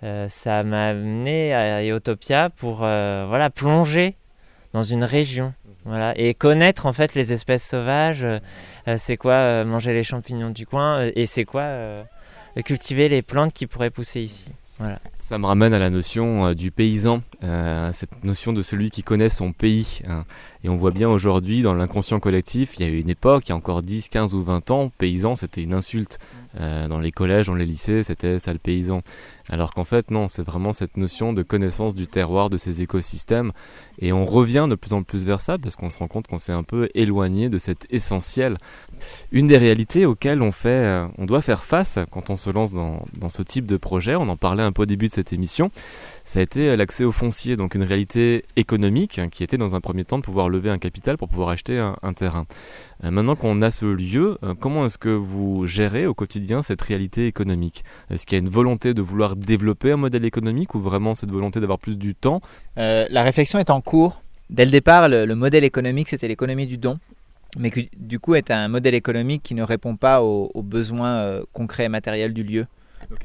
ça 0.00 0.62
m'a 0.62 0.88
amené 0.88 1.52
à 1.52 1.84
Utopia 1.84 2.48
pour 2.56 2.76
voilà 2.78 3.50
plonger 3.50 4.14
dans 4.72 4.82
une 4.82 5.04
région 5.04 5.52
voilà 5.84 6.12
et 6.16 6.34
connaître 6.34 6.86
en 6.86 6.92
fait 6.92 7.14
les 7.14 7.32
espèces 7.32 7.66
sauvages. 7.66 8.26
c'est 8.98 9.16
quoi 9.16 9.64
manger 9.64 9.94
les 9.94 10.04
champignons 10.04 10.50
du 10.50 10.66
coin 10.66 11.08
et 11.14 11.26
c'est 11.26 11.44
quoi 11.44 12.04
cultiver 12.64 13.08
les 13.08 13.22
plantes 13.22 13.52
qui 13.52 13.66
pourraient 13.66 13.90
pousser 13.90 14.20
ici. 14.20 14.50
Voilà. 14.78 14.98
Ça 15.20 15.38
me 15.38 15.46
ramène 15.46 15.74
à 15.74 15.78
la 15.78 15.90
notion 15.90 16.46
euh, 16.46 16.54
du 16.54 16.70
paysan, 16.70 17.22
euh, 17.44 17.92
cette 17.92 18.24
notion 18.24 18.52
de 18.52 18.62
celui 18.62 18.90
qui 18.90 19.02
connaît 19.02 19.28
son 19.28 19.52
pays. 19.52 20.00
Hein. 20.08 20.24
Et 20.64 20.68
on 20.70 20.76
voit 20.76 20.90
bien 20.90 21.08
aujourd'hui 21.08 21.62
dans 21.62 21.74
l'inconscient 21.74 22.18
collectif, 22.18 22.76
il 22.78 22.86
y 22.86 22.88
a 22.88 22.90
eu 22.90 22.98
une 22.98 23.10
époque, 23.10 23.44
il 23.46 23.50
y 23.50 23.52
a 23.52 23.56
encore 23.56 23.82
10, 23.82 24.08
15 24.08 24.34
ou 24.34 24.42
20 24.42 24.70
ans, 24.70 24.90
paysan 24.98 25.36
c'était 25.36 25.62
une 25.62 25.74
insulte. 25.74 26.18
Euh, 26.58 26.88
dans 26.88 26.98
les 26.98 27.12
collèges, 27.12 27.46
dans 27.46 27.54
les 27.54 27.66
lycées, 27.66 28.02
c'était 28.02 28.40
ça 28.40 28.52
le 28.52 28.58
paysan. 28.58 29.02
Alors 29.50 29.74
qu'en 29.74 29.84
fait, 29.84 30.12
non, 30.12 30.28
c'est 30.28 30.44
vraiment 30.44 30.72
cette 30.72 30.96
notion 30.96 31.32
de 31.32 31.42
connaissance 31.42 31.96
du 31.96 32.06
terroir, 32.06 32.50
de 32.50 32.56
ces 32.56 32.82
écosystèmes. 32.82 33.52
Et 34.00 34.12
on 34.12 34.24
revient 34.24 34.66
de 34.70 34.76
plus 34.76 34.94
en 34.94 35.02
plus 35.02 35.24
vers 35.24 35.40
ça 35.40 35.58
parce 35.58 35.76
qu'on 35.76 35.90
se 35.90 35.98
rend 35.98 36.08
compte 36.08 36.26
qu'on 36.26 36.38
s'est 36.38 36.52
un 36.52 36.62
peu 36.62 36.88
éloigné 36.94 37.48
de 37.48 37.58
cet 37.58 37.86
essentiel. 37.90 38.56
Une 39.32 39.46
des 39.46 39.58
réalités 39.58 40.06
auxquelles 40.06 40.40
on, 40.40 40.52
fait, 40.52 40.68
euh, 40.68 41.06
on 41.18 41.26
doit 41.26 41.42
faire 41.42 41.64
face 41.64 41.98
quand 42.10 42.30
on 42.30 42.36
se 42.36 42.48
lance 42.48 42.72
dans, 42.72 43.00
ce 43.28 43.42
type 43.42 43.66
de 43.66 43.76
projet, 43.76 44.16
on 44.16 44.28
en 44.28 44.36
parlait 44.36 44.62
un 44.62 44.72
peu 44.72 44.82
au 44.82 44.86
début 44.86 45.08
de 45.08 45.12
cette 45.12 45.32
émission, 45.32 45.70
ça 46.24 46.40
a 46.40 46.42
été 46.42 46.76
l'accès 46.76 47.04
au 47.04 47.12
foncier, 47.12 47.56
donc 47.56 47.74
une 47.74 47.82
réalité 47.82 48.44
économique 48.56 49.18
hein, 49.18 49.28
qui 49.28 49.42
était 49.42 49.58
dans 49.58 49.74
un 49.74 49.80
premier 49.80 50.04
temps 50.04 50.18
de 50.18 50.22
pouvoir 50.22 50.48
lever 50.48 50.70
un 50.70 50.78
capital 50.78 51.16
pour 51.16 51.28
pouvoir 51.28 51.50
acheter 51.50 51.78
un, 51.78 52.12
terrain. 52.12 52.46
Euh, 53.04 53.10
maintenant 53.10 53.36
qu'on 53.36 53.62
a 53.62 53.70
ce 53.70 53.86
lieu, 53.86 54.38
euh, 54.42 54.54
comment 54.58 54.86
est-ce 54.86 54.98
que 54.98 55.08
vous 55.08 55.66
gérez 55.66 56.06
au 56.06 56.14
quotidien 56.14 56.62
cette 56.62 56.82
réalité 56.82 57.26
économique? 57.26 57.84
Est-ce 58.10 58.26
qu'il 58.26 58.36
y 58.36 58.40
a 58.40 58.44
une 58.44 58.50
volonté 58.50 58.94
de 58.94 59.02
vouloir 59.02 59.36
développer 59.40 59.92
un 59.92 59.96
modèle 59.96 60.24
économique 60.24 60.74
ou 60.74 60.80
vraiment 60.80 61.14
cette 61.14 61.30
volonté 61.30 61.60
d'avoir 61.60 61.78
plus 61.78 61.96
du 61.96 62.14
temps 62.14 62.40
euh, 62.78 63.06
La 63.10 63.22
réflexion 63.22 63.58
est 63.58 63.70
en 63.70 63.80
cours. 63.80 64.22
Dès 64.48 64.64
le 64.64 64.70
départ, 64.70 65.08
le, 65.08 65.34
modèle 65.34 65.64
économique, 65.64 66.08
c'était 66.08 66.28
l'économie 66.28 66.66
du 66.66 66.78
don 66.78 66.98
mais 67.58 67.72
qui 67.72 67.90
du 67.96 68.20
coup 68.20 68.36
est 68.36 68.52
un 68.52 68.68
modèle 68.68 68.94
économique 68.94 69.42
qui 69.42 69.54
ne 69.54 69.64
répond 69.64 69.96
pas 69.96 70.22
aux, 70.22 70.62
besoins 70.62 71.40
concrets 71.52 71.86
et 71.86 71.88
matériels 71.88 72.32
du 72.32 72.44
lieu 72.44 72.64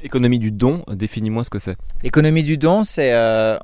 économie 0.04 0.40
du 0.40 0.52
don, 0.52 0.84
définis-moi 0.88 1.44
ce 1.44 1.50
que 1.50 1.60
c'est. 1.60 1.76
L'économie 2.04 2.44
du 2.44 2.58
don, 2.58 2.84
c'est 2.84 3.14
euh, 3.14 3.58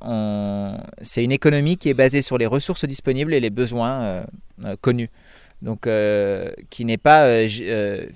une 1.18 1.32
économie 1.32 1.78
qui 1.78 1.90
est 1.90 1.94
basée 1.94 2.22
sur 2.22 2.38
les 2.38 2.46
ressources 2.46 2.86
disponibles 2.86 3.34
et 3.34 3.40
les 3.40 3.50
besoins 3.50 4.02
euh, 4.02 4.24
euh, 4.66 4.76
connus. 4.82 5.10
Donc, 5.62 5.88
qui 6.70 6.86
n'est 6.86 6.98
pas 6.98 7.48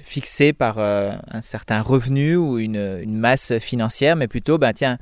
fixée 0.03 0.51
par 0.51 0.79
un 0.79 1.41
certain 1.41 1.81
revenu 1.81 2.35
ou 2.35 2.57
une, 2.57 3.05
masse 3.05 3.59
financière, 3.59 4.15
mais 4.15 4.27
plutôt, 4.27 4.57
ben, 4.57 4.73
tiens, 4.73 4.97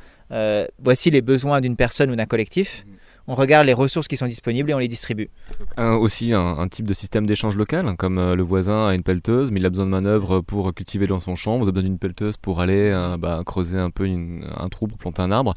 voici 0.79 1.09
les 1.09 1.21
besoins 1.21 1.61
d'une 1.61 1.77
personne 1.77 2.11
ou 2.11 2.15
d'un 2.15 2.25
collectif 2.25 2.83
on 3.27 3.35
regarde 3.35 3.65
les 3.65 3.73
ressources 3.73 4.07
qui 4.07 4.17
sont 4.17 4.27
disponibles 4.27 4.69
et 4.69 4.73
on 4.73 4.79
les 4.79 4.87
distribue. 4.87 5.29
aussi 5.77 6.33
un, 6.33 6.67
type 6.67 6.85
de 6.85 6.93
système 6.93 7.25
d'échange 7.25 7.55
local, 7.55 7.87
hein, 7.87 7.95
comme 7.95 8.17
euh, 8.17 8.35
le 8.35 8.43
voisin 8.43 8.87
a 8.87 8.95
une 8.95 9.03
pelleteuse, 9.03 9.51
mais 9.51 9.59
il 9.59 9.65
a 9.65 9.69
besoin 9.69 9.85
de 9.85 9.91
manœuvres 9.91 10.41
pour 10.41 10.73
cultiver 10.73 11.07
dans 11.07 11.19
son 11.19 11.35
champ, 11.35 11.57
vous 11.57 11.63
avez 11.63 11.73
besoin 11.73 11.89
d'une 11.89 11.99
pelleteuse 11.99 12.37
pour 12.37 12.59
aller 12.59 12.91
euh, 12.91 13.17
bah, 13.17 13.41
creuser 13.45 13.79
un 13.79 13.89
peu 13.89 14.05
un 14.05 14.69
trou 14.69 14.87
pour 14.87 14.97
planter 14.97 15.21
un 15.21 15.31
arbre. 15.31 15.53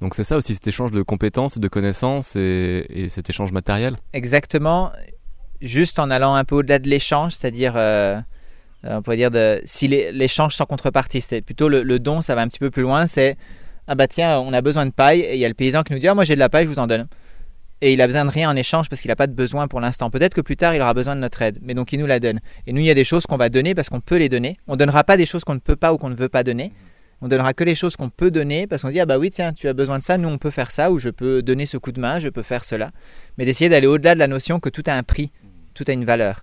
Donc 0.00 0.14
c'est 0.14 0.24
ça 0.24 0.36
aussi 0.36 0.54
cet 0.54 0.66
échange 0.66 0.92
de 0.92 1.02
compétences, 1.02 1.58
de 1.58 1.68
connaissances 1.68 2.36
et, 2.36 3.06
cet 3.08 3.28
échange 3.28 3.52
matériel. 3.52 3.98
Exactement, 4.14 4.90
juste 5.60 5.98
en 5.98 6.10
allant 6.10 6.34
un 6.34 6.44
peu 6.44 6.56
au-delà 6.56 6.78
de 6.78 6.88
l'échange, 6.88 7.32
c'est-à-dire... 7.32 7.74
Euh, 7.76 8.18
on 8.82 9.02
pourrait 9.02 9.18
dire 9.18 9.30
de, 9.30 9.60
si 9.66 9.88
l'échange 9.88 10.56
sans 10.56 10.64
contrepartie, 10.64 11.20
c'est 11.20 11.42
plutôt 11.42 11.68
le, 11.68 11.82
le, 11.82 11.98
don, 11.98 12.22
ça 12.22 12.34
va 12.34 12.40
un 12.40 12.48
petit 12.48 12.58
peu 12.58 12.70
plus 12.70 12.80
loin, 12.80 13.06
c'est 13.06 13.36
ah 13.88 13.94
bah 13.94 14.06
tiens, 14.06 14.38
on 14.38 14.52
a 14.52 14.62
besoin 14.62 14.86
de 14.86 14.90
paille, 14.90 15.20
et 15.20 15.34
il 15.34 15.38
y 15.38 15.44
a 15.44 15.48
le 15.48 15.54
paysan 15.54 15.82
qui 15.82 15.92
nous 15.92 15.98
dit, 15.98 16.08
ah 16.08 16.14
moi 16.14 16.24
j'ai 16.24 16.34
de 16.34 16.38
la 16.38 16.48
paille, 16.48 16.64
je 16.64 16.70
vous 16.70 16.78
en 16.78 16.86
donne. 16.86 17.06
Et 17.82 17.94
il 17.94 18.00
a 18.02 18.06
besoin 18.06 18.24
de 18.26 18.30
rien 18.30 18.50
en 18.50 18.56
échange 18.56 18.88
parce 18.88 19.00
qu'il 19.00 19.08
n'a 19.08 19.16
pas 19.16 19.26
de 19.26 19.34
besoin 19.34 19.66
pour 19.66 19.80
l'instant. 19.80 20.10
Peut-être 20.10 20.34
que 20.34 20.42
plus 20.42 20.56
tard 20.56 20.74
il 20.74 20.82
aura 20.82 20.92
besoin 20.92 21.16
de 21.16 21.20
notre 21.20 21.40
aide, 21.40 21.58
mais 21.62 21.72
donc 21.72 21.92
il 21.92 21.98
nous 21.98 22.06
la 22.06 22.20
donne. 22.20 22.38
Et 22.66 22.72
nous, 22.72 22.80
il 22.80 22.84
y 22.84 22.90
a 22.90 22.94
des 22.94 23.04
choses 23.04 23.26
qu'on 23.26 23.38
va 23.38 23.48
donner 23.48 23.74
parce 23.74 23.88
qu'on 23.88 24.00
peut 24.00 24.16
les 24.16 24.28
donner. 24.28 24.58
On 24.68 24.72
ne 24.72 24.76
donnera 24.76 25.02
pas 25.02 25.16
des 25.16 25.24
choses 25.24 25.44
qu'on 25.44 25.54
ne 25.54 25.60
peut 25.60 25.76
pas 25.76 25.92
ou 25.92 25.98
qu'on 25.98 26.10
ne 26.10 26.14
veut 26.14 26.28
pas 26.28 26.44
donner. 26.44 26.72
On 27.22 27.28
donnera 27.28 27.54
que 27.54 27.64
les 27.64 27.74
choses 27.74 27.96
qu'on 27.96 28.10
peut 28.10 28.30
donner 28.30 28.66
parce 28.66 28.82
qu'on 28.82 28.90
dit 28.90 29.00
ah 29.00 29.06
bah 29.06 29.18
oui 29.18 29.30
tiens 29.30 29.52
tu 29.52 29.66
as 29.66 29.72
besoin 29.72 29.98
de 29.98 30.02
ça, 30.02 30.18
nous 30.18 30.28
on 30.28 30.38
peut 30.38 30.50
faire 30.50 30.70
ça 30.70 30.90
ou 30.90 30.98
je 30.98 31.08
peux 31.08 31.42
donner 31.42 31.66
ce 31.66 31.78
coup 31.78 31.92
de 31.92 32.00
main, 32.00 32.20
je 32.20 32.28
peux 32.28 32.42
faire 32.42 32.64
cela. 32.64 32.90
Mais 33.38 33.44
d'essayer 33.44 33.70
d'aller 33.70 33.86
au-delà 33.86 34.14
de 34.14 34.18
la 34.18 34.28
notion 34.28 34.60
que 34.60 34.68
tout 34.68 34.84
a 34.86 34.92
un 34.92 35.02
prix, 35.02 35.30
tout 35.82 35.90
a 35.90 35.94
une 35.94 36.04
valeur. 36.04 36.42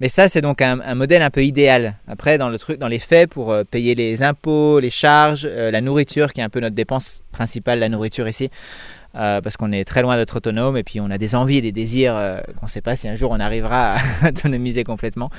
Mais 0.00 0.10
ça, 0.10 0.28
c'est 0.28 0.42
donc 0.42 0.60
un, 0.60 0.94
modèle 0.94 1.22
un 1.22 1.30
peu 1.30 1.42
idéal. 1.42 1.94
Après, 2.06 2.36
dans, 2.36 2.50
le 2.50 2.58
truc, 2.58 2.78
dans 2.78 2.88
les 2.88 2.98
faits, 2.98 3.30
pour 3.30 3.50
euh, 3.50 3.64
payer 3.64 3.94
les 3.94 4.22
impôts, 4.22 4.78
les 4.78 4.90
charges, 4.90 5.48
euh, 5.50 5.70
la 5.70 5.80
nourriture, 5.80 6.34
qui 6.34 6.40
est 6.40 6.44
un 6.44 6.50
peu 6.50 6.60
notre 6.60 6.76
dépense 6.76 7.22
principale, 7.32 7.78
la 7.78 7.88
nourriture 7.88 8.28
ici, 8.28 8.50
euh, 9.14 9.40
parce 9.40 9.56
qu'on 9.56 9.72
est 9.72 9.86
très 9.86 10.02
loin 10.02 10.18
d'être 10.18 10.36
autonome 10.36 10.76
et 10.76 10.82
puis 10.82 11.00
on 11.00 11.10
a 11.10 11.16
des 11.16 11.34
envies, 11.34 11.62
des 11.62 11.72
désirs 11.72 12.12
qu'on 12.58 12.66
ne 12.66 12.70
sait 12.70 12.82
pas 12.82 12.94
si 12.94 13.08
un 13.08 13.16
jour 13.16 13.30
on 13.30 13.40
arrivera 13.40 13.94
à 13.94 14.28
autonomiser 14.28 14.84
complètement. 14.84 15.30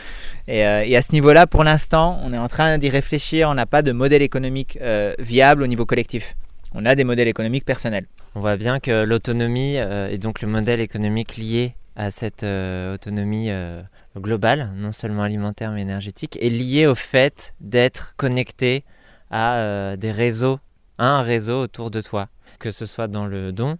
Et, 0.47 0.61
et 0.61 0.97
à 0.97 1.01
ce 1.03 1.11
niveau-là, 1.11 1.45
pour 1.45 1.63
l'instant, 1.63 2.19
on 2.23 2.33
est 2.33 2.39
en 2.39 2.47
train 2.47 2.79
d'y 2.79 2.89
réfléchir. 2.89 3.49
On 3.49 3.53
n'a 3.53 3.67
pas 3.67 3.83
de 3.83 3.91
modèle 3.91 4.23
économique 4.23 4.79
viable 5.19 5.61
au 5.61 5.67
niveau 5.67 5.85
collectif. 5.85 6.33
On 6.73 6.85
a 6.87 6.95
des 6.95 7.03
modèles 7.03 7.27
économiques 7.27 7.65
personnels. 7.65 8.05
On 8.33 8.39
voit 8.39 8.57
bien 8.57 8.79
que 8.79 9.05
l'autonomie 9.05 9.75
et 9.75 10.17
donc 10.17 10.41
le 10.41 10.47
modèle 10.47 10.79
économique 10.79 11.37
lié 11.37 11.73
à 11.97 12.09
cette 12.09 12.43
autonomie 12.43 13.51
global, 14.19 14.69
non 14.75 14.91
seulement 14.91 15.23
alimentaire 15.23 15.71
mais 15.71 15.81
énergétique, 15.81 16.37
est 16.41 16.49
lié 16.49 16.87
au 16.87 16.95
fait 16.95 17.53
d'être 17.59 18.13
connecté 18.17 18.83
à 19.29 19.55
euh, 19.55 19.95
des 19.95 20.11
réseaux, 20.11 20.59
un 20.99 21.21
réseau 21.21 21.61
autour 21.61 21.91
de 21.91 22.01
toi, 22.01 22.27
que 22.59 22.71
ce 22.71 22.85
soit 22.85 23.07
dans 23.07 23.25
le 23.25 23.51
don, 23.51 23.77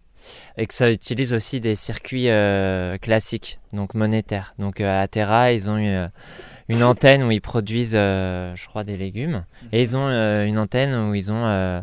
et 0.58 0.68
que 0.68 0.74
ça 0.74 0.92
utilise 0.92 1.34
aussi 1.34 1.62
des 1.62 1.76
circuits 1.76 2.28
classiques, 3.02 3.60
donc 3.72 3.94
monétaires. 3.94 4.54
Donc 4.60 4.82
à 4.82 5.08
Terra, 5.08 5.54
ils 5.54 5.70
ont 5.70 5.78
une 6.68 6.84
antenne 6.84 7.24
où 7.24 7.32
ils 7.32 7.42
produisent, 7.42 7.94
je 7.94 8.68
crois, 8.68 8.84
des 8.84 8.98
légumes, 8.98 9.44
et 9.72 9.82
ils 9.82 9.96
ont 9.96 10.10
une 10.10 10.58
antenne 10.58 10.94
où 10.96 11.16
ils 11.16 11.32
ont 11.32 11.82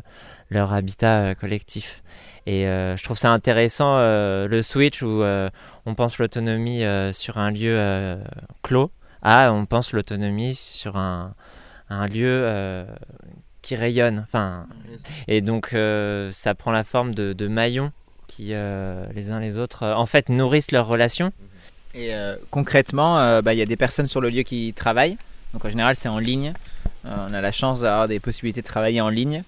leur 0.51 0.73
habitat 0.75 1.35
collectif. 1.37 2.03
Et 2.47 2.65
je 2.65 3.03
trouve 3.03 3.17
ça 3.17 3.31
intéressant 3.31 3.97
le 3.97 4.61
switch 4.61 5.01
où 5.01 5.23
on 5.87 5.95
pense 5.95 6.19
l'autonomie 6.19 6.83
sur 7.13 7.39
un 7.39 7.51
lieu 7.51 8.19
clos 8.63 8.91
à 9.23 9.53
on 9.53 9.65
pense 9.65 9.93
l'autonomie 9.93 10.55
sur 10.55 10.97
un, 10.97 11.33
un 11.89 12.07
lieu 12.07 12.87
qui 13.65 13.75
rayonne. 13.77 14.25
Enfin, 14.29 14.67
et 15.27 15.41
donc 15.41 15.71
euh, 15.73 16.31
ça 16.31 16.55
prend 16.55 16.71
la 16.71 16.85
forme 16.85 17.15
de, 17.15 17.47
maillons 17.49 17.91
qui, 18.29 18.49
euh, 18.53 19.07
les 19.15 19.31
uns 19.31 19.41
les 19.41 19.59
autres, 19.59 19.85
euh, 19.85 19.95
en 19.95 20.07
fait, 20.07 20.29
nourrissent 20.29 20.71
leurs 20.71 20.87
relations. 20.87 21.33
Et 21.97 22.13
concrètement, 22.51 23.41
bah, 23.41 23.55
il 23.55 23.59
y 23.59 23.63
a 23.63 23.67
des 23.67 23.77
personnes 23.77 24.09
sur 24.09 24.21
le 24.21 24.29
lieu 24.29 24.43
qui 24.43 24.75
travaillent. 24.75 25.17
Donc 25.53 25.65
en 25.65 25.71
général, 25.71 25.95
c'est 25.95 26.09
en 26.09 26.19
ligne. 26.19 26.53
on 27.05 27.33
a 27.33 27.41
la 27.41 27.53
chance 27.53 27.83
d'avoir 27.83 28.09
des 28.09 28.19
possibilités 28.19 28.63
de 28.63 28.67
travailler 28.67 29.01
en 29.01 29.11
ligne. 29.11 29.45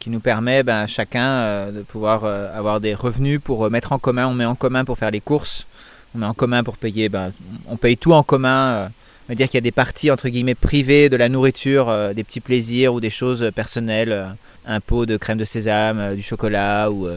Qui 0.00 0.10
nous 0.10 0.20
permet 0.20 0.62
ben, 0.62 0.86
chacun 0.86 1.70
de 1.70 1.82
pouvoir 1.82 2.24
avoir 2.24 2.80
des 2.80 2.94
revenus 2.94 3.40
pour 3.42 3.70
mettre 3.70 3.92
en 3.92 3.98
commun. 3.98 4.26
On 4.26 4.34
met 4.34 4.44
en 4.44 4.54
commun 4.54 4.84
pour 4.84 4.98
faire 4.98 5.10
les 5.10 5.20
courses, 5.20 5.66
on 6.14 6.18
met 6.18 6.26
en 6.26 6.34
commun 6.34 6.64
pour 6.64 6.76
payer. 6.76 7.08
Ben, 7.08 7.32
on 7.68 7.76
paye 7.76 7.96
tout 7.96 8.12
en 8.12 8.22
commun 8.22 8.90
on 9.28 9.32
va 9.32 9.34
dire 9.36 9.46
qu'il 9.46 9.54
y 9.54 9.58
a 9.58 9.62
des 9.62 9.70
parties 9.70 10.10
entre 10.10 10.28
guillemets 10.28 10.54
privées 10.54 11.08
de 11.08 11.16
la 11.16 11.28
nourriture, 11.28 11.88
euh, 11.88 12.12
des 12.12 12.24
petits 12.24 12.40
plaisirs 12.40 12.92
ou 12.92 13.00
des 13.00 13.10
choses 13.10 13.50
personnelles, 13.54 14.12
euh, 14.12 14.26
un 14.66 14.80
pot 14.80 15.06
de 15.06 15.16
crème 15.16 15.38
de 15.38 15.44
sésame, 15.44 16.00
euh, 16.00 16.14
du 16.16 16.22
chocolat 16.22 16.90
ou 16.90 17.08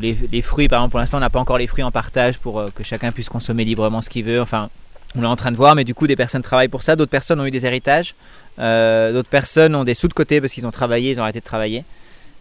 les, 0.00 0.42
fruits. 0.42 0.68
Par 0.68 0.80
exemple, 0.80 0.90
pour 0.90 1.00
l'instant, 1.00 1.18
on 1.18 1.20
n'a 1.20 1.30
pas 1.30 1.38
encore 1.38 1.58
les 1.58 1.66
fruits 1.66 1.84
en 1.84 1.90
partage 1.90 2.38
pour 2.38 2.64
que 2.74 2.82
chacun 2.82 3.12
puisse 3.12 3.28
consommer 3.28 3.64
librement 3.64 4.02
ce 4.02 4.08
qu'il 4.08 4.24
veut. 4.24 4.40
Enfin, 4.40 4.70
on 5.16 5.22
est 5.22 5.26
en 5.26 5.36
train 5.36 5.50
de 5.50 5.56
voir, 5.56 5.74
mais 5.74 5.84
du 5.84 5.94
coup, 5.94 6.06
des 6.06 6.16
personnes 6.16 6.42
travaillent 6.42 6.68
pour 6.68 6.82
ça. 6.82 6.94
D'autres 6.94 7.10
personnes 7.10 7.40
ont 7.40 7.46
eu 7.46 7.50
des 7.50 7.66
héritages. 7.66 8.14
D'autres 8.60 9.28
personnes 9.28 9.74
ont 9.74 9.84
des 9.84 9.94
sous 9.94 10.08
de 10.08 10.12
côté 10.12 10.40
parce 10.40 10.52
qu'ils 10.52 10.66
ont 10.66 10.70
travaillé, 10.70 11.12
ils 11.12 11.18
ont 11.18 11.22
arrêté 11.22 11.40
de 11.40 11.44
travailler. 11.44 11.84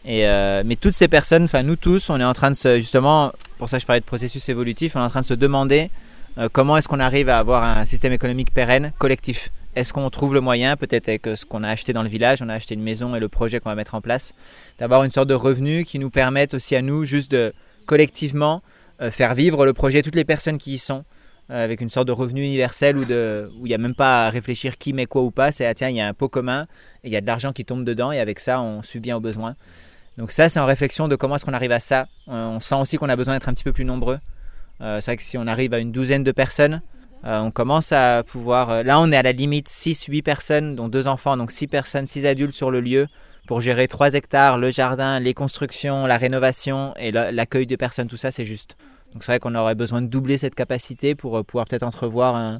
Et 0.06 0.24
mais 0.66 0.76
toutes 0.76 0.94
ces 0.94 1.08
personnes, 1.08 1.46
enfin 1.46 1.64
nous 1.64 1.76
tous, 1.76 2.10
on 2.10 2.20
est 2.20 2.24
en 2.26 2.34
train 2.34 2.52
de 2.52 2.56
se, 2.56 2.76
justement, 2.78 3.32
pour 3.58 3.70
ça 3.70 3.80
je 3.80 3.86
parlais 3.86 4.02
de 4.02 4.06
processus 4.06 4.48
évolutif, 4.50 4.96
on 4.96 5.00
est 5.00 5.04
en 5.04 5.10
train 5.10 5.22
de 5.22 5.26
se 5.26 5.34
demander 5.34 5.90
euh, 6.38 6.48
comment 6.52 6.78
est-ce 6.78 6.88
qu'on 6.88 7.00
arrive 7.00 7.30
à 7.30 7.38
avoir 7.38 7.64
un 7.64 7.86
système 7.86 8.14
économique 8.14 8.54
pérenne, 8.54 8.92
collectif? 8.98 9.50
Est-ce 9.76 9.94
qu'on 9.94 10.10
trouve 10.10 10.34
le 10.34 10.42
moyen, 10.42 10.78
peut-être 10.78 11.10
avec 11.10 11.26
ce 11.36 11.46
qu'on 11.46 11.64
a 11.64 11.70
acheté 11.70 11.94
dans 11.94 12.04
le 12.04 12.10
village, 12.10 12.42
on 12.42 12.50
a 12.50 12.54
acheté 12.54 12.76
une 12.76 12.84
maison 12.84 13.16
et 13.16 13.20
le 13.20 13.28
projet 13.28 13.60
qu'on 13.60 13.70
va 13.70 13.76
mettre 13.76 13.96
en 13.96 14.02
place, 14.02 14.34
d'avoir 14.80 15.04
une 15.04 15.10
sorte 15.10 15.28
de 15.28 15.34
revenu 15.34 15.86
qui 15.86 16.00
nous 16.00 16.10
permette 16.10 16.54
aussi 16.54 16.76
à 16.76 16.82
nous 16.82 17.06
juste 17.06 17.32
de 17.32 17.54
collectivement 17.86 18.62
euh, 19.02 19.12
faire 19.12 19.36
vivre 19.36 19.66
le 19.66 19.74
projet, 19.74 20.02
toutes 20.02 20.16
les 20.16 20.26
personnes 20.26 20.58
qui 20.58 20.76
y 20.76 20.80
sont, 20.80 21.00
euh, 21.00 21.04
avec 21.50 21.82
une 21.82 21.90
sorte 21.90 22.08
de 22.08 22.12
revenu 22.12 22.44
universel 22.44 22.96
où 22.98 23.04
il 23.04 23.68
n'y 23.68 23.74
a 23.74 23.80
même 23.80 23.96
pas 23.96 24.28
à 24.28 24.30
réfléchir 24.30 24.78
qui 24.78 24.94
met 24.94 25.08
quoi 25.08 25.24
ou 25.24 25.32
pas, 25.32 25.52
c'est 25.52 25.66
ah, 25.66 25.74
tiens, 25.74 25.90
il 25.90 25.96
y 25.96 26.02
a 26.02 26.08
un 26.08 26.14
pot 26.14 26.30
commun, 26.30 26.68
il 27.04 27.12
y 27.12 27.16
a 27.16 27.22
de 27.22 27.26
l'argent 27.26 27.54
qui 27.54 27.66
tombe 27.66 27.84
dedans, 27.84 28.12
et 28.12 28.20
avec 28.20 28.40
ça, 28.40 28.62
on 28.62 28.84
subvient 28.84 29.14
aux 29.14 29.20
besoins. 29.20 29.56
Donc 30.20 30.32
ça, 30.32 30.50
c'est 30.50 30.60
en 30.60 30.66
réflexion 30.66 31.08
de 31.08 31.16
comment 31.16 31.38
est-ce 31.38 31.46
qu'on 31.46 31.54
arrive 31.54 31.72
à 31.72 31.80
ça. 31.80 32.06
On 32.28 32.60
sent 32.60 32.76
aussi 32.76 32.98
qu'on 32.98 33.10
a 33.10 33.16
besoin 33.16 33.36
d'être 33.36 33.48
un 33.48 33.54
petit 33.54 33.64
peu 33.64 33.72
plus 33.72 33.86
nombreux. 33.86 34.20
Euh, 34.82 34.98
c'est 34.98 35.12
vrai 35.12 35.18
que 35.18 35.24
si 35.24 35.38
on 35.38 35.48
arrive 35.48 35.74
à 35.74 35.80
une 35.80 35.92
douzaine 35.94 36.24
de 36.24 36.32
personnes, 36.32 36.82
euh, 37.26 37.40
on 37.40 37.52
commence 37.52 37.92
à 37.92 38.24
pouvoir. 38.24 38.70
Euh, 38.70 38.84
là, 38.84 39.00
on 39.00 39.12
est 39.12 39.18
à 39.18 39.22
la 39.22 39.32
limite 39.32 39.70
6-8 39.70 40.22
personnes, 40.22 40.76
dont 40.76 40.90
deux 40.90 41.08
enfants, 41.08 41.38
donc 41.38 41.52
6 41.52 41.68
personnes, 41.68 42.06
6 42.06 42.26
adultes 42.26 42.54
sur 42.54 42.70
le 42.70 42.82
lieu 42.82 43.08
pour 43.48 43.62
gérer 43.62 43.88
3 43.88 44.14
hectares, 44.14 44.58
le 44.58 44.72
jardin, 44.72 45.20
les 45.20 45.34
constructions, 45.34 46.06
la 46.06 46.18
rénovation 46.18 46.94
et 46.98 47.12
l'accueil 47.12 47.66
de 47.66 47.76
personnes, 47.76 48.08
tout 48.08 48.18
ça, 48.18 48.32
c'est 48.32 48.46
juste. 48.46 48.76
Donc 49.14 49.24
c'est 49.24 49.32
vrai 49.32 49.40
qu'on 49.40 49.56
aurait 49.56 49.76
besoin 49.76 50.02
de 50.02 50.08
doubler 50.08 50.38
cette 50.38 50.56
capacité 50.56 51.16
pour 51.16 51.44
pouvoir 51.46 51.68
peut-être 51.68 51.84
entrevoir 51.84 52.36
un, 52.36 52.60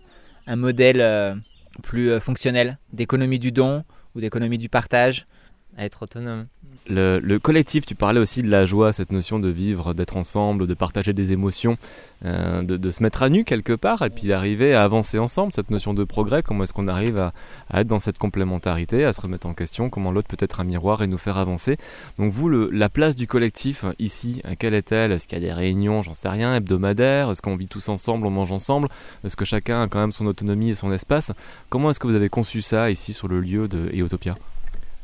modèle 0.56 1.40
plus 1.84 2.20
fonctionnel 2.20 2.76
d'économie 2.92 3.38
du 3.38 3.52
don 3.52 3.84
ou 4.16 4.22
d'économie 4.22 4.58
du 4.58 4.68
partage. 4.68 5.26
À 5.78 5.86
être 5.86 6.04
autonome. 6.04 6.48
Le, 6.90 7.38
collectif, 7.38 7.86
tu 7.86 7.94
parlais 7.94 8.20
aussi 8.20 8.42
de 8.42 8.50
la 8.50 8.66
joie, 8.66 8.94
cette 8.94 9.12
notion 9.12 9.38
de 9.38 9.50
vivre, 9.50 9.94
d'être 9.94 10.18
ensemble, 10.18 10.66
de 10.66 10.74
partager 10.74 11.14
des 11.14 11.34
émotions, 11.34 11.78
euh, 12.26 12.64
de, 12.64 12.90
se 12.90 13.04
mettre 13.04 13.22
à 13.22 13.30
nu 13.30 13.44
quelque 13.44 13.74
part 13.74 14.02
et 14.02 14.10
puis 14.10 14.28
d'arriver 14.28 14.74
à 14.74 14.84
avancer 14.84 15.20
ensemble, 15.20 15.54
cette 15.54 15.70
notion 15.70 15.94
de 15.94 16.04
progrès, 16.04 16.42
comment 16.42 16.64
est-ce 16.64 16.74
qu'on 16.74 16.88
arrive 16.88 17.20
à, 17.20 17.32
être 17.76 17.86
dans 17.86 18.00
cette 18.00 18.18
complémentarité, 18.18 19.06
à 19.06 19.14
se 19.14 19.22
remettre 19.22 19.46
en 19.46 19.54
question, 19.54 19.92
comment 19.92 20.12
l'autre 20.12 20.28
peut 20.28 20.44
être 20.44 20.62
un 20.62 20.64
miroir 20.64 21.04
et 21.04 21.08
nous 21.08 21.20
faire 21.20 21.38
avancer. 21.38 21.78
Donc 22.18 22.34
vous, 22.34 22.50
la 22.50 22.90
place 22.90 23.16
du 23.16 23.28
collectif 23.28 23.86
ici, 24.00 24.42
quelle 24.58 24.74
est-elle? 24.74 25.12
Est-ce 25.12 25.28
qu'il 25.28 25.38
y 25.38 25.42
a 25.44 25.46
des 25.46 25.54
réunions, 25.54 26.02
j'en 26.02 26.16
sais 26.16 26.30
rien, 26.30 26.56
hebdomadaires? 26.56 27.30
Est-ce 27.30 27.44
qu'on 27.44 27.56
vit 27.56 27.68
tous 27.68 27.88
ensemble, 27.90 28.26
on 28.26 28.32
mange 28.32 28.52
ensemble? 28.52 28.88
Est-ce 29.24 29.36
que 29.36 29.46
chacun 29.46 29.84
a 29.84 29.88
quand 29.88 30.00
même 30.00 30.12
son 30.12 30.26
autonomie 30.26 30.70
et 30.70 30.74
son 30.74 30.92
espace? 30.92 31.32
Comment 31.70 31.92
est-ce 31.92 32.00
que 32.00 32.08
vous 32.08 32.16
avez 32.16 32.30
conçu 32.30 32.64
ça 32.64 32.90
ici 32.90 33.14
sur 33.14 33.28
le 33.28 33.42
lieu 33.42 33.68
de 33.68 33.92
Eotopia 33.94 34.36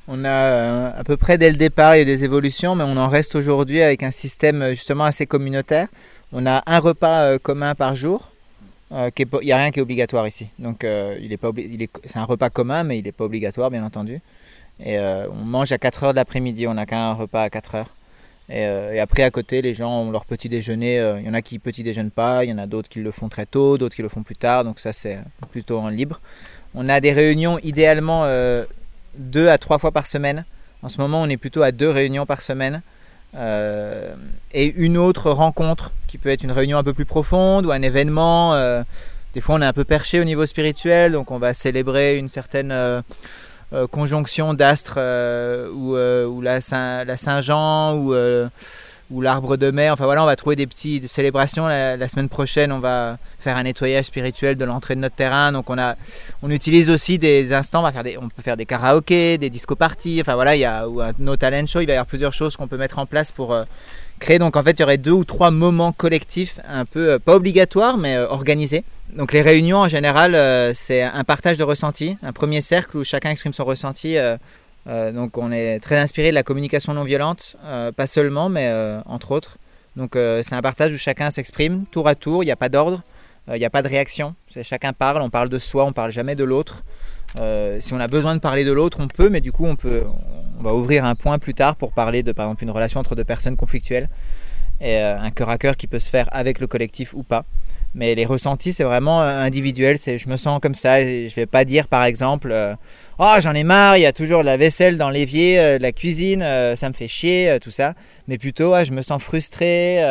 on 0.08 0.24
a 0.24 0.30
euh, 0.30 0.91
à 0.99 1.03
peu 1.03 1.18
près 1.18 1.38
dès 1.38 1.49
le 1.49 1.58
départ, 1.58 1.95
il 1.95 1.99
y 1.99 2.01
a 2.01 2.06
des 2.06 2.24
évolutions, 2.24 2.76
mais 2.76 2.84
on 2.84 2.97
en 2.97 3.08
reste 3.08 3.36
aujourd'hui 3.36 3.82
avec 3.82 4.03
un 4.03 4.12
système 4.12 4.62
euh, 4.62 4.70
justement 4.72 5.06
assez 5.06 5.26
communautaire. 5.26 5.88
On 6.32 6.45
a 6.45 6.64
un 6.68 6.80
repas 6.80 7.22
euh, 7.22 7.39
commun 7.39 7.74
par 7.74 7.95
jour. 7.95 8.30
il 8.91 9.26
n'y 9.41 9.51
a 9.51 9.58
rien 9.58 9.72
qui 9.72 9.80
est 9.80 9.82
obligatoire 9.82 10.28
ici. 10.28 10.47
Donc 10.60 10.86
c'est 10.86 12.18
un 12.18 12.24
repas 12.24 12.49
commun, 12.49 12.84
mais 12.84 12.99
il 12.99 13.06
n'est 13.06 13.12
pas 13.12 13.26
obligatoire, 13.26 13.72
bien 13.72 13.84
entendu. 13.84 14.22
Et 14.84 14.99
on 14.99 15.45
mange 15.45 15.72
à 15.72 15.78
4 15.78 16.03
heures 16.03 16.12
de 16.12 16.18
l'après-midi, 16.18 16.68
on 16.68 16.76
n'a 16.76 16.86
qu'un 16.86 17.14
repas 17.14 17.43
à 17.43 17.49
4 17.49 17.76
heures. 17.76 17.89
Et, 18.49 18.99
après, 18.99 19.24
à 19.24 19.32
côté, 19.32 19.62
les 19.62 19.74
gens 19.74 20.01
ont 20.01 20.12
leur 20.12 20.26
petit 20.26 20.49
déjeuner. 20.49 20.97
Il 21.20 21.26
y 21.26 21.30
en 21.30 21.34
a 21.34 21.41
qui 21.41 21.60
petit 21.60 21.82
déjeunent 21.82 22.12
pas, 22.12 22.43
il 22.45 22.51
y 22.51 22.53
en 22.53 22.58
a 22.58 22.68
d'autres 22.68 22.89
qui 22.89 22.99
le 22.99 23.12
font 23.12 23.28
très 23.28 23.45
tôt, 23.45 23.78
d'autres 23.78 23.95
qui 23.95 24.03
le 24.03 24.10
font 24.10 24.24
plus 24.24 24.36
tard. 24.36 24.64
Donc 24.64 24.80
ça, 24.80 24.93
c'est 24.93 25.18
plutôt 25.51 25.80
en 25.80 25.88
libre. 25.88 26.20
On 26.76 26.88
a 26.88 26.99
des 26.99 27.12
réunions 27.12 27.58
idéalement 27.60 28.26
deux 29.18 29.49
à 29.49 29.57
trois 29.57 29.78
fois 29.78 29.91
par 29.91 30.07
semaine. 30.07 30.45
En 30.84 30.89
ce 30.89 30.99
moment, 30.99 31.22
on 31.22 31.30
est 31.30 31.38
plutôt 31.38 31.63
à 31.63 31.72
deux 31.72 31.89
réunions 31.89 32.26
par 32.26 32.41
semaine. 32.41 32.82
Euh, 33.36 34.13
et 34.53 34.74
une 34.78 34.97
autre 34.97 35.30
rencontre 35.32 35.91
qui 36.07 36.18
peut 36.18 36.30
être 36.30 36.43
une 36.43 36.51
réunion 36.51 36.78
un 36.78 36.84
peu 36.84 36.93
plus 36.93 37.05
profonde 37.05 37.66
ou 37.66 37.72
un 37.72 37.82
événement. 37.82 38.53
Euh, 38.55 38.84
des 39.34 39.41
fois, 39.41 39.55
on 39.55 39.61
est 39.61 39.66
un 39.66 39.74
peu 39.74 39.84
perché 39.84 40.20
au 40.22 40.24
niveau 40.24 40.45
spirituel, 40.45 41.11
donc 41.11 41.32
on 41.32 41.39
va 41.39 41.53
célébrer 41.53 42.18
une 42.18 42.30
certaine 42.30 42.72
euh, 42.72 43.01
conjonction 43.91 44.53
d'astres 44.53 44.99
ou, 45.74 46.41
la 46.41 46.61
Saint-Jean 46.61 47.95
ou 47.95 48.13
ou 49.12 49.22
l'arbre 49.22 49.58
de 49.58 49.72
mer. 49.72 49.93
Enfin 49.93 50.06
voilà, 50.06 50.24
on 50.24 50.26
va 50.26 50.36
trouver 50.36 50.56
des 50.56 50.68
petites 50.68 51.08
célébrations. 51.08 51.68
La, 51.68 52.08
semaine 52.08 52.30
prochaine, 52.30 52.72
on 52.72 52.80
va 52.80 53.18
faire 53.39 53.58
un 53.58 53.64
nettoyage 53.64 54.06
spirituel 54.06 54.58
de 54.58 54.66
l'entrée 54.66 54.95
de 54.95 54.99
notre 54.99 55.16
terrain. 55.16 55.51
Donc 55.51 55.70
on 55.70 55.78
a, 55.78 55.95
on 56.41 56.49
utilise 56.49 56.89
aussi 56.89 57.20
des 57.20 57.53
instants. 57.53 57.84
On, 57.84 58.24
on 58.24 58.30
peut 58.30 58.41
faire 58.41 58.58
des 58.58 58.66
karaokés, 58.66 59.38
des 59.38 59.49
disco 59.49 59.76
parties. 59.76 60.20
Enfin 60.22 60.36
voilà, 60.36 60.56
il 60.56 60.60
y 60.60 60.66
a 60.66 60.88
ou 60.88 61.01
un 61.01 61.12
no 61.20 61.36
talent 61.36 61.66
show. 61.68 61.82
Il 61.82 61.86
va 61.86 61.93
y 61.93 61.95
avoir 61.95 62.08
plusieurs 62.08 62.34
choses 62.34 62.56
qu'on 62.56 62.68
peut 62.68 62.78
mettre 62.78 62.99
en 62.99 63.06
place 63.06 63.32
pour 63.32 63.53
euh, 63.53 63.64
créer. 64.20 64.39
Donc 64.39 64.56
en 64.56 64.64
fait, 64.64 64.72
il 64.72 64.80
y 64.80 64.84
aurait 64.84 64.97
deux 64.97 65.12
ou 65.12 65.24
trois 65.24 65.51
moments 65.51 65.91
collectifs, 65.91 66.60
un 66.68 66.86
peu 66.86 67.12
euh, 67.12 67.20
pas 67.20 67.36
obligatoires, 67.36 67.97
mais 67.97 68.16
euh, 68.16 68.28
organisés. 68.28 68.84
Donc 69.16 69.34
les 69.34 69.41
réunions 69.41 69.78
en 69.78 69.88
général, 69.88 70.36
c'est 70.76 71.01
un 71.03 71.24
partage 71.24 71.58
de 71.58 71.64
ressenti, 71.64 72.18
un 72.22 72.34
premier 72.34 72.60
cercle 72.60 72.97
où 72.97 73.03
chacun 73.03 73.30
exprime 73.30 73.53
son 73.53 73.64
ressenti 73.64 74.18
euh, 74.88 75.11
donc 75.11 75.38
on 75.38 75.51
est 75.51 75.79
très 75.79 75.97
inspiré 75.97 76.29
de 76.29 76.36
la 76.36 76.43
communication 76.43 76.93
non 76.93 77.03
violente, 77.03 77.55
euh, 77.65 77.91
pas 77.91 78.07
seulement, 78.07 78.49
mais 78.49 78.67
euh, 78.67 78.99
entre 79.05 79.31
autres. 79.31 79.57
Donc 79.95 80.11
c'est 80.15 80.53
un 80.53 80.61
partage 80.61 80.91
où 80.91 80.97
chacun 80.97 81.31
s'exprime 81.31 81.86
tour 81.89 82.09
à 82.09 82.15
tour, 82.15 82.43
il 82.43 82.47
n'y 82.47 82.51
a 82.51 82.57
pas 82.57 82.67
d'ordre, 82.67 83.01
il 83.47 83.57
n'y 83.57 83.63
a 83.63 83.69
pas 83.69 83.81
de 83.81 83.88
réaction. 83.88 84.36
Chacun 84.61 84.91
parle, 84.91 85.21
on 85.21 85.29
parle 85.29 85.47
de 85.47 85.57
soi, 85.57 85.86
on 85.86 85.93
parle 85.93 86.11
jamais 86.11 86.36
de 86.36 86.43
l'autre. 86.43 86.83
si 87.79 87.93
on 87.93 87.99
a 88.01 88.07
besoin 88.09 88.36
de 88.36 88.41
parler 88.41 88.65
de 88.65 88.73
l'autre, 88.73 88.97
on 88.99 89.07
peut, 89.07 89.29
mais 89.29 89.39
du 89.39 89.53
coup 89.53 89.65
on 89.65 89.77
peut, 89.77 90.03
on 90.59 90.63
va 90.63 90.73
ouvrir 90.73 91.05
un 91.05 91.15
point 91.15 91.39
plus 91.39 91.53
tard 91.53 91.77
pour 91.77 91.93
parler 91.93 92.23
de 92.23 92.33
par 92.33 92.47
exemple 92.47 92.63
une 92.65 92.71
relation 92.71 92.99
entre 92.99 93.15
deux 93.15 93.23
personnes 93.23 93.55
conflictuelles 93.55 94.09
et 94.81 94.97
un 94.99 95.31
cœur 95.31 95.49
à 95.49 95.57
cœur 95.57 95.77
qui 95.77 95.88
peut 95.88 95.99
se 95.99 96.09
faire 96.09 96.27
avec 96.33 96.59
le 96.59 96.67
collectif 96.67 97.13
ou 97.13 97.23
pas. 97.23 97.45
Mais 97.96 98.14
les 98.14 98.26
ressentis, 98.26 98.74
c'est 98.74 98.84
vraiment 98.84 99.22
individuel. 99.22 99.98
C'est 99.98 100.18
je 100.18 100.30
me 100.30 100.36
sens 100.36 100.60
comme 100.62 100.76
ça. 100.76 101.02
Et 101.02 101.30
je 101.30 101.36
vais 101.36 101.46
pas 101.46 101.66
dire 101.66 101.88
par 101.88 102.04
exemple 102.04 102.76
oh 103.20 103.36
j'en 103.39 103.54
ai 103.54 103.64
marre, 103.64 103.98
il 103.98 104.02
y 104.02 104.06
a 104.06 104.14
toujours 104.14 104.43
la 104.43 104.58
vaisselle 104.58 104.98
dans 104.98 105.10
l'évier, 105.10 105.60
euh, 105.60 105.78
la 105.80 105.91
cuisine, 105.91 106.41
euh, 106.41 106.76
ça 106.76 106.89
me 106.89 106.93
fait 106.93 107.08
chier, 107.08 107.50
euh, 107.50 107.60
tout 107.60 107.72
ça. 107.72 107.93
Mais 108.28 108.38
plutôt, 108.38 108.74
je 108.84 108.91
me 108.91 109.02
sens 109.02 109.22
frustré 109.22 110.02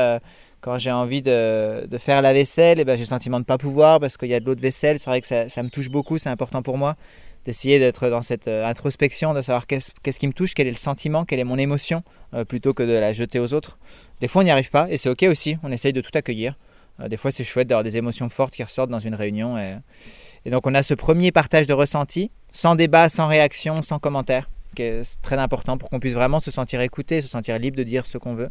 quand 0.61 0.79
j'ai 0.79 0.91
envie 0.91 1.21
de, 1.21 1.87
de, 1.87 1.99
faire 1.99 2.23
la 2.23 2.33
vaisselle, 2.33 2.81
et 2.81 2.85
ben, 2.85 2.97
j'ai 2.97 3.03
le 3.03 3.09
sentiment 3.09 3.37
de 3.37 3.43
ne 3.43 3.47
pas 3.47 3.59
pouvoir 3.59 4.01
parce 4.01 4.17
qu'il 4.17 4.29
y 4.29 4.35
a 4.35 4.41
de 4.41 4.47
l'eau 4.47 4.55
de 4.55 4.61
vaisselle. 4.61 4.99
C'est 4.99 5.11
vrai 5.11 5.21
que 5.21 5.27
ça, 5.27 5.63
me 5.63 5.69
touche 5.69 5.91
beaucoup, 5.91 6.17
c'est 6.17 6.31
important 6.31 6.63
pour 6.63 6.79
moi 6.79 6.97
d'essayer 7.45 7.79
d'être 7.79 8.09
dans 8.09 8.23
cette 8.23 8.49
introspection, 8.49 9.35
de 9.35 9.43
savoir 9.43 9.67
qu'est-ce 9.67 10.19
qui 10.19 10.27
me 10.27 10.33
touche, 10.33 10.55
quel 10.55 10.67
est 10.67 10.71
le 10.71 10.77
sentiment, 10.77 11.27
quelle 11.27 11.41
est 11.41 11.45
mon 11.45 11.59
émotion, 11.59 12.03
plutôt 12.49 12.73
que 12.73 12.83
de 12.83 12.93
la 12.93 13.13
jeter 13.13 13.39
aux 13.39 13.53
autres. 13.53 13.77
Des 14.23 14.29
fois, 14.29 14.41
on 14.41 14.45
n'y 14.47 14.51
arrive 14.51 14.71
pas 14.71 14.87
et 14.89 14.97
c'est 14.97 15.11
ok 15.11 15.25
aussi, 15.25 15.59
on 15.63 15.71
essaye 15.71 15.93
de 15.93 16.01
tout 16.01 16.13
accueillir. 16.15 16.55
Des 16.99 17.17
fois, 17.17 17.31
c'est 17.31 17.45
chouette 17.45 17.69
d'avoir 17.69 17.85
des 17.85 17.97
émotions 17.97 18.29
fortes 18.29 18.55
qui 18.55 18.63
ressortent 18.63 18.91
dans 18.91 19.01
une 19.01 19.15
réunion. 19.15 19.59
Et, 19.59 20.51
donc, 20.51 20.67
on 20.67 20.75
a 20.75 20.83
ce 20.83 20.95
premier 20.95 21.33
partage 21.33 21.67
de 21.67 21.73
ressenti 21.73 22.31
sans 22.53 22.75
débat, 22.75 23.09
sans 23.09 23.27
réaction, 23.27 23.83
sans 23.83 23.99
commentaire, 23.99 24.49
qui 24.77 24.83
est 24.83 25.23
très 25.23 25.37
important 25.37 25.79
pour 25.79 25.91
qu'on 25.91 26.01
puisse 26.01 26.15
vraiment 26.15 26.41
se 26.41 26.51
sentir 26.51 26.81
écouté, 26.81 27.23
se 27.23 27.29
sentir 27.29 27.59
libre 27.59 27.77
de 27.77 27.83
dire 27.83 28.07
ce 28.07 28.19
qu'on 28.19 28.35
veut. 28.35 28.51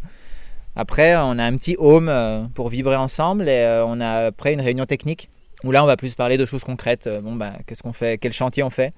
Après, 0.76 1.16
on 1.16 1.38
a 1.38 1.44
un 1.44 1.56
petit 1.56 1.76
home 1.78 2.50
pour 2.56 2.70
vibrer 2.70 2.96
ensemble 2.96 3.48
et 3.48 3.84
on 3.86 4.02
a 4.02 4.26
après 4.26 4.54
une 4.54 4.62
réunion 4.62 4.86
technique 4.86 5.30
où 5.64 5.72
là, 5.72 5.84
on 5.84 5.88
va 5.88 5.96
plus 5.96 6.14
parler 6.16 6.38
de 6.38 6.46
choses 6.46 6.64
concrètes. 6.64 7.10
Bon, 7.22 7.36
ben, 7.36 7.54
qu'est-ce 7.68 7.84
qu'on 7.84 7.94
fait? 7.94 8.18
Quel 8.18 8.34
chantier 8.34 8.64
on 8.64 8.70
fait? 8.70 8.92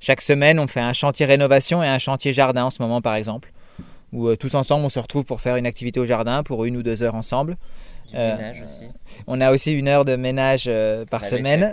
Chaque 0.00 0.20
semaine, 0.20 0.58
on 0.58 0.66
fait 0.66 0.80
un 0.80 0.92
chantier 0.92 1.26
rénovation 1.26 1.82
et 1.82 1.86
un 1.86 1.98
chantier 1.98 2.32
jardin 2.32 2.64
en 2.64 2.70
ce 2.70 2.82
moment, 2.82 3.00
par 3.00 3.14
exemple. 3.14 3.50
Où 4.12 4.34
tous 4.36 4.54
ensemble, 4.54 4.84
on 4.84 4.88
se 4.88 4.98
retrouve 4.98 5.24
pour 5.24 5.40
faire 5.40 5.56
une 5.56 5.64
activité 5.64 6.00
au 6.00 6.04
jardin 6.04 6.42
pour 6.42 6.64
une 6.64 6.76
ou 6.76 6.82
deux 6.82 7.02
heures 7.02 7.14
ensemble. 7.14 7.56
Aussi. 8.14 8.84
On 9.26 9.40
a 9.40 9.52
aussi 9.52 9.72
une 9.72 9.88
heure 9.88 10.04
de 10.04 10.16
ménage 10.16 10.68
par 11.10 11.24
semaine 11.24 11.72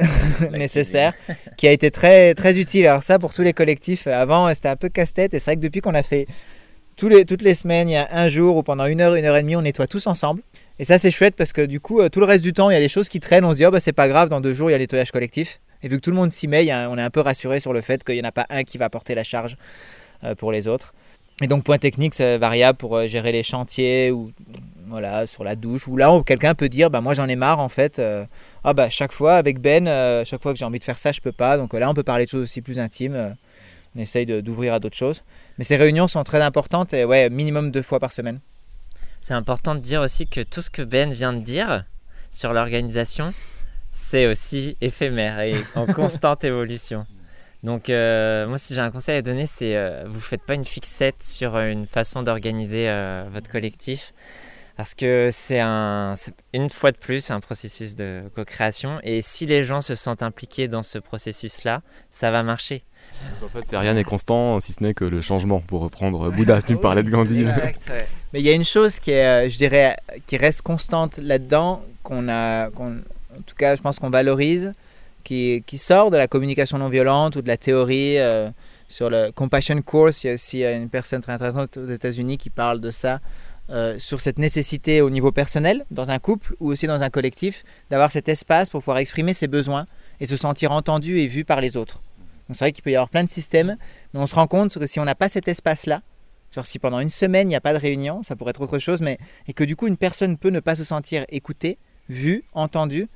nécessaire, 0.52 1.14
qui 1.56 1.66
a 1.66 1.72
été 1.72 1.90
très, 1.90 2.34
très 2.34 2.58
utile. 2.58 2.86
Alors 2.86 3.02
ça, 3.02 3.18
pour 3.18 3.32
tous 3.32 3.42
les 3.42 3.54
collectifs, 3.54 4.06
avant, 4.06 4.52
c'était 4.54 4.68
un 4.68 4.76
peu 4.76 4.88
casse-tête. 4.88 5.32
Et 5.32 5.38
c'est 5.38 5.52
vrai 5.52 5.56
que 5.56 5.62
depuis 5.62 5.80
qu'on 5.80 5.94
a 5.94 6.02
fait 6.02 6.26
les, 7.08 7.24
toutes 7.24 7.42
les 7.42 7.54
semaines, 7.54 7.88
il 7.88 7.92
y 7.92 7.96
a 7.96 8.08
un 8.12 8.28
jour 8.28 8.56
où 8.56 8.62
pendant 8.62 8.86
une 8.86 9.00
heure, 9.00 9.14
une 9.14 9.24
heure 9.24 9.36
et 9.36 9.42
demie, 9.42 9.56
on 9.56 9.62
nettoie 9.62 9.86
tous 9.86 10.06
ensemble. 10.06 10.42
Et 10.78 10.84
ça, 10.84 10.98
c'est 10.98 11.10
chouette 11.10 11.34
parce 11.36 11.52
que 11.52 11.62
du 11.62 11.80
coup, 11.80 12.00
euh, 12.00 12.08
tout 12.08 12.20
le 12.20 12.26
reste 12.26 12.42
du 12.42 12.52
temps, 12.52 12.70
il 12.70 12.74
y 12.74 12.76
a 12.76 12.80
des 12.80 12.88
choses 12.88 13.08
qui 13.08 13.20
traînent. 13.20 13.44
On 13.44 13.52
se 13.52 13.58
dit, 13.58 13.66
oh, 13.66 13.70
bah, 13.70 13.80
c'est 13.80 13.92
pas 13.92 14.08
grave, 14.08 14.28
dans 14.28 14.40
deux 14.40 14.54
jours, 14.54 14.70
il 14.70 14.72
y 14.72 14.74
a 14.74 14.78
le 14.78 14.84
nettoyage 14.84 15.10
collectif. 15.10 15.60
Et 15.82 15.88
vu 15.88 15.98
que 15.98 16.02
tout 16.02 16.10
le 16.10 16.16
monde 16.16 16.30
s'y 16.30 16.46
met, 16.46 16.72
on 16.86 16.98
est 16.98 17.02
un 17.02 17.10
peu 17.10 17.20
rassuré 17.20 17.60
sur 17.60 17.72
le 17.72 17.80
fait 17.80 18.04
qu'il 18.04 18.14
n'y 18.16 18.20
en 18.20 18.28
a 18.28 18.32
pas 18.32 18.46
un 18.50 18.64
qui 18.64 18.78
va 18.78 18.90
porter 18.90 19.14
la 19.14 19.24
charge 19.24 19.56
euh, 20.24 20.34
pour 20.34 20.52
les 20.52 20.68
autres. 20.68 20.92
Et 21.42 21.46
donc, 21.46 21.64
point 21.64 21.78
technique, 21.78 22.14
c'est 22.14 22.36
variable 22.36 22.76
pour 22.76 22.96
euh, 22.96 23.06
gérer 23.06 23.32
les 23.32 23.42
chantiers 23.42 24.10
ou 24.10 24.30
voilà, 24.90 25.26
sur 25.26 25.44
la 25.44 25.56
douche. 25.56 25.88
Ou 25.88 25.96
là, 25.96 26.10
quelqu'un 26.26 26.54
peut 26.54 26.68
dire, 26.68 26.90
bah, 26.90 27.00
moi 27.00 27.14
j'en 27.14 27.28
ai 27.28 27.36
marre 27.36 27.60
en 27.60 27.68
fait. 27.68 28.00
ah 28.64 28.74
bah 28.74 28.90
chaque 28.90 29.12
fois 29.12 29.34
avec 29.34 29.60
Ben, 29.60 29.86
chaque 30.24 30.42
fois 30.42 30.52
que 30.52 30.58
j'ai 30.58 30.64
envie 30.64 30.78
de 30.78 30.84
faire 30.84 30.98
ça, 30.98 31.12
je 31.12 31.20
peux 31.20 31.32
pas. 31.32 31.56
Donc 31.56 31.72
là, 31.72 31.88
on 31.88 31.94
peut 31.94 32.02
parler 32.02 32.24
de 32.24 32.30
choses 32.30 32.42
aussi 32.42 32.60
plus 32.60 32.78
intimes. 32.78 33.34
on 33.96 34.00
essaye 34.00 34.26
d'ouvrir 34.26 34.74
à 34.74 34.80
d'autres 34.80 34.96
choses. 34.96 35.22
Mais 35.58 35.64
ces 35.64 35.76
réunions 35.76 36.08
sont 36.08 36.24
très 36.24 36.40
importantes 36.42 36.94
et 36.94 37.04
ouais, 37.04 37.30
minimum 37.30 37.70
deux 37.70 37.82
fois 37.82 38.00
par 38.00 38.12
semaine. 38.12 38.40
C'est 39.20 39.34
important 39.34 39.74
de 39.74 39.80
dire 39.80 40.00
aussi 40.00 40.26
que 40.26 40.40
tout 40.40 40.62
ce 40.62 40.70
que 40.70 40.82
Ben 40.82 41.12
vient 41.12 41.32
de 41.32 41.40
dire 41.40 41.84
sur 42.30 42.52
l'organisation, 42.52 43.32
c'est 43.92 44.26
aussi 44.26 44.76
éphémère 44.80 45.40
et 45.40 45.54
en 45.76 45.86
constante 45.92 46.44
évolution. 46.44 47.06
Donc 47.62 47.90
euh, 47.90 48.46
moi 48.46 48.58
si 48.58 48.74
j'ai 48.74 48.80
un 48.80 48.90
conseil 48.90 49.18
à 49.18 49.22
donner, 49.22 49.46
c'est 49.46 49.76
euh, 49.76 50.04
vous 50.06 50.20
faites 50.20 50.44
pas 50.44 50.54
une 50.54 50.64
fixette 50.64 51.22
sur 51.22 51.58
une 51.58 51.86
façon 51.86 52.22
d'organiser 52.22 52.88
euh, 52.88 53.24
votre 53.30 53.50
collectif 53.50 54.12
parce 54.76 54.94
que 54.94 55.30
c'est 55.32 55.60
un 55.60 56.14
une 56.52 56.70
fois 56.70 56.92
de 56.92 56.96
plus 56.96 57.30
un 57.30 57.40
processus 57.40 57.96
de 57.96 58.22
co-création 58.34 58.98
et 59.02 59.22
si 59.22 59.46
les 59.46 59.64
gens 59.64 59.80
se 59.80 59.94
sentent 59.94 60.22
impliqués 60.22 60.68
dans 60.68 60.82
ce 60.82 60.98
processus 60.98 61.64
là, 61.64 61.80
ça 62.10 62.30
va 62.30 62.42
marcher 62.42 62.82
en 63.42 63.48
fait, 63.48 63.60
c'est 63.68 63.76
rien 63.76 63.94
n'est 63.94 64.04
constant, 64.04 64.60
si 64.60 64.72
ce 64.72 64.82
n'est 64.82 64.94
que 64.94 65.04
le 65.04 65.22
changement, 65.22 65.60
pour 65.60 65.82
reprendre 65.82 66.30
Bouddha, 66.36 66.62
tu 66.62 66.76
parlais 66.76 67.02
de 67.02 67.10
Gandhi. 67.10 67.44
Mais 68.32 68.40
il 68.40 68.46
y 68.46 68.48
a 68.48 68.52
une 68.52 68.64
chose 68.64 68.98
qui 68.98 69.10
est, 69.10 69.46
euh, 69.46 69.50
je 69.50 69.56
dirais, 69.56 69.96
qui 70.26 70.36
reste 70.36 70.62
constante 70.62 71.18
là-dedans, 71.18 71.82
qu'on 72.02 72.28
a, 72.28 72.68
en 72.68 73.42
tout 73.46 73.56
cas, 73.56 73.76
je 73.76 73.82
pense 73.82 73.98
qu'on 73.98 74.10
valorise, 74.10 74.74
qui, 75.24 75.62
qui, 75.66 75.78
sort 75.78 76.10
de 76.10 76.16
la 76.16 76.28
communication 76.28 76.78
non 76.78 76.88
violente 76.88 77.36
ou 77.36 77.42
de 77.42 77.48
la 77.48 77.56
théorie. 77.56 78.18
Euh, 78.18 78.48
sur 78.88 79.08
le 79.08 79.30
Compassion 79.30 79.80
Course, 79.82 80.24
il 80.24 80.26
y 80.26 80.30
a 80.30 80.34
aussi 80.34 80.64
euh, 80.64 80.76
une 80.76 80.88
personne 80.88 81.22
très 81.22 81.32
intéressante 81.32 81.76
aux 81.76 81.90
États-Unis 81.90 82.38
qui 82.38 82.50
parle 82.50 82.80
de 82.80 82.90
ça, 82.90 83.20
sur 83.98 84.20
cette 84.20 84.38
nécessité 84.38 85.00
au 85.00 85.10
niveau 85.10 85.30
personnel, 85.30 85.84
dans 85.90 86.10
un 86.10 86.18
couple 86.18 86.54
ou 86.58 86.72
aussi 86.72 86.86
dans 86.86 87.02
un 87.02 87.10
collectif, 87.10 87.62
d'avoir 87.90 88.10
cet 88.10 88.28
espace 88.28 88.68
pour 88.68 88.80
pouvoir 88.80 88.98
exprimer 88.98 89.32
ses 89.32 89.46
besoins 89.46 89.86
et 90.20 90.26
se 90.26 90.36
sentir 90.36 90.72
entendu 90.72 91.20
et 91.20 91.28
vu 91.28 91.44
par 91.44 91.60
les 91.60 91.76
autres 91.76 92.00
c'est 92.54 92.64
vrai 92.64 92.72
qu'il 92.72 92.82
peut 92.82 92.90
y 92.90 92.96
avoir 92.96 93.08
plein 93.08 93.24
de 93.24 93.30
systèmes, 93.30 93.76
mais 94.12 94.20
on 94.20 94.26
se 94.26 94.34
rend 94.34 94.46
compte 94.46 94.78
que 94.78 94.86
si 94.86 95.00
on 95.00 95.04
n'a 95.04 95.14
pas 95.14 95.28
cet 95.28 95.48
espace-là, 95.48 96.02
genre 96.54 96.66
si 96.66 96.78
pendant 96.78 97.00
une 97.00 97.10
semaine 97.10 97.46
il 97.46 97.50
n'y 97.50 97.56
a 97.56 97.60
pas 97.60 97.72
de 97.72 97.78
réunion, 97.78 98.22
ça 98.22 98.36
pourrait 98.36 98.50
être 98.50 98.60
autre 98.60 98.78
chose, 98.78 99.00
mais 99.00 99.18
et 99.48 99.52
que 99.52 99.64
du 99.64 99.76
coup 99.76 99.86
une 99.86 99.96
personne 99.96 100.36
peut 100.36 100.50
ne 100.50 100.60
pas 100.60 100.74
se 100.74 100.84
sentir 100.84 101.24
écoutée, 101.28 101.76
vue, 102.08 102.42
entendue, 102.52 103.06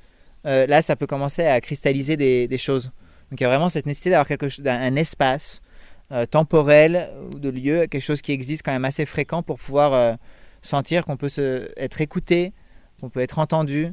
euh, 0.45 0.65
là 0.67 0.81
ça 0.81 0.95
peut 0.95 1.07
commencer 1.07 1.45
à 1.45 1.59
cristalliser 1.61 2.17
des, 2.17 2.57
choses. 2.57 2.91
Donc 3.31 3.39
il 3.39 3.43
y 3.43 3.45
a 3.45 3.49
vraiment 3.49 3.69
cette 3.69 3.85
nécessité 3.85 4.11
d'avoir 4.11 4.27
quelque 4.27 4.49
chose, 4.49 4.65
un 4.65 4.95
espace 4.95 5.61
euh, 6.11 6.25
temporel 6.25 7.09
ou 7.31 7.39
de 7.39 7.49
lieu, 7.49 7.87
quelque 7.87 8.03
chose 8.03 8.21
qui 8.21 8.31
existe 8.31 8.63
quand 8.63 8.71
même 8.71 8.85
assez 8.85 9.05
fréquent 9.05 9.43
pour 9.43 9.59
pouvoir 9.59 9.93
euh, 9.93 10.13
sentir 10.65 11.05
qu'on 11.05 11.17
peut 11.17 11.29
être 11.77 12.01
écouté, 12.01 12.53
qu'on 12.99 13.09
peut 13.09 13.21
être 13.21 13.39
entendu, 13.39 13.91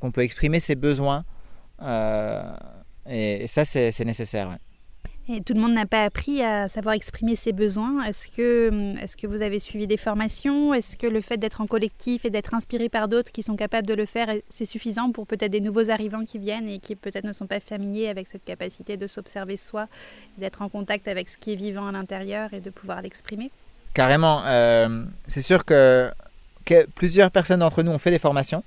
qu'on 0.00 0.10
peut 0.10 0.22
exprimer 0.22 0.60
ses 0.60 0.74
besoins. 0.74 1.24
Et, 3.08 3.46
ça 3.46 3.64
c'est 3.64 4.04
nécessaire. 4.04 4.56
Et 5.28 5.40
tout 5.40 5.54
le 5.54 5.60
monde 5.60 5.72
n'a 5.72 5.86
pas 5.86 6.04
appris 6.04 6.40
à 6.40 6.68
savoir 6.68 6.94
exprimer 6.94 7.34
ses 7.34 7.52
besoins. 7.52 8.04
Est-ce 8.04 8.28
que, 8.28 8.68
hum, 8.68 8.96
est 8.98 9.16
que 9.16 9.26
vous 9.26 9.42
avez 9.42 9.58
suivi 9.58 9.88
des 9.88 9.96
formations? 9.96 10.72
Est-ce 10.72 10.96
que 10.96 11.08
le 11.08 11.20
fait 11.20 11.36
d'être 11.36 11.60
en 11.60 11.66
collectif 11.66 12.24
et 12.24 12.30
d'être 12.30 12.54
inspiré 12.54 12.88
par 12.88 13.08
d'autres 13.08 13.32
qui 13.32 13.42
sont 13.42 13.56
capables 13.56 13.88
de 13.88 13.94
le 13.94 14.06
faire, 14.06 14.28
c'est 14.54 14.64
suffisant 14.64 15.10
pour 15.10 15.26
peut-être 15.26 15.50
des 15.50 15.60
nouveaux 15.60 15.90
arrivants 15.90 16.24
qui 16.24 16.38
viennent 16.38 16.68
et 16.68 16.78
qui 16.78 16.94
peut-être 16.94 17.24
ne 17.24 17.32
sont 17.32 17.48
pas 17.48 17.58
familiers 17.58 18.08
avec 18.08 18.28
cette 18.28 18.44
capacité 18.44 18.96
de 18.96 19.08
s'observer 19.08 19.56
soi, 19.56 19.88
d'être 20.38 20.62
en 20.62 20.68
contact 20.68 21.08
avec 21.08 21.28
ce 21.28 21.36
qui 21.38 21.52
est 21.52 21.56
vivant 21.56 21.88
à 21.88 21.92
l'intérieur 21.92 22.54
et 22.54 22.60
de 22.60 22.70
pouvoir 22.70 23.02
l'exprimer? 23.02 23.50
Carrément. 23.96 24.42
Euh, 24.44 25.04
c'est 25.26 25.40
sûr 25.40 25.64
que, 25.64 26.10
plusieurs 26.94 27.30
personnes 27.30 27.60
d'entre 27.60 27.82
nous 27.82 27.92
ont 27.92 27.98
fait 27.98 28.10
des 28.10 28.18
formations. 28.18 28.62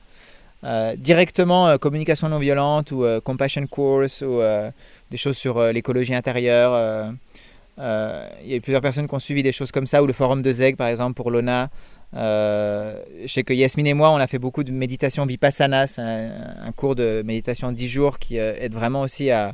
Euh, 0.63 0.95
directement 0.97 1.67
euh, 1.67 1.77
communication 1.77 2.27
non 2.29 2.39
violente 2.39 2.91
ou 2.91 3.05
compassion 3.23 3.65
course 3.67 4.23
ou 4.23 4.41
des 5.11 5.17
choses 5.17 5.37
sur 5.37 5.61
l'écologie 5.71 6.15
intérieure. 6.15 7.13
Il 7.77 8.51
y 8.51 8.55
a 8.55 8.59
plusieurs 8.59 8.81
personnes 8.81 9.07
qui 9.07 9.13
ont 9.13 9.19
suivi 9.19 9.43
des 9.43 9.51
choses 9.51 9.71
comme 9.71 9.85
ça, 9.85 10.01
ou 10.01 10.07
le 10.07 10.13
forum 10.13 10.41
de 10.41 10.51
Zeg, 10.51 10.75
par 10.75 10.87
exemple, 10.87 11.13
pour 11.13 11.29
l'ONA. 11.29 11.69
je 12.11 13.27
sais 13.27 13.43
que 13.43 13.53
Yasmine 13.53 13.85
et 13.85 13.93
moi, 13.93 14.09
on 14.09 14.17
a 14.17 14.25
fait 14.25 14.39
beaucoup 14.39 14.63
de 14.63 14.71
méditation 14.71 15.27
vipassana, 15.27 15.85
c'est 15.85 16.01
un, 16.01 16.71
cours 16.75 16.95
de 16.95 17.21
méditation 17.23 17.71
de 17.71 17.77
10 17.77 17.87
jours 17.87 18.17
qui 18.17 18.37
aide 18.37 18.73
vraiment 18.73 19.01
aussi 19.01 19.29
à, 19.29 19.51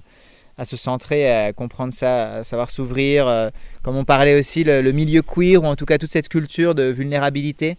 à, 0.57 0.65
se 0.65 0.77
centrer, 0.77 1.29
à 1.29 1.53
comprendre 1.53 1.93
ça, 1.93 2.37
à 2.37 2.43
savoir 2.43 2.69
s'ouvrir. 2.69 3.51
comme 3.83 3.95
on 3.97 4.05
parlait 4.05 4.39
aussi, 4.39 4.63
le, 4.63 4.91
milieu 4.91 5.21
queer, 5.21 5.57
ou 5.63 5.65
en 5.65 5.75
tout 5.75 5.85
cas 5.85 5.97
toute 5.97 6.11
cette 6.11 6.29
culture 6.29 6.75
de 6.75 6.83
vulnérabilité, 6.83 7.77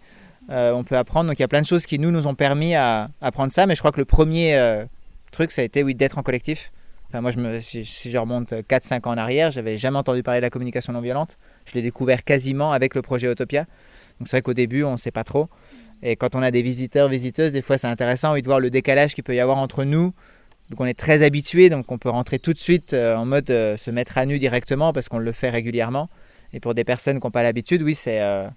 on 0.49 0.83
peut 0.83 0.97
apprendre. 0.97 1.29
Donc 1.29 1.39
il 1.39 1.41
y 1.41 1.45
a 1.45 1.47
plein 1.47 1.61
de 1.61 1.67
choses 1.67 1.85
qui 1.85 1.99
nous, 1.99 2.11
nous 2.11 2.27
ont 2.27 2.35
permis 2.35 2.75
à 2.75 3.09
apprendre 3.21 3.51
ça, 3.51 3.65
mais 3.65 3.75
je 3.75 3.79
crois 3.79 3.91
que 3.91 3.99
le 3.99 4.05
premier 4.05 4.83
truc, 5.31 5.51
ça 5.51 5.61
a 5.61 5.65
été 5.65 5.83
oui, 5.83 5.95
d'être 5.95 6.17
en 6.17 6.23
collectif 6.23 6.69
moi, 7.13 7.31
je 7.31 7.39
me, 7.39 7.59
si, 7.61 7.83
je 7.83 8.17
remonte 8.17 8.51
4-5 8.51 9.07
ans 9.07 9.11
en 9.11 9.17
arrière, 9.17 9.51
j'avais 9.51 9.77
jamais 9.77 9.97
entendu 9.97 10.23
parler 10.23 10.39
de 10.39 10.45
la 10.45 10.49
communication 10.49 10.93
non 10.93 11.01
violente. 11.01 11.29
Je 11.65 11.73
l'ai 11.73 11.81
découvert 11.81 12.23
quasiment 12.23 12.71
avec 12.71 12.95
le 12.95 13.01
projet 13.01 13.31
Utopia. 13.31 13.65
Donc 14.19 14.27
c'est 14.27 14.37
vrai 14.37 14.41
qu'au 14.41 14.53
début, 14.53 14.83
on 14.83 14.93
ne 14.93 14.97
sait 14.97 15.11
pas 15.11 15.23
trop. 15.23 15.47
Et 16.03 16.15
quand 16.15 16.35
on 16.35 16.41
a 16.41 16.51
des 16.51 16.61
visiteurs, 16.61 17.07
visiteuses, 17.07 17.53
des 17.53 17.61
fois 17.61 17.77
c'est 17.77 17.87
intéressant 17.87 18.35
de 18.35 18.41
voir 18.43 18.59
le 18.59 18.69
décalage 18.69 19.15
qu'il 19.15 19.23
peut 19.23 19.35
y 19.35 19.39
avoir 19.39 19.57
entre 19.57 19.83
nous. 19.83 20.13
Donc 20.69 20.81
on 20.81 20.85
est 20.85 20.97
très 20.97 21.23
habitué, 21.23 21.69
donc 21.69 21.91
on 21.91 21.97
peut 21.97 22.09
rentrer 22.09 22.39
tout 22.39 22.53
de 22.53 22.57
suite 22.57 22.93
euh, 22.93 23.15
en 23.15 23.25
mode 23.25 23.49
euh, 23.49 23.77
se 23.77 23.89
mettre 23.89 24.17
à 24.17 24.25
nu 24.25 24.37
directement 24.37 24.91
parce 24.93 25.07
qu'on 25.07 25.19
le 25.19 25.31
fait 25.31 25.49
régulièrement. 25.49 26.09
Et 26.53 26.59
pour 26.59 26.73
des 26.73 26.83
personnes 26.83 27.19
qui 27.19 27.25
n'ont 27.25 27.31
pas 27.31 27.43
l'habitude, 27.43 27.81
oui, 27.81 27.95
c'est. 27.95 28.21
Euh, 28.21 28.47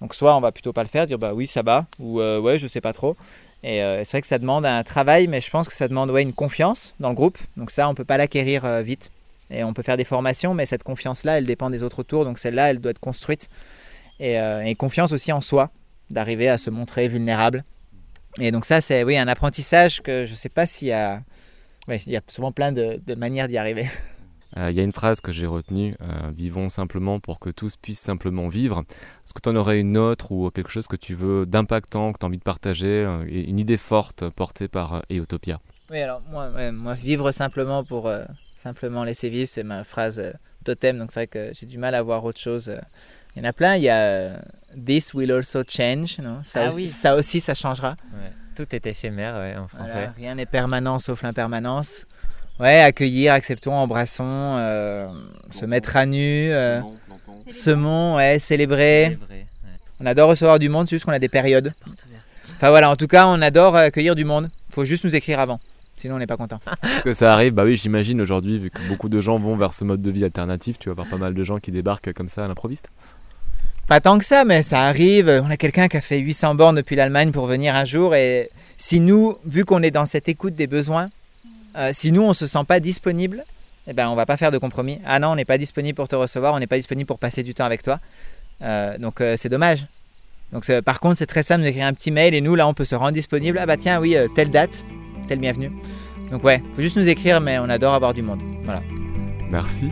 donc 0.00 0.14
soit 0.14 0.34
on 0.36 0.40
va 0.40 0.52
plutôt 0.52 0.72
pas 0.72 0.82
le 0.82 0.88
faire, 0.88 1.06
dire 1.06 1.18
bah 1.18 1.34
oui, 1.34 1.46
ça 1.46 1.62
va, 1.62 1.86
ou 1.98 2.20
ouais, 2.20 2.58
je 2.58 2.66
sais 2.66 2.80
pas 2.80 2.94
trop. 2.94 3.16
Et 3.62 3.80
c'est 4.04 4.12
vrai 4.12 4.22
que 4.22 4.26
ça 4.26 4.38
demande 4.38 4.64
un 4.64 4.82
travail, 4.82 5.26
mais 5.26 5.42
je 5.42 5.50
pense 5.50 5.68
que 5.68 5.74
ça 5.74 5.86
demande 5.86 6.10
ouais, 6.10 6.22
une 6.22 6.32
confiance 6.32 6.94
dans 7.00 7.10
le 7.10 7.14
groupe. 7.14 7.36
Donc 7.58 7.70
ça, 7.70 7.86
on 7.90 7.94
peut 7.94 8.06
pas 8.06 8.16
l'acquérir 8.16 8.82
vite. 8.82 9.10
Et 9.50 9.64
on 9.64 9.74
peut 9.74 9.82
faire 9.82 9.96
des 9.96 10.04
formations, 10.04 10.54
mais 10.54 10.64
cette 10.64 10.84
confiance-là, 10.84 11.38
elle 11.38 11.44
dépend 11.44 11.70
des 11.70 11.82
autres 11.82 11.98
autour. 11.98 12.24
Donc 12.24 12.38
celle-là, 12.38 12.70
elle 12.70 12.78
doit 12.78 12.92
être 12.92 13.00
construite. 13.00 13.50
Et, 14.20 14.38
euh, 14.38 14.72
confiance 14.74 15.12
aussi 15.12 15.32
en 15.32 15.40
soi, 15.40 15.70
d'arriver 16.10 16.48
à 16.48 16.58
se 16.58 16.70
montrer 16.70 17.08
vulnérable. 17.08 17.64
Et 18.38 18.52
donc 18.52 18.64
ça, 18.64 18.80
c'est 18.80 19.02
oui, 19.02 19.16
un 19.16 19.28
apprentissage 19.28 20.02
que 20.02 20.24
je 20.26 20.32
ne 20.32 20.36
sais 20.36 20.48
pas 20.48 20.66
s'il 20.66 20.88
y 20.88 20.92
a... 20.92 21.20
il 21.88 22.12
y 22.12 22.16
a 22.16 22.20
souvent 22.28 22.52
plein 22.52 22.72
de, 22.72 23.00
de 23.06 23.14
manières 23.14 23.48
d'y 23.48 23.58
arriver. 23.58 23.88
Il 24.56 24.72
y 24.72 24.80
a 24.80 24.82
une 24.82 24.92
phrase 24.92 25.20
que 25.20 25.30
j'ai 25.30 25.46
retenue, 25.46 25.94
vivons 26.36 26.68
simplement 26.68 27.20
pour 27.20 27.38
que 27.38 27.50
tous 27.50 27.76
puissent 27.76 28.00
simplement 28.00 28.48
vivre. 28.48 28.82
Est-ce 29.30 29.34
que 29.36 29.42
tu 29.42 29.48
en 29.48 29.54
aurais 29.54 29.78
une 29.78 29.96
autre 29.96 30.32
ou 30.32 30.50
quelque 30.50 30.70
chose 30.70 30.88
que 30.88 30.96
tu 30.96 31.14
veux 31.14 31.46
d'impactant, 31.46 32.12
que 32.12 32.18
tu 32.18 32.24
as 32.24 32.26
envie 32.26 32.38
de 32.38 32.42
partager, 32.42 33.04
euh, 33.06 33.24
une 33.30 33.60
idée 33.60 33.76
forte 33.76 34.28
portée 34.28 34.66
par 34.66 34.94
euh, 34.94 35.00
Eutopia 35.08 35.60
Oui, 35.88 36.00
alors 36.00 36.20
moi, 36.32 36.50
moi, 36.72 36.94
vivre 36.94 37.30
simplement 37.30 37.84
pour 37.84 38.08
euh, 38.08 38.24
simplement 38.60 39.04
laisser 39.04 39.28
vivre, 39.28 39.46
c'est 39.46 39.62
ma 39.62 39.84
phrase 39.84 40.20
totem, 40.64 40.98
donc 40.98 41.12
c'est 41.12 41.20
vrai 41.20 41.26
que 41.28 41.52
j'ai 41.54 41.66
du 41.66 41.78
mal 41.78 41.94
à 41.94 42.02
voir 42.02 42.24
autre 42.24 42.40
chose. 42.40 42.72
Il 43.36 43.42
y 43.42 43.46
en 43.46 43.48
a 43.48 43.52
plein, 43.52 43.76
il 43.76 43.84
y 43.84 43.88
a 43.88 44.32
This 44.84 45.14
will 45.14 45.30
also 45.30 45.62
change, 45.62 46.18
non? 46.18 46.40
Ça, 46.42 46.64
ah 46.64 46.68
aussi, 46.70 46.76
oui. 46.78 46.88
ça 46.88 47.14
aussi, 47.14 47.40
ça 47.40 47.54
changera. 47.54 47.94
Tout 48.60 48.76
est 48.76 48.86
éphémère 48.86 49.58
en 49.58 49.68
français. 49.68 50.10
rien 50.16 50.34
n'est 50.34 50.44
permanent 50.44 50.98
sauf 50.98 51.22
l'impermanence. 51.22 52.04
Ouais, 52.58 52.82
accueillir, 52.82 53.32
acceptons, 53.32 53.72
embrassons, 53.72 54.58
se 55.50 55.64
mettre 55.64 55.96
à 55.96 56.04
nu. 56.04 56.50
Semons, 57.48 58.16
ouais, 58.16 58.38
célébrer. 58.38 59.18
On 59.98 60.04
adore 60.04 60.28
recevoir 60.28 60.58
du 60.58 60.68
monde, 60.68 60.86
c'est 60.86 60.96
juste 60.96 61.06
qu'on 61.06 61.12
a 61.12 61.18
des 61.18 61.30
périodes. 61.30 61.72
Enfin 62.56 62.68
voilà, 62.68 62.90
en 62.90 62.96
tout 62.96 63.06
cas, 63.06 63.26
on 63.28 63.40
adore 63.40 63.76
accueillir 63.76 64.14
du 64.14 64.26
monde. 64.26 64.50
Il 64.68 64.74
faut 64.74 64.84
juste 64.84 65.04
nous 65.06 65.16
écrire 65.16 65.40
avant. 65.40 65.58
Sinon, 65.96 66.16
on 66.16 66.18
n'est 66.18 66.26
pas 66.26 66.36
content. 66.36 66.60
Parce 66.82 67.02
que 67.02 67.14
ça 67.14 67.32
arrive, 67.32 67.54
bah 67.54 67.64
oui, 67.64 67.78
j'imagine 67.78 68.20
aujourd'hui, 68.20 68.58
vu 68.58 68.70
que 68.70 68.86
beaucoup 68.88 69.08
de 69.08 69.20
gens 69.22 69.38
vont 69.38 69.56
vers 69.56 69.72
ce 69.72 69.84
mode 69.84 70.02
de 70.02 70.10
vie 70.10 70.24
alternatif, 70.24 70.78
tu 70.78 70.88
vas 70.88 70.92
avoir 70.92 71.06
pas 71.06 71.16
mal 71.16 71.32
de 71.32 71.44
gens 71.44 71.58
qui 71.58 71.70
débarquent 71.70 72.12
comme 72.12 72.28
ça 72.28 72.44
à 72.44 72.48
l'improviste. 72.48 72.90
Pas 73.90 74.00
tant 74.00 74.18
que 74.20 74.24
ça, 74.24 74.44
mais 74.44 74.62
ça 74.62 74.82
arrive. 74.82 75.42
On 75.44 75.50
a 75.50 75.56
quelqu'un 75.56 75.88
qui 75.88 75.96
a 75.96 76.00
fait 76.00 76.20
800 76.20 76.54
bornes 76.54 76.76
depuis 76.76 76.94
l'Allemagne 76.94 77.32
pour 77.32 77.46
venir 77.46 77.74
un 77.74 77.84
jour. 77.84 78.14
Et 78.14 78.48
si 78.78 79.00
nous, 79.00 79.36
vu 79.44 79.64
qu'on 79.64 79.82
est 79.82 79.90
dans 79.90 80.06
cette 80.06 80.28
écoute 80.28 80.54
des 80.54 80.68
besoins, 80.68 81.08
euh, 81.76 81.90
si 81.92 82.12
nous, 82.12 82.22
on 82.22 82.28
ne 82.28 82.34
se 82.34 82.46
sent 82.46 82.62
pas 82.68 82.78
disponible, 82.78 83.42
eh 83.88 83.92
ben, 83.92 84.08
on 84.08 84.14
va 84.14 84.26
pas 84.26 84.36
faire 84.36 84.52
de 84.52 84.58
compromis. 84.58 85.00
Ah 85.04 85.18
non, 85.18 85.30
on 85.30 85.34
n'est 85.34 85.44
pas 85.44 85.58
disponible 85.58 85.96
pour 85.96 86.06
te 86.06 86.14
recevoir, 86.14 86.54
on 86.54 86.60
n'est 86.60 86.68
pas 86.68 86.76
disponible 86.76 87.08
pour 87.08 87.18
passer 87.18 87.42
du 87.42 87.52
temps 87.52 87.64
avec 87.64 87.82
toi. 87.82 87.98
Euh, 88.62 88.96
donc 88.96 89.20
euh, 89.20 89.34
c'est 89.36 89.48
dommage. 89.48 89.84
Donc 90.52 90.70
par 90.82 91.00
contre, 91.00 91.16
c'est 91.16 91.26
très 91.26 91.42
simple 91.42 91.64
d'écrire 91.64 91.86
un 91.86 91.92
petit 91.92 92.12
mail 92.12 92.32
et 92.32 92.40
nous, 92.40 92.54
là, 92.54 92.68
on 92.68 92.74
peut 92.74 92.84
se 92.84 92.94
rendre 92.94 93.14
disponible. 93.14 93.58
Ah 93.58 93.66
bah 93.66 93.76
tiens, 93.76 94.00
oui, 94.00 94.14
telle 94.36 94.50
date, 94.50 94.84
tel 95.26 95.40
bienvenue. 95.40 95.72
Donc 96.30 96.44
ouais, 96.44 96.62
faut 96.76 96.82
juste 96.82 96.96
nous 96.96 97.08
écrire, 97.08 97.40
mais 97.40 97.58
on 97.58 97.68
adore 97.68 97.94
avoir 97.94 98.14
du 98.14 98.22
monde. 98.22 98.38
Voilà. 98.64 98.82
Merci. 99.50 99.90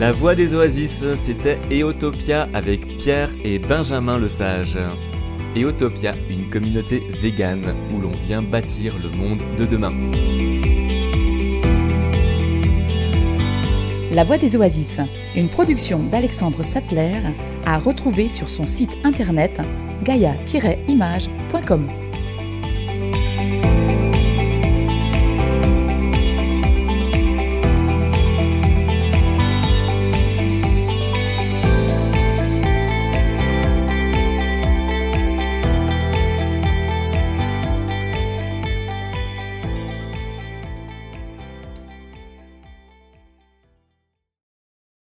La 0.00 0.10
voix 0.10 0.34
des 0.34 0.54
oasis, 0.54 1.04
c'était 1.24 1.56
Eotopia 1.70 2.48
avec 2.52 2.98
Pierre 2.98 3.30
et 3.44 3.60
Benjamin 3.60 4.18
Le 4.18 4.28
Sage. 4.28 4.76
Eotopia, 5.54 6.14
une 6.28 6.50
communauté 6.50 7.00
végane 7.22 7.76
où 7.92 8.00
l'on 8.00 8.10
vient 8.10 8.42
bâtir 8.42 8.96
le 8.98 9.08
monde 9.16 9.40
de 9.56 9.64
demain. 9.64 9.92
La 14.10 14.24
voix 14.24 14.36
des 14.36 14.56
oasis, 14.56 14.98
une 15.36 15.48
production 15.48 16.00
d'Alexandre 16.00 16.64
Sattler 16.64 17.20
à 17.64 17.78
retrouver 17.78 18.28
sur 18.28 18.50
son 18.50 18.66
site 18.66 18.98
internet 19.04 19.60
gaia-image.com. 20.02 22.03